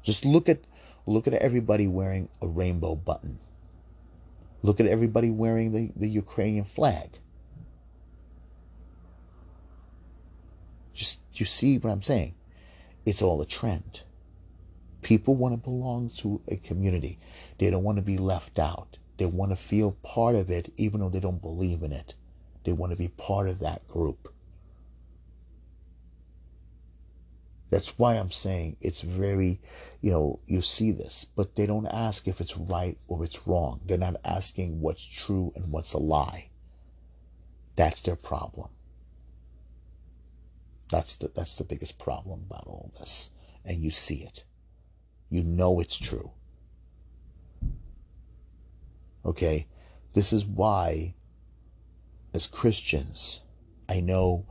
Just 0.02 0.24
look 0.24 0.48
at 0.48 0.60
look 1.06 1.28
at 1.28 1.34
everybody 1.34 1.86
wearing 1.86 2.28
a 2.40 2.48
rainbow 2.48 2.96
button 2.96 3.38
Look 4.62 4.80
at 4.80 4.86
everybody 4.86 5.30
wearing 5.30 5.72
the, 5.72 5.90
the 5.96 6.08
Ukrainian 6.08 6.64
flag. 6.64 7.18
Just 10.94 11.20
you 11.34 11.46
see 11.46 11.78
what 11.78 11.90
I'm 11.90 12.02
saying? 12.02 12.34
It's 13.04 13.22
all 13.22 13.40
a 13.42 13.46
trend. 13.46 14.04
People 15.02 15.34
want 15.34 15.54
to 15.54 15.58
belong 15.58 16.08
to 16.18 16.40
a 16.46 16.56
community. 16.56 17.18
They 17.58 17.70
don't 17.70 17.82
want 17.82 17.98
to 17.98 18.04
be 18.04 18.18
left 18.18 18.60
out. 18.60 18.98
They 19.16 19.26
want 19.26 19.50
to 19.50 19.56
feel 19.56 19.92
part 20.02 20.36
of 20.36 20.50
it 20.50 20.72
even 20.76 21.00
though 21.00 21.08
they 21.08 21.20
don't 21.20 21.42
believe 21.42 21.82
in 21.82 21.92
it. 21.92 22.14
They 22.64 22.72
want 22.72 22.92
to 22.92 22.98
be 22.98 23.08
part 23.08 23.48
of 23.48 23.58
that 23.60 23.86
group. 23.88 24.31
That's 27.72 27.98
why 27.98 28.16
I'm 28.16 28.30
saying 28.30 28.76
it's 28.82 29.00
very, 29.00 29.58
you 30.02 30.10
know, 30.10 30.40
you 30.46 30.60
see 30.60 30.92
this, 30.92 31.24
but 31.24 31.56
they 31.56 31.64
don't 31.64 31.86
ask 31.86 32.28
if 32.28 32.38
it's 32.38 32.54
right 32.54 32.98
or 33.08 33.24
it's 33.24 33.46
wrong. 33.46 33.80
They're 33.86 33.96
not 33.96 34.20
asking 34.26 34.82
what's 34.82 35.06
true 35.06 35.52
and 35.56 35.72
what's 35.72 35.94
a 35.94 35.98
lie. 35.98 36.50
That's 37.74 38.02
their 38.02 38.14
problem. 38.14 38.68
That's 40.90 41.16
the 41.16 41.28
that's 41.34 41.56
the 41.56 41.64
biggest 41.64 41.98
problem 41.98 42.44
about 42.46 42.66
all 42.66 42.90
this. 42.98 43.30
And 43.64 43.80
you 43.80 43.90
see 43.90 44.16
it. 44.16 44.44
You 45.30 45.42
know 45.42 45.80
it's 45.80 45.98
true. 45.98 46.30
Okay? 49.24 49.66
This 50.12 50.34
is 50.34 50.44
why 50.44 51.14
as 52.34 52.46
Christians, 52.46 53.40
I 53.88 54.00
know 54.00 54.44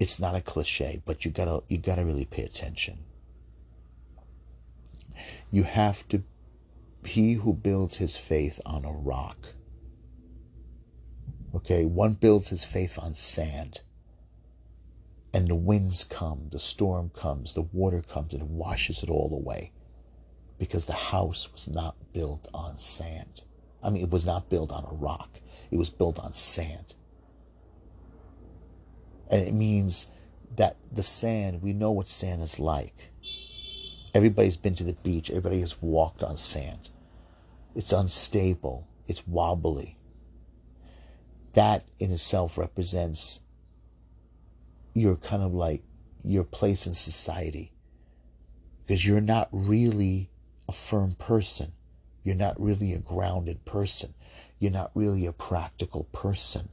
it's 0.00 0.18
not 0.18 0.34
a 0.34 0.40
cliche, 0.40 1.02
but 1.04 1.24
you 1.24 1.30
gotta 1.30 1.62
you 1.68 1.76
gotta 1.78 2.04
really 2.04 2.24
pay 2.24 2.42
attention. 2.42 2.98
You 5.50 5.62
have 5.64 6.08
to 6.08 6.22
he 7.04 7.34
who 7.34 7.52
builds 7.52 7.96
his 7.96 8.16
faith 8.16 8.60
on 8.64 8.84
a 8.84 8.92
rock. 8.92 9.54
Okay, 11.54 11.84
one 11.84 12.14
builds 12.14 12.48
his 12.48 12.64
faith 12.64 12.98
on 12.98 13.14
sand. 13.14 13.80
And 15.32 15.48
the 15.48 15.54
winds 15.54 16.04
come, 16.04 16.48
the 16.50 16.58
storm 16.58 17.10
comes, 17.10 17.54
the 17.54 17.62
water 17.62 18.02
comes, 18.02 18.34
and 18.34 18.50
washes 18.50 19.02
it 19.02 19.10
all 19.10 19.32
away. 19.32 19.72
Because 20.58 20.86
the 20.86 20.92
house 20.92 21.52
was 21.52 21.68
not 21.68 21.94
built 22.12 22.48
on 22.52 22.78
sand. 22.78 23.42
I 23.82 23.90
mean, 23.90 24.02
it 24.02 24.10
was 24.10 24.26
not 24.26 24.48
built 24.48 24.72
on 24.72 24.84
a 24.84 24.94
rock, 24.94 25.40
it 25.70 25.76
was 25.76 25.90
built 25.90 26.18
on 26.18 26.32
sand. 26.32 26.94
And 29.30 29.46
it 29.46 29.54
means 29.54 30.10
that 30.56 30.76
the 30.92 31.02
sand, 31.02 31.62
we 31.62 31.72
know 31.72 31.92
what 31.92 32.08
sand 32.08 32.42
is 32.42 32.58
like. 32.58 33.10
Everybody's 34.12 34.56
been 34.56 34.74
to 34.74 34.84
the 34.84 34.92
beach, 34.92 35.30
everybody 35.30 35.60
has 35.60 35.80
walked 35.80 36.24
on 36.24 36.36
sand. 36.36 36.90
It's 37.76 37.92
unstable, 37.92 38.88
it's 39.06 39.26
wobbly. 39.26 39.96
That 41.52 41.84
in 42.00 42.10
itself 42.10 42.58
represents 42.58 43.40
your 44.94 45.16
kind 45.16 45.42
of 45.42 45.54
like 45.54 45.82
your 46.24 46.44
place 46.44 46.86
in 46.86 46.92
society. 46.92 47.72
Because 48.82 49.06
you're 49.06 49.20
not 49.20 49.48
really 49.52 50.28
a 50.68 50.72
firm 50.72 51.14
person. 51.14 51.72
You're 52.24 52.34
not 52.34 52.60
really 52.60 52.92
a 52.92 52.98
grounded 52.98 53.64
person. 53.64 54.12
You're 54.58 54.72
not 54.72 54.90
really 54.94 55.26
a 55.26 55.32
practical 55.32 56.04
person. 56.12 56.68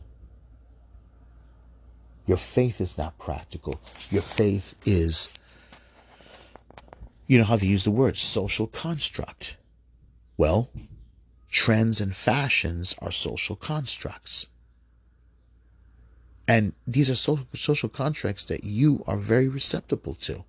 Your 2.28 2.38
faith 2.38 2.82
is 2.82 2.98
not 2.98 3.18
practical. 3.18 3.80
Your 4.12 4.22
faith 4.22 4.76
is, 4.86 5.30
you 7.26 7.38
know 7.38 7.46
how 7.46 7.56
they 7.56 7.68
use 7.68 7.86
the 7.86 7.92
word, 7.92 8.18
social 8.18 8.68
construct. 8.68 9.56
Well, 10.36 10.70
trends 11.50 12.02
and 12.02 12.14
fashions 12.14 12.94
are 13.02 13.12
social 13.12 13.56
constructs. 13.56 14.48
And 16.50 16.74
these 16.86 17.10
are 17.10 17.16
social, 17.16 17.46
social 17.54 17.90
contracts 17.90 18.44
that 18.46 18.66
you 18.66 19.06
are 19.08 19.18
very 19.18 19.48
receptible 19.48 20.16
to. 20.16 20.44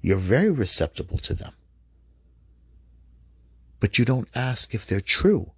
You're 0.00 0.16
very 0.16 0.50
receptible 0.50 1.18
to 1.18 1.34
them. 1.34 1.52
But 3.80 3.98
you 3.98 4.06
don't 4.06 4.28
ask 4.34 4.74
if 4.74 4.86
they're 4.86 5.00
true. 5.00 5.52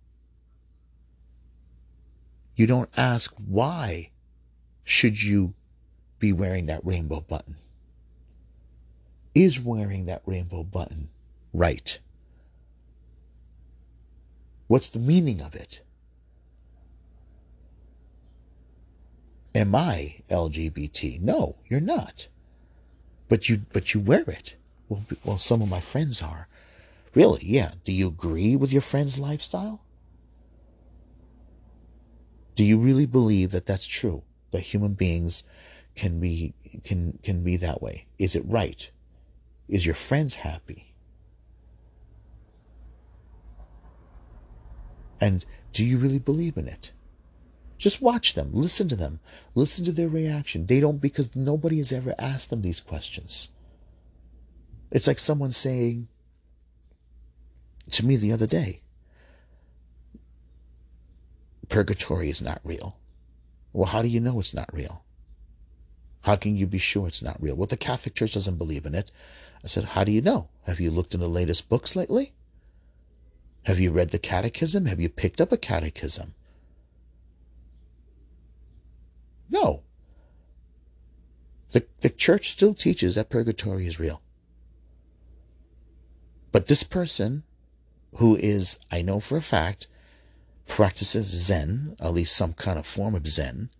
You 2.56 2.66
don't 2.66 2.90
ask 2.96 3.32
why 3.36 4.10
should 4.86 5.20
you 5.20 5.52
be 6.20 6.32
wearing 6.32 6.66
that 6.66 6.86
rainbow 6.86 7.20
button? 7.20 7.56
Is 9.34 9.60
wearing 9.60 10.06
that 10.06 10.22
rainbow 10.24 10.62
button 10.62 11.08
right? 11.52 11.98
What's 14.68 14.88
the 14.90 15.00
meaning 15.00 15.40
of 15.40 15.54
it? 15.54 15.82
Am 19.54 19.74
I 19.74 20.20
LGBT? 20.28 21.20
No, 21.20 21.56
you're 21.68 21.80
not. 21.80 22.28
But 23.28 23.48
you 23.48 23.58
but 23.72 23.92
you 23.92 24.00
wear 24.00 24.24
it. 24.28 24.56
Well, 24.88 25.02
well, 25.24 25.38
some 25.38 25.62
of 25.62 25.68
my 25.68 25.80
friends 25.80 26.22
are. 26.22 26.46
Really? 27.12 27.40
Yeah. 27.42 27.72
Do 27.84 27.92
you 27.92 28.06
agree 28.06 28.54
with 28.54 28.72
your 28.72 28.82
friend's 28.82 29.18
lifestyle? 29.18 29.80
Do 32.54 32.64
you 32.64 32.78
really 32.78 33.06
believe 33.06 33.50
that 33.50 33.66
that's 33.66 33.86
true? 33.86 34.22
That 34.50 34.60
human 34.60 34.94
beings 34.94 35.44
can 35.94 36.20
be 36.20 36.54
can 36.84 37.18
can 37.22 37.42
be 37.42 37.56
that 37.56 37.82
way? 37.82 38.06
Is 38.18 38.36
it 38.36 38.44
right? 38.46 38.90
Is 39.68 39.84
your 39.84 39.94
friends 39.94 40.34
happy? 40.36 40.94
And 45.20 45.44
do 45.72 45.84
you 45.84 45.98
really 45.98 46.18
believe 46.18 46.56
in 46.56 46.68
it? 46.68 46.92
Just 47.78 48.00
watch 48.00 48.34
them, 48.34 48.50
listen 48.52 48.88
to 48.88 48.96
them, 48.96 49.20
listen 49.54 49.84
to 49.84 49.92
their 49.92 50.08
reaction. 50.08 50.66
They 50.66 50.80
don't 50.80 51.00
because 51.00 51.36
nobody 51.36 51.78
has 51.78 51.92
ever 51.92 52.14
asked 52.18 52.50
them 52.50 52.62
these 52.62 52.80
questions. 52.80 53.50
It's 54.90 55.06
like 55.06 55.18
someone 55.18 55.50
saying 55.50 56.08
to 57.90 58.06
me 58.06 58.16
the 58.16 58.32
other 58.32 58.46
day, 58.46 58.80
purgatory 61.68 62.30
is 62.30 62.42
not 62.42 62.60
real. 62.64 62.98
Well, 63.76 63.84
how 63.84 64.00
do 64.00 64.08
you 64.08 64.20
know 64.20 64.40
it's 64.40 64.54
not 64.54 64.72
real? 64.72 65.04
How 66.22 66.36
can 66.36 66.56
you 66.56 66.66
be 66.66 66.78
sure 66.78 67.06
it's 67.06 67.20
not 67.20 67.42
real? 67.42 67.56
Well, 67.56 67.66
the 67.66 67.76
Catholic 67.76 68.14
Church 68.14 68.32
doesn't 68.32 68.56
believe 68.56 68.86
in 68.86 68.94
it. 68.94 69.12
I 69.62 69.66
said, 69.66 69.84
How 69.84 70.02
do 70.02 70.12
you 70.12 70.22
know? 70.22 70.48
Have 70.64 70.80
you 70.80 70.90
looked 70.90 71.12
in 71.12 71.20
the 71.20 71.28
latest 71.28 71.68
books 71.68 71.94
lately? 71.94 72.32
Have 73.64 73.78
you 73.78 73.90
read 73.92 74.12
the 74.12 74.18
catechism? 74.18 74.86
Have 74.86 74.98
you 74.98 75.10
picked 75.10 75.42
up 75.42 75.52
a 75.52 75.58
catechism? 75.58 76.34
No. 79.50 79.82
The, 81.72 81.84
the 82.00 82.08
church 82.08 82.48
still 82.48 82.72
teaches 82.72 83.14
that 83.16 83.28
purgatory 83.28 83.86
is 83.86 84.00
real. 84.00 84.22
But 86.50 86.68
this 86.68 86.82
person, 86.82 87.42
who 88.14 88.36
is, 88.36 88.78
I 88.90 89.02
know 89.02 89.20
for 89.20 89.36
a 89.36 89.42
fact, 89.42 89.86
practices 90.66 91.26
Zen, 91.26 91.96
at 92.00 92.14
least 92.14 92.36
some 92.36 92.52
kind 92.52 92.78
of 92.78 92.86
form 92.86 93.14
of 93.14 93.26
Zen, 93.26 93.70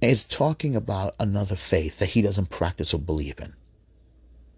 is 0.00 0.24
talking 0.24 0.74
about 0.74 1.14
another 1.20 1.56
faith 1.56 1.98
that 1.98 2.10
he 2.10 2.22
doesn't 2.22 2.50
practice 2.50 2.92
or 2.92 2.98
believe 2.98 3.38
in. 3.40 3.52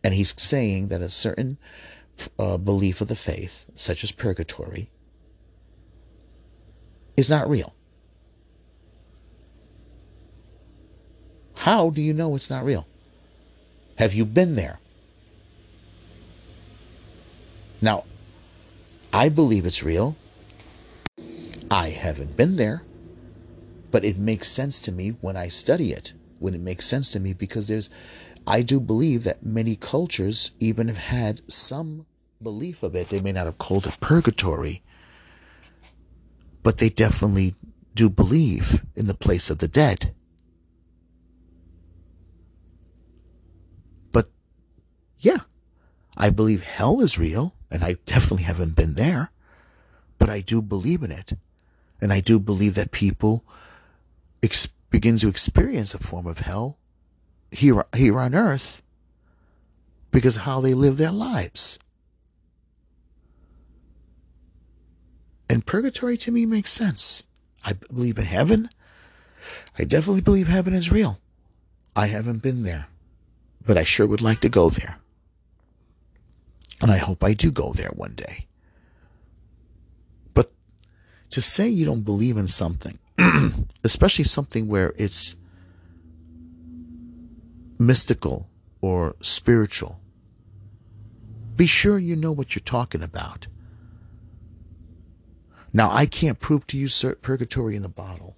And 0.03 0.15
he's 0.15 0.41
saying 0.41 0.89
that 0.89 1.03
a 1.03 1.09
certain 1.09 1.59
uh, 2.39 2.57
belief 2.57 3.01
of 3.01 3.09
the 3.09 3.17
faith, 3.17 3.67
such 3.75 4.05
as 4.05 4.13
purgatory, 4.13 4.89
is 7.17 7.31
not 7.31 7.49
real. 7.49 7.75
How 11.57 11.91
do 11.91 12.03
you 12.03 12.13
know 12.13 12.37
it's 12.37 12.51
not 12.51 12.65
real? 12.65 12.87
Have 13.99 14.13
you 14.13 14.25
been 14.25 14.55
there? 14.57 14.79
Now, 17.81 18.05
I 19.13 19.29
believe 19.29 19.67
it's 19.67 19.83
real. 19.83 20.17
I 21.75 21.89
haven't 21.89 22.37
been 22.37 22.55
there, 22.55 22.85
but 23.91 24.05
it 24.05 24.17
makes 24.17 24.47
sense 24.47 24.79
to 24.83 24.93
me 24.93 25.17
when 25.21 25.37
I 25.37 25.49
study 25.49 25.91
it. 25.91 26.15
When 26.39 26.55
it 26.55 26.61
makes 26.61 26.87
sense 26.87 27.11
to 27.11 27.19
me 27.19 27.33
because 27.33 27.67
there's, 27.67 27.91
I 28.47 28.63
do 28.63 28.79
believe 28.79 29.25
that 29.25 29.45
many 29.45 29.75
cultures 29.75 30.53
even 30.61 30.87
have 30.87 30.99
had 30.99 31.41
some 31.51 32.07
belief 32.41 32.85
of 32.85 32.95
it. 32.95 33.09
They 33.09 33.21
may 33.21 33.33
not 33.33 33.47
have 33.47 33.59
called 33.59 33.89
it 33.89 33.99
purgatory, 33.99 34.83
but 36.63 36.79
they 36.79 36.91
definitely 36.91 37.57
do 37.93 38.09
believe 38.09 38.85
in 38.95 39.09
the 39.09 39.15
place 39.15 39.51
of 39.51 39.59
the 39.59 39.67
dead. 39.67 40.15
But 44.13 44.29
yeah, 45.19 45.39
I 46.17 46.31
believe 46.31 46.63
hell 46.63 47.01
is 47.01 47.19
real, 47.19 47.53
and 47.73 47.83
I 47.83 47.97
definitely 48.07 48.45
haven't 48.45 48.77
been 48.77 48.95
there, 48.95 49.33
but 50.19 50.31
I 50.31 50.41
do 50.41 50.63
believe 50.63 51.03
in 51.03 51.11
it. 51.11 51.33
And 52.05 52.13
I 52.13 52.21
do 52.21 52.39
believe 52.39 52.75
that 52.75 52.91
people 52.91 53.47
ex- 54.43 54.69
begin 54.91 55.17
to 55.17 55.29
experience 55.31 55.95
a 55.95 55.99
form 55.99 56.27
of 56.27 56.37
hell 56.37 56.77
here, 57.51 57.83
here 57.97 58.21
on 58.21 58.35
earth 58.35 58.83
because 60.11 60.37
of 60.37 60.43
how 60.43 60.61
they 60.61 60.75
live 60.75 60.99
their 60.99 61.11
lives. 61.11 61.79
And 65.49 65.65
purgatory 65.65 66.19
to 66.19 66.31
me 66.31 66.45
makes 66.45 66.71
sense. 66.71 67.23
I 67.65 67.73
believe 67.73 68.19
in 68.19 68.27
heaven. 68.27 68.69
I 69.79 69.85
definitely 69.85 70.21
believe 70.21 70.47
heaven 70.47 70.75
is 70.75 70.93
real. 70.93 71.19
I 71.97 72.09
haven't 72.09 72.43
been 72.43 72.65
there, 72.65 72.87
but 73.65 73.79
I 73.79 73.85
sure 73.85 74.07
would 74.07 74.21
like 74.21 74.41
to 74.41 74.51
go 74.51 74.69
there. 74.69 74.99
And 76.83 76.91
I 76.91 76.99
hope 76.99 77.25
I 77.25 77.33
do 77.33 77.51
go 77.51 77.73
there 77.73 77.93
one 77.95 78.13
day. 78.13 78.47
To 81.35 81.41
say 81.41 81.67
you 81.69 81.85
don't 81.85 82.03
believe 82.03 82.37
in 82.37 82.47
something, 82.47 82.97
especially 83.83 84.23
something 84.23 84.69
where 84.69 84.95
it's 84.97 85.35
mystical 87.77 88.49
or 88.81 89.17
spiritual, 89.21 89.99
be 91.57 91.67
sure 91.67 91.99
you 91.99 92.15
know 92.15 92.31
what 92.31 92.55
you're 92.55 92.63
talking 92.63 93.03
about. 93.03 93.49
Now, 95.73 95.91
I 95.91 96.07
can't 96.07 96.39
prove 96.39 96.69
to 96.69 96.77
you 96.77 96.87
purgatory 97.21 97.75
in 97.75 97.83
the 97.83 97.89
bottle. 97.89 98.37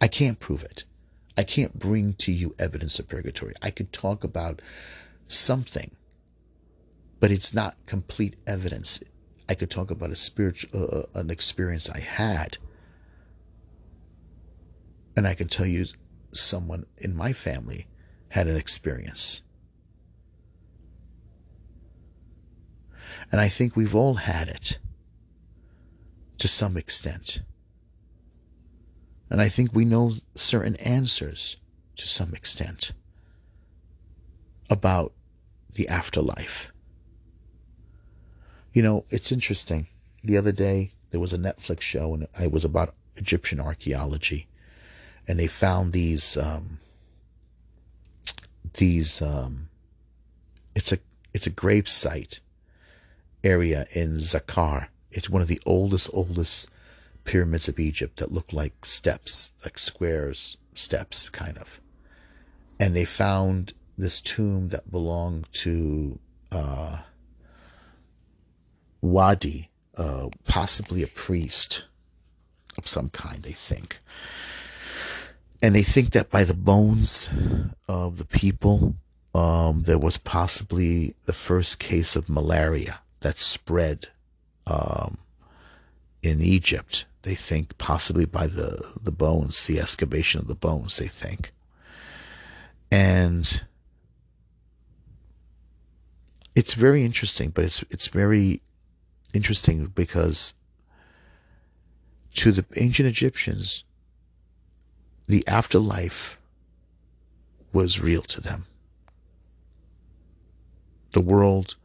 I 0.00 0.06
can't 0.06 0.38
prove 0.38 0.62
it. 0.62 0.84
I 1.36 1.42
can't 1.42 1.76
bring 1.76 2.12
to 2.18 2.30
you 2.30 2.54
evidence 2.56 3.00
of 3.00 3.08
purgatory. 3.08 3.54
I 3.62 3.72
could 3.72 3.92
talk 3.92 4.22
about 4.22 4.62
something, 5.26 5.90
but 7.18 7.32
it's 7.32 7.52
not 7.52 7.74
complete 7.86 8.36
evidence. 8.46 9.02
I 9.50 9.54
could 9.54 9.68
talk 9.68 9.90
about 9.90 10.10
a 10.10 10.14
spiritual, 10.14 10.70
uh, 10.80 10.98
uh, 10.98 11.02
an 11.16 11.28
experience 11.28 11.90
I 11.90 11.98
had, 11.98 12.58
and 15.16 15.26
I 15.26 15.34
can 15.34 15.48
tell 15.48 15.66
you 15.66 15.86
someone 16.30 16.86
in 16.98 17.16
my 17.16 17.32
family 17.32 17.88
had 18.28 18.46
an 18.46 18.54
experience. 18.54 19.42
And 23.32 23.40
I 23.40 23.48
think 23.48 23.74
we've 23.74 23.96
all 23.96 24.14
had 24.14 24.46
it 24.46 24.78
to 26.38 26.46
some 26.46 26.76
extent. 26.76 27.40
And 29.30 29.40
I 29.40 29.48
think 29.48 29.74
we 29.74 29.84
know 29.84 30.14
certain 30.36 30.76
answers 30.76 31.56
to 31.96 32.06
some 32.06 32.34
extent 32.34 32.92
about 34.70 35.12
the 35.74 35.88
afterlife. 35.88 36.69
You 38.72 38.82
know, 38.82 39.04
it's 39.10 39.32
interesting. 39.32 39.86
The 40.22 40.36
other 40.36 40.52
day, 40.52 40.90
there 41.10 41.20
was 41.20 41.32
a 41.32 41.38
Netflix 41.38 41.80
show, 41.80 42.14
and 42.14 42.28
it 42.40 42.52
was 42.52 42.64
about 42.64 42.94
Egyptian 43.16 43.60
archaeology, 43.60 44.46
and 45.26 45.38
they 45.38 45.46
found 45.46 45.92
these 45.92 46.36
um, 46.36 46.78
these. 48.74 49.20
Um, 49.20 49.68
it's 50.74 50.92
a 50.92 50.98
it's 51.34 51.46
a 51.46 51.50
grave 51.50 51.88
site 51.88 52.40
area 53.42 53.86
in 53.94 54.16
Saqqara. 54.18 54.88
It's 55.10 55.30
one 55.30 55.42
of 55.42 55.48
the 55.48 55.60
oldest, 55.66 56.10
oldest 56.12 56.68
pyramids 57.24 57.68
of 57.68 57.78
Egypt 57.78 58.18
that 58.18 58.32
look 58.32 58.52
like 58.52 58.84
steps, 58.84 59.52
like 59.64 59.78
squares, 59.78 60.56
steps, 60.74 61.28
kind 61.28 61.58
of. 61.58 61.80
And 62.78 62.94
they 62.94 63.04
found 63.04 63.74
this 63.98 64.20
tomb 64.20 64.68
that 64.68 64.90
belonged 64.90 65.52
to 65.52 66.18
uh, 66.52 66.98
Wahtye, 69.02 69.68
uh, 69.96 70.28
possibly 70.44 71.02
a 71.02 71.06
priest 71.06 71.84
of 72.78 72.86
some 72.86 73.08
kind, 73.08 73.42
they 73.42 73.52
think. 73.52 73.98
And 75.62 75.74
they 75.74 75.82
think 75.82 76.10
that 76.12 76.30
by 76.30 76.44
the 76.44 76.54
bones 76.54 77.30
of 77.88 78.18
the 78.18 78.24
people, 78.24 78.94
um, 79.34 79.82
there 79.82 79.98
was 79.98 80.16
possibly 80.16 81.14
the 81.26 81.32
first 81.32 81.78
case 81.78 82.16
of 82.16 82.28
malaria 82.28 83.00
that 83.20 83.36
spread 83.36 84.08
um, 84.66 85.18
in 86.22 86.40
Egypt. 86.40 87.04
They 87.22 87.34
think 87.34 87.76
possibly 87.76 88.24
by 88.24 88.46
the, 88.46 88.82
the 89.02 89.12
bones, 89.12 89.66
the 89.66 89.80
excavation 89.80 90.40
of 90.40 90.48
the 90.48 90.54
bones, 90.54 90.96
they 90.96 91.06
think. 91.06 91.52
And 92.90 93.62
it's 96.56 96.74
very 96.74 97.04
interesting, 97.04 97.50
but 97.50 97.64
it's 97.64 97.82
it's 97.90 98.08
very 98.08 98.60
interesting 99.34 99.86
because 99.86 100.54
to 102.34 102.52
the 102.52 102.64
ancient 102.76 103.08
Egyptians, 103.08 103.84
the 105.26 105.46
afterlife 105.46 106.38
was 107.72 108.00
real 108.00 108.22
to 108.22 108.40
them. 108.40 108.66
The 111.12 111.20
world 111.20 111.76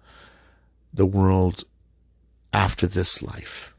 the 0.96 1.06
world 1.06 1.64
after 2.54 2.88
this 2.88 3.22
life. 3.22 3.74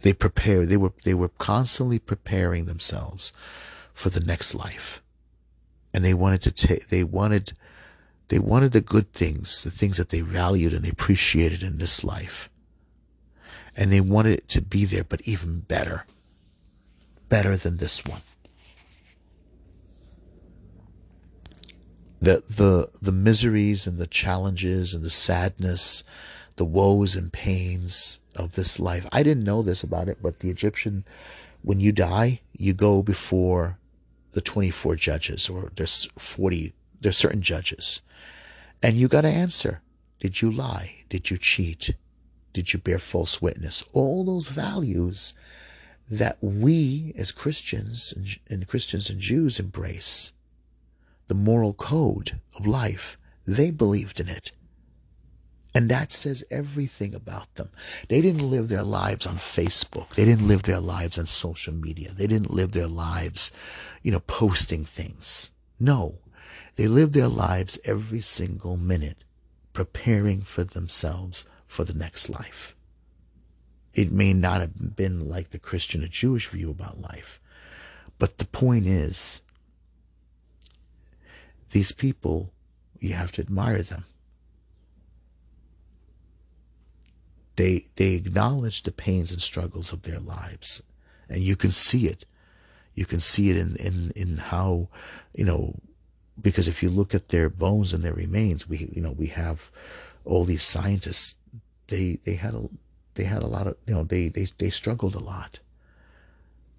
They 0.00 0.12
prepare, 0.12 0.66
they 0.66 0.76
were, 0.76 0.92
they 1.04 1.14
were 1.14 1.28
constantly 1.28 1.98
preparing 1.98 2.66
themselves 2.66 3.32
for 3.94 4.10
the 4.10 4.20
next 4.20 4.54
life. 4.54 5.02
And 5.94 6.04
they 6.04 6.14
wanted 6.14 6.42
to 6.42 6.50
take, 6.50 6.88
they 6.88 7.04
wanted, 7.04 7.52
they 8.28 8.38
wanted 8.38 8.72
the 8.72 8.80
good 8.80 9.12
things, 9.12 9.62
the 9.62 9.70
things 9.70 9.98
that 9.98 10.08
they 10.10 10.20
valued 10.20 10.72
and 10.72 10.86
appreciated 10.86 11.62
in 11.62 11.78
this 11.78 12.02
life. 12.02 12.50
And 13.76 13.92
they 13.92 14.00
wanted 14.00 14.38
it 14.38 14.48
to 14.48 14.62
be 14.62 14.84
there, 14.84 15.04
but 15.04 15.20
even 15.28 15.60
better. 15.60 16.06
Better 17.28 17.56
than 17.56 17.76
this 17.76 18.04
one. 18.04 18.20
The, 22.20 22.42
the, 22.48 22.88
the 23.00 23.12
miseries 23.12 23.86
and 23.86 23.98
the 23.98 24.06
challenges 24.06 24.94
and 24.94 25.04
the 25.04 25.10
sadness, 25.10 26.02
the 26.56 26.64
woes 26.64 27.14
and 27.14 27.32
pains 27.32 28.20
of 28.34 28.54
this 28.54 28.80
life. 28.80 29.06
I 29.12 29.22
didn't 29.22 29.44
know 29.44 29.62
this 29.62 29.84
about 29.84 30.08
it, 30.08 30.18
but 30.20 30.40
the 30.40 30.50
Egyptian, 30.50 31.04
when 31.62 31.78
you 31.78 31.92
die, 31.92 32.40
you 32.54 32.72
go 32.72 33.02
before 33.02 33.78
the 34.32 34.40
24 34.40 34.96
judges, 34.96 35.48
or 35.48 35.70
there's 35.76 36.06
40, 36.16 36.72
there's 37.00 37.16
certain 37.16 37.42
judges. 37.42 38.02
And 38.86 38.96
you 38.96 39.08
got 39.08 39.22
to 39.22 39.28
answer. 39.28 39.82
Did 40.20 40.40
you 40.40 40.48
lie? 40.48 41.02
Did 41.08 41.28
you 41.28 41.38
cheat? 41.38 41.92
Did 42.52 42.72
you 42.72 42.78
bear 42.78 43.00
false 43.00 43.42
witness? 43.42 43.82
All 43.92 44.24
those 44.24 44.46
values 44.46 45.34
that 46.08 46.38
we 46.40 47.12
as 47.18 47.32
Christians 47.32 48.14
and, 48.48 48.68
Christians 48.68 49.10
and 49.10 49.18
Jews 49.18 49.58
embrace. 49.58 50.34
The 51.26 51.34
moral 51.34 51.74
code 51.74 52.40
of 52.54 52.64
life. 52.64 53.18
They 53.44 53.72
believed 53.72 54.20
in 54.20 54.28
it. 54.28 54.52
And 55.74 55.88
that 55.88 56.12
says 56.12 56.44
everything 56.48 57.12
about 57.12 57.56
them. 57.56 57.70
They 58.06 58.20
didn't 58.20 58.48
live 58.48 58.68
their 58.68 58.84
lives 58.84 59.26
on 59.26 59.38
Facebook. 59.38 60.10
They 60.14 60.24
didn't 60.24 60.46
live 60.46 60.62
their 60.62 60.78
lives 60.78 61.18
on 61.18 61.26
social 61.26 61.74
media. 61.74 62.12
They 62.12 62.28
didn't 62.28 62.52
live 62.52 62.70
their 62.70 62.86
lives, 62.86 63.50
you 64.04 64.12
know, 64.12 64.20
posting 64.20 64.84
things. 64.84 65.50
No, 65.80 66.20
they 66.76 66.88
live 66.88 67.12
their 67.12 67.28
lives 67.28 67.78
every 67.84 68.20
single 68.20 68.76
minute 68.76 69.24
preparing 69.72 70.42
for 70.42 70.64
themselves 70.64 71.48
for 71.66 71.84
the 71.84 71.94
next 71.94 72.30
life. 72.30 72.74
It 73.94 74.12
may 74.12 74.32
not 74.32 74.60
have 74.60 74.96
been 74.96 75.28
like 75.28 75.50
the 75.50 75.58
Christian 75.58 76.04
or 76.04 76.08
Jewish 76.08 76.48
view 76.48 76.70
about 76.70 77.00
life, 77.00 77.40
but 78.18 78.38
the 78.38 78.46
point 78.46 78.86
is, 78.86 79.42
these 81.70 81.92
people, 81.92 82.52
you 83.00 83.14
have 83.14 83.32
to 83.32 83.42
admire 83.42 83.82
them 83.82 84.04
They 87.56 87.86
they 87.96 88.12
acknowledge 88.14 88.82
the 88.82 88.92
pains 88.92 89.32
and 89.32 89.40
struggles 89.40 89.92
of 89.92 90.02
their 90.02 90.20
lives, 90.20 90.82
and 91.28 91.42
you 91.42 91.56
can 91.56 91.70
see 91.70 92.06
it. 92.06 92.26
You 92.94 93.06
can 93.06 93.18
see 93.18 93.50
it 93.50 93.56
in 93.56 93.76
in 93.76 94.12
in 94.14 94.36
how, 94.36 94.88
you 95.34 95.44
know, 95.44 95.74
because 96.40 96.68
if 96.68 96.82
you 96.82 96.90
look 96.90 97.14
at 97.14 97.28
their 97.28 97.48
bones 97.48 97.92
and 97.92 98.04
their 98.04 98.12
remains, 98.12 98.68
we 98.68 98.90
you 98.92 99.00
know 99.00 99.12
we 99.12 99.26
have 99.26 99.70
all 100.24 100.44
these 100.44 100.62
scientists. 100.62 101.36
They 101.88 102.18
they 102.24 102.34
had 102.34 102.54
a 102.54 102.68
they 103.14 103.24
had 103.24 103.42
a 103.42 103.46
lot 103.46 103.66
of 103.66 103.76
you 103.86 103.94
know 103.94 104.04
they 104.04 104.28
they 104.28 104.46
they 104.58 104.70
struggled 104.70 105.14
a 105.14 105.20
lot. 105.20 105.60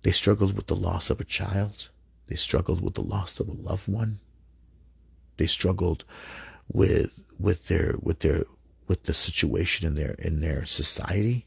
They 0.04 0.12
struggled 0.12 0.56
with 0.56 0.68
the 0.68 0.76
loss 0.76 1.10
of 1.10 1.20
a 1.20 1.26
child. 1.26 1.90
They 2.28 2.36
struggled 2.36 2.82
with 2.82 2.94
the 2.94 3.02
loss 3.02 3.40
of 3.40 3.48
a 3.48 3.54
loved 3.54 3.88
one. 3.88 4.20
They 5.38 5.48
struggled 5.48 6.06
with 6.72 7.12
with 7.40 7.68
their 7.68 7.96
with 8.02 8.20
their 8.20 8.46
with 8.88 9.04
the 9.04 9.14
situation 9.14 9.88
in 9.88 9.96
their 9.96 10.12
in 10.20 10.40
their 10.40 10.66
society. 10.66 11.47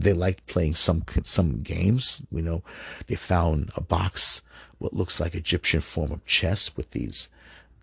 They 0.00 0.14
liked 0.14 0.46
playing 0.46 0.74
some 0.74 1.04
some 1.22 1.60
games. 1.60 2.22
You 2.32 2.42
know, 2.42 2.62
they 3.08 3.14
found 3.14 3.70
a 3.76 3.82
box, 3.82 4.40
what 4.78 4.94
looks 4.94 5.20
like 5.20 5.34
Egyptian 5.34 5.82
form 5.82 6.12
of 6.12 6.24
chess 6.24 6.76
with 6.76 6.90
these 6.92 7.28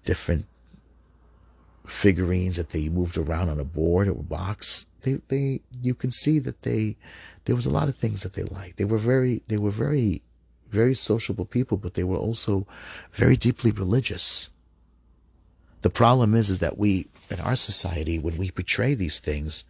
different 0.03 0.45
figurines 1.85 2.57
that 2.57 2.69
they 2.69 2.89
moved 2.89 3.17
around 3.17 3.49
on 3.49 3.59
a 3.59 3.63
board 3.63 4.07
or 4.07 4.19
a 4.19 4.23
box. 4.23 4.87
They 5.01 5.21
they 5.27 5.61
you 5.83 5.93
can 5.93 6.09
see 6.09 6.39
that 6.39 6.63
they 6.63 6.97
there 7.45 7.55
was 7.55 7.67
a 7.67 7.71
lot 7.71 7.89
of 7.89 7.95
things 7.95 8.23
that 8.23 8.33
they 8.33 8.43
liked. 8.43 8.77
They 8.77 8.85
were 8.85 8.97
very 8.97 9.43
they 9.47 9.57
were 9.57 9.71
very 9.71 10.23
very 10.69 10.95
sociable 10.95 11.45
people, 11.45 11.77
but 11.77 11.93
they 11.93 12.03
were 12.03 12.17
also 12.17 12.65
very 13.11 13.35
deeply 13.35 13.71
religious. 13.71 14.49
The 15.81 15.89
problem 15.89 16.33
is, 16.35 16.49
is 16.49 16.59
that 16.59 16.77
we, 16.77 17.07
in 17.29 17.39
our 17.39 17.55
society, 17.55 18.19
when 18.19 18.37
we 18.37 18.51
portray 18.51 18.93
these 18.95 19.19
things, 19.19 19.63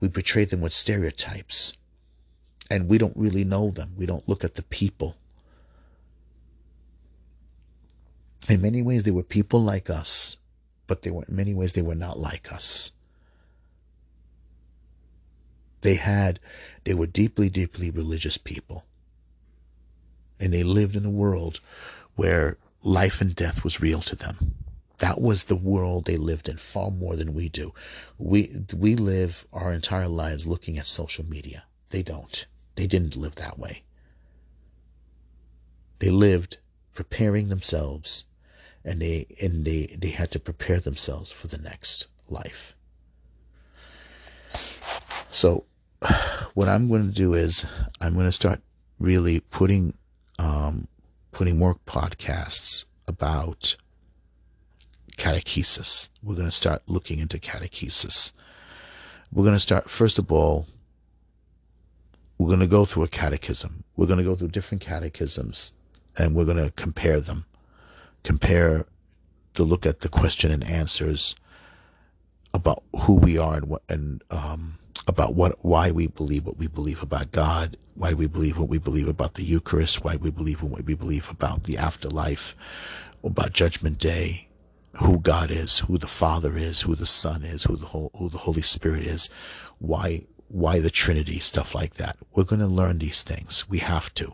we 0.00 0.08
portray 0.08 0.44
them 0.44 0.60
with 0.60 0.72
stereotypes. 0.72 1.76
And 2.70 2.88
we 2.88 2.98
don't 2.98 3.16
really 3.16 3.44
know 3.44 3.70
them. 3.70 3.92
We 3.96 4.06
don't 4.06 4.28
look 4.28 4.44
at 4.44 4.54
the 4.54 4.62
people. 4.62 5.16
In 8.48 8.60
many 8.60 8.82
ways, 8.82 9.04
they 9.04 9.10
were 9.10 9.22
people 9.22 9.62
like 9.62 9.90
us, 9.90 10.38
but 10.86 11.02
they 11.02 11.10
were, 11.10 11.24
in 11.28 11.36
many 11.36 11.54
ways, 11.54 11.72
they 11.72 11.82
were 11.82 11.94
not 11.94 12.18
like 12.18 12.52
us. 12.52 12.92
They 15.82 15.94
had, 15.94 16.40
they 16.84 16.94
were 16.94 17.06
deeply, 17.06 17.48
deeply 17.48 17.90
religious 17.90 18.36
people. 18.36 18.84
And 20.40 20.52
they 20.52 20.64
lived 20.64 20.96
in 20.96 21.04
a 21.04 21.10
world 21.10 21.60
where 22.16 22.58
life 22.82 23.20
and 23.20 23.34
death 23.34 23.64
was 23.64 23.80
real 23.80 24.00
to 24.02 24.16
them. 24.16 24.54
That 24.98 25.20
was 25.20 25.44
the 25.44 25.56
world 25.56 26.04
they 26.04 26.16
lived 26.16 26.48
in 26.48 26.56
far 26.56 26.90
more 26.90 27.16
than 27.16 27.34
we 27.34 27.48
do. 27.48 27.72
We 28.18 28.50
we 28.74 28.96
live 28.96 29.46
our 29.52 29.72
entire 29.72 30.08
lives 30.08 30.46
looking 30.46 30.78
at 30.78 30.86
social 30.86 31.24
media. 31.26 31.64
They 31.90 32.02
don't. 32.02 32.46
They 32.76 32.86
didn't 32.86 33.16
live 33.16 33.36
that 33.36 33.58
way. 33.58 33.82
They 35.98 36.10
lived 36.10 36.58
preparing 36.94 37.48
themselves 37.48 38.24
and 38.84 39.00
they 39.00 39.26
and 39.42 39.64
they, 39.64 39.96
they 39.98 40.10
had 40.10 40.30
to 40.30 40.40
prepare 40.40 40.80
themselves 40.80 41.30
for 41.30 41.48
the 41.48 41.58
next 41.58 42.08
life. 42.28 42.74
So 45.30 45.64
what 46.54 46.68
I'm 46.68 46.88
going 46.88 47.06
to 47.08 47.14
do 47.14 47.34
is 47.34 47.66
I'm 48.00 48.14
going 48.14 48.26
to 48.26 48.32
start 48.32 48.60
really 48.98 49.40
putting 49.40 49.94
um, 50.38 50.88
putting 51.32 51.58
more 51.58 51.76
podcasts 51.86 52.86
about 53.06 53.76
catechesis. 55.16 56.10
We're 56.22 56.34
going 56.34 56.46
to 56.46 56.52
start 56.52 56.82
looking 56.86 57.18
into 57.18 57.38
catechesis. 57.38 58.32
We're 59.32 59.44
going 59.44 59.56
to 59.56 59.60
start, 59.60 59.90
first 59.90 60.18
of 60.18 60.30
all, 60.30 60.66
we're 62.38 62.48
going 62.48 62.60
to 62.60 62.66
go 62.66 62.84
through 62.84 63.04
a 63.04 63.08
catechism. 63.08 63.84
We're 63.96 64.06
going 64.06 64.18
to 64.18 64.24
go 64.24 64.34
through 64.34 64.48
different 64.48 64.82
catechisms 64.82 65.72
and 66.18 66.34
we're 66.34 66.44
going 66.44 66.62
to 66.62 66.70
compare 66.72 67.20
them. 67.20 67.44
Compare 68.22 68.86
to 69.54 69.64
look 69.64 69.86
at 69.86 70.00
the 70.00 70.08
question 70.08 70.50
and 70.50 70.64
answers 70.64 71.34
about 72.52 72.82
who 73.00 73.14
we 73.14 73.38
are 73.38 73.56
and 73.56 73.68
what, 73.68 73.82
and, 73.88 74.22
um, 74.30 74.78
about 75.06 75.34
what, 75.34 75.56
why 75.64 75.90
we 75.90 76.08
believe 76.08 76.46
what 76.46 76.58
we 76.58 76.66
believe 76.66 77.02
about 77.02 77.30
God, 77.30 77.76
why 77.94 78.12
we 78.12 78.26
believe 78.26 78.58
what 78.58 78.68
we 78.68 78.78
believe 78.78 79.08
about 79.08 79.34
the 79.34 79.42
Eucharist, 79.42 80.04
why 80.04 80.16
we 80.16 80.30
believe 80.30 80.62
what 80.62 80.84
we 80.84 80.94
believe 80.94 81.30
about 81.30 81.64
the 81.64 81.78
afterlife, 81.78 82.54
about 83.22 83.52
Judgment 83.52 83.98
Day, 83.98 84.48
who 84.98 85.18
God 85.18 85.50
is, 85.50 85.80
who 85.80 85.98
the 85.98 86.06
Father 86.06 86.56
is, 86.56 86.82
who 86.82 86.94
the 86.94 87.06
Son 87.06 87.42
is, 87.42 87.64
who 87.64 87.76
the 87.76 87.86
whole, 87.86 88.10
who 88.16 88.28
the 88.28 88.38
Holy 88.38 88.62
Spirit 88.62 89.06
is, 89.06 89.30
why 89.78 90.22
why 90.48 90.78
the 90.78 90.90
Trinity, 90.90 91.38
stuff 91.38 91.74
like 91.74 91.94
that. 91.94 92.16
We're 92.34 92.44
going 92.44 92.60
to 92.60 92.66
learn 92.66 92.98
these 92.98 93.22
things. 93.22 93.68
We 93.68 93.78
have 93.78 94.14
to, 94.14 94.32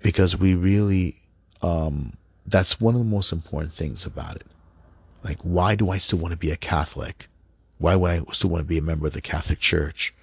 because 0.00 0.36
we 0.36 0.54
really 0.54 1.16
um, 1.62 2.14
that's 2.46 2.80
one 2.80 2.94
of 2.94 3.00
the 3.00 3.06
most 3.06 3.32
important 3.32 3.72
things 3.72 4.06
about 4.06 4.36
it. 4.36 4.46
Like, 5.24 5.38
why 5.42 5.74
do 5.76 5.90
I 5.90 5.98
still 5.98 6.18
want 6.18 6.32
to 6.32 6.38
be 6.38 6.50
a 6.50 6.56
Catholic? 6.56 7.28
Why 7.78 7.96
would 7.96 8.10
I 8.10 8.20
still 8.32 8.50
want 8.50 8.62
to 8.62 8.68
be 8.68 8.78
a 8.78 8.82
member 8.82 9.06
of 9.06 9.12
the 9.12 9.20
Catholic 9.20 9.58
Church 9.58 10.14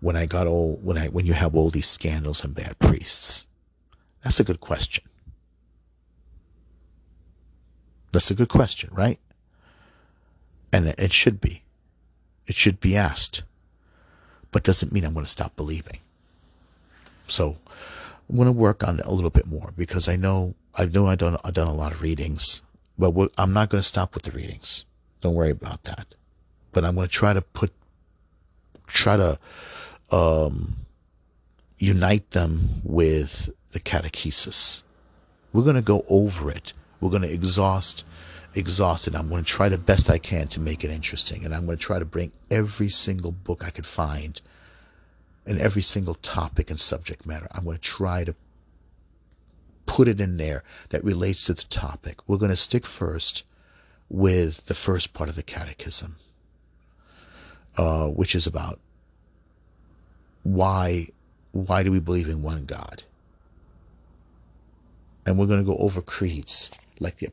when 0.00 0.16
I 0.16 0.26
got 0.26 0.46
all 0.46 0.78
when 0.82 0.96
I 0.96 1.08
when 1.08 1.26
you 1.26 1.32
have 1.32 1.54
all 1.54 1.70
these 1.70 1.88
scandals 1.88 2.44
and 2.44 2.54
bad 2.54 2.78
priests? 2.78 3.46
That's 4.22 4.40
a 4.40 4.44
good 4.44 4.60
question. 4.60 5.04
That's 8.12 8.30
a 8.30 8.34
good 8.34 8.48
question, 8.48 8.90
right? 8.92 9.18
And 10.72 10.88
it 10.88 11.12
should 11.12 11.40
be. 11.40 11.62
It 12.46 12.54
should 12.54 12.80
be 12.80 12.96
asked. 12.96 13.42
But 14.50 14.64
doesn't 14.64 14.92
mean 14.92 15.04
I'm 15.04 15.12
going 15.12 15.24
to 15.24 15.30
stop 15.30 15.56
believing. 15.56 16.00
So 17.26 17.56
I'm 18.28 18.36
going 18.36 18.46
to 18.46 18.52
work 18.52 18.86
on 18.86 18.98
it 18.98 19.06
a 19.06 19.12
little 19.12 19.30
bit 19.30 19.46
more 19.46 19.72
because 19.76 20.08
I 20.08 20.16
know 20.16 20.54
I 20.74 20.86
know 20.86 21.06
I 21.06 21.14
done 21.14 21.36
I've 21.44 21.54
done 21.54 21.68
a 21.68 21.74
lot 21.74 21.92
of 21.92 22.00
readings, 22.00 22.62
but 22.98 23.12
I'm 23.36 23.52
not 23.52 23.68
going 23.68 23.80
to 23.80 23.86
stop 23.86 24.14
with 24.14 24.24
the 24.24 24.30
readings. 24.30 24.86
Don't 25.20 25.34
worry 25.34 25.50
about 25.50 25.84
that. 25.84 26.14
But 26.72 26.84
I'm 26.84 26.94
going 26.94 27.08
to 27.08 27.12
try 27.12 27.32
to 27.32 27.42
put 27.42 27.72
try 28.86 29.16
to 29.16 29.38
um, 30.10 30.76
unite 31.78 32.30
them 32.30 32.80
with 32.82 33.50
the 33.70 33.80
catechesis. 33.80 34.82
We're 35.52 35.64
going 35.64 35.76
to 35.76 35.82
go 35.82 36.04
over 36.08 36.50
it 36.50 36.72
we're 37.00 37.10
going 37.10 37.22
to 37.22 37.32
exhaust 37.32 38.04
exhaust 38.54 39.08
it. 39.08 39.14
I'm 39.14 39.28
going 39.28 39.44
to 39.44 39.50
try 39.50 39.68
the 39.68 39.78
best 39.78 40.10
I 40.10 40.18
can 40.18 40.48
to 40.48 40.60
make 40.60 40.84
it 40.84 40.90
interesting. 40.90 41.44
And 41.44 41.54
I'm 41.54 41.66
going 41.66 41.78
to 41.78 41.84
try 41.84 41.98
to 41.98 42.04
bring 42.04 42.32
every 42.50 42.88
single 42.88 43.32
book 43.32 43.64
I 43.64 43.70
could 43.70 43.86
find 43.86 44.40
and 45.46 45.60
every 45.60 45.82
single 45.82 46.14
topic 46.14 46.70
and 46.70 46.78
subject 46.78 47.26
matter. 47.26 47.48
I'm 47.52 47.64
going 47.64 47.76
to 47.76 47.82
try 47.82 48.24
to 48.24 48.34
put 49.86 50.08
it 50.08 50.20
in 50.20 50.36
there 50.36 50.62
that 50.90 51.04
relates 51.04 51.46
to 51.46 51.54
the 51.54 51.62
topic. 51.62 52.28
We're 52.28 52.36
going 52.36 52.50
to 52.50 52.56
stick 52.56 52.86
first 52.86 53.44
with 54.10 54.64
the 54.66 54.74
first 54.74 55.14
part 55.14 55.28
of 55.28 55.36
the 55.36 55.42
catechism, 55.42 56.16
uh, 57.76 58.06
which 58.06 58.34
is 58.34 58.46
about 58.46 58.80
why 60.42 61.08
why 61.52 61.82
do 61.82 61.90
we 61.90 62.00
believe 62.00 62.28
in 62.28 62.42
one 62.42 62.64
God? 62.66 63.02
And 65.26 65.38
we're 65.38 65.46
going 65.46 65.60
to 65.60 65.66
go 65.66 65.76
over 65.76 66.00
creeds 66.00 66.70
like 67.00 67.18
the, 67.18 67.28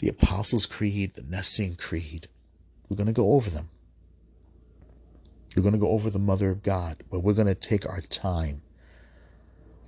the 0.00 0.08
Apostles' 0.08 0.66
Creed, 0.66 1.14
the 1.14 1.22
Nicene 1.22 1.76
Creed. 1.76 2.28
We're 2.88 2.96
going 2.96 3.06
to 3.06 3.12
go 3.12 3.32
over 3.32 3.50
them. 3.50 3.68
We're 5.56 5.62
going 5.62 5.74
to 5.74 5.78
go 5.78 5.90
over 5.90 6.10
the 6.10 6.18
Mother 6.18 6.50
of 6.50 6.62
God, 6.62 7.02
but 7.10 7.20
we're 7.20 7.34
going 7.34 7.46
to 7.46 7.54
take 7.54 7.86
our 7.86 8.00
time. 8.00 8.62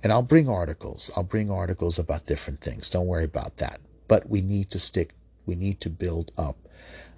And 0.03 0.11
I'll 0.11 0.21
bring 0.21 0.47
articles. 0.47 1.09
I'll 1.15 1.23
bring 1.23 1.49
articles 1.49 1.97
about 1.97 2.27
different 2.27 2.61
things. 2.61 2.89
Don't 2.89 3.07
worry 3.07 3.23
about 3.23 3.57
that. 3.57 3.81
But 4.07 4.29
we 4.29 4.41
need 4.41 4.69
to 4.71 4.79
stick, 4.79 5.13
we 5.47 5.55
need 5.55 5.81
to 5.81 5.89
build 5.89 6.31
up 6.37 6.57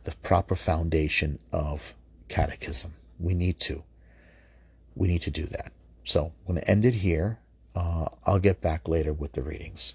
the 0.04 0.16
proper 0.24 0.56
foundation 0.56 1.40
of 1.52 1.94
catechism. 2.30 2.94
We 3.20 3.34
need 3.34 3.60
to. 3.62 3.84
We 4.96 5.08
need 5.10 5.24
to 5.24 5.32
do 5.32 5.46
that. 5.48 5.74
So 6.06 6.32
I'm 6.48 6.54
going 6.54 6.64
to 6.64 6.72
end 6.72 6.86
it 6.86 6.96
here. 6.96 7.40
Uh, 7.76 8.08
I'll 8.26 8.40
get 8.40 8.62
back 8.62 8.88
later 8.88 9.12
with 9.12 9.34
the 9.34 9.42
readings. 9.42 9.94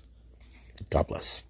God 0.91 1.07
bless. 1.07 1.45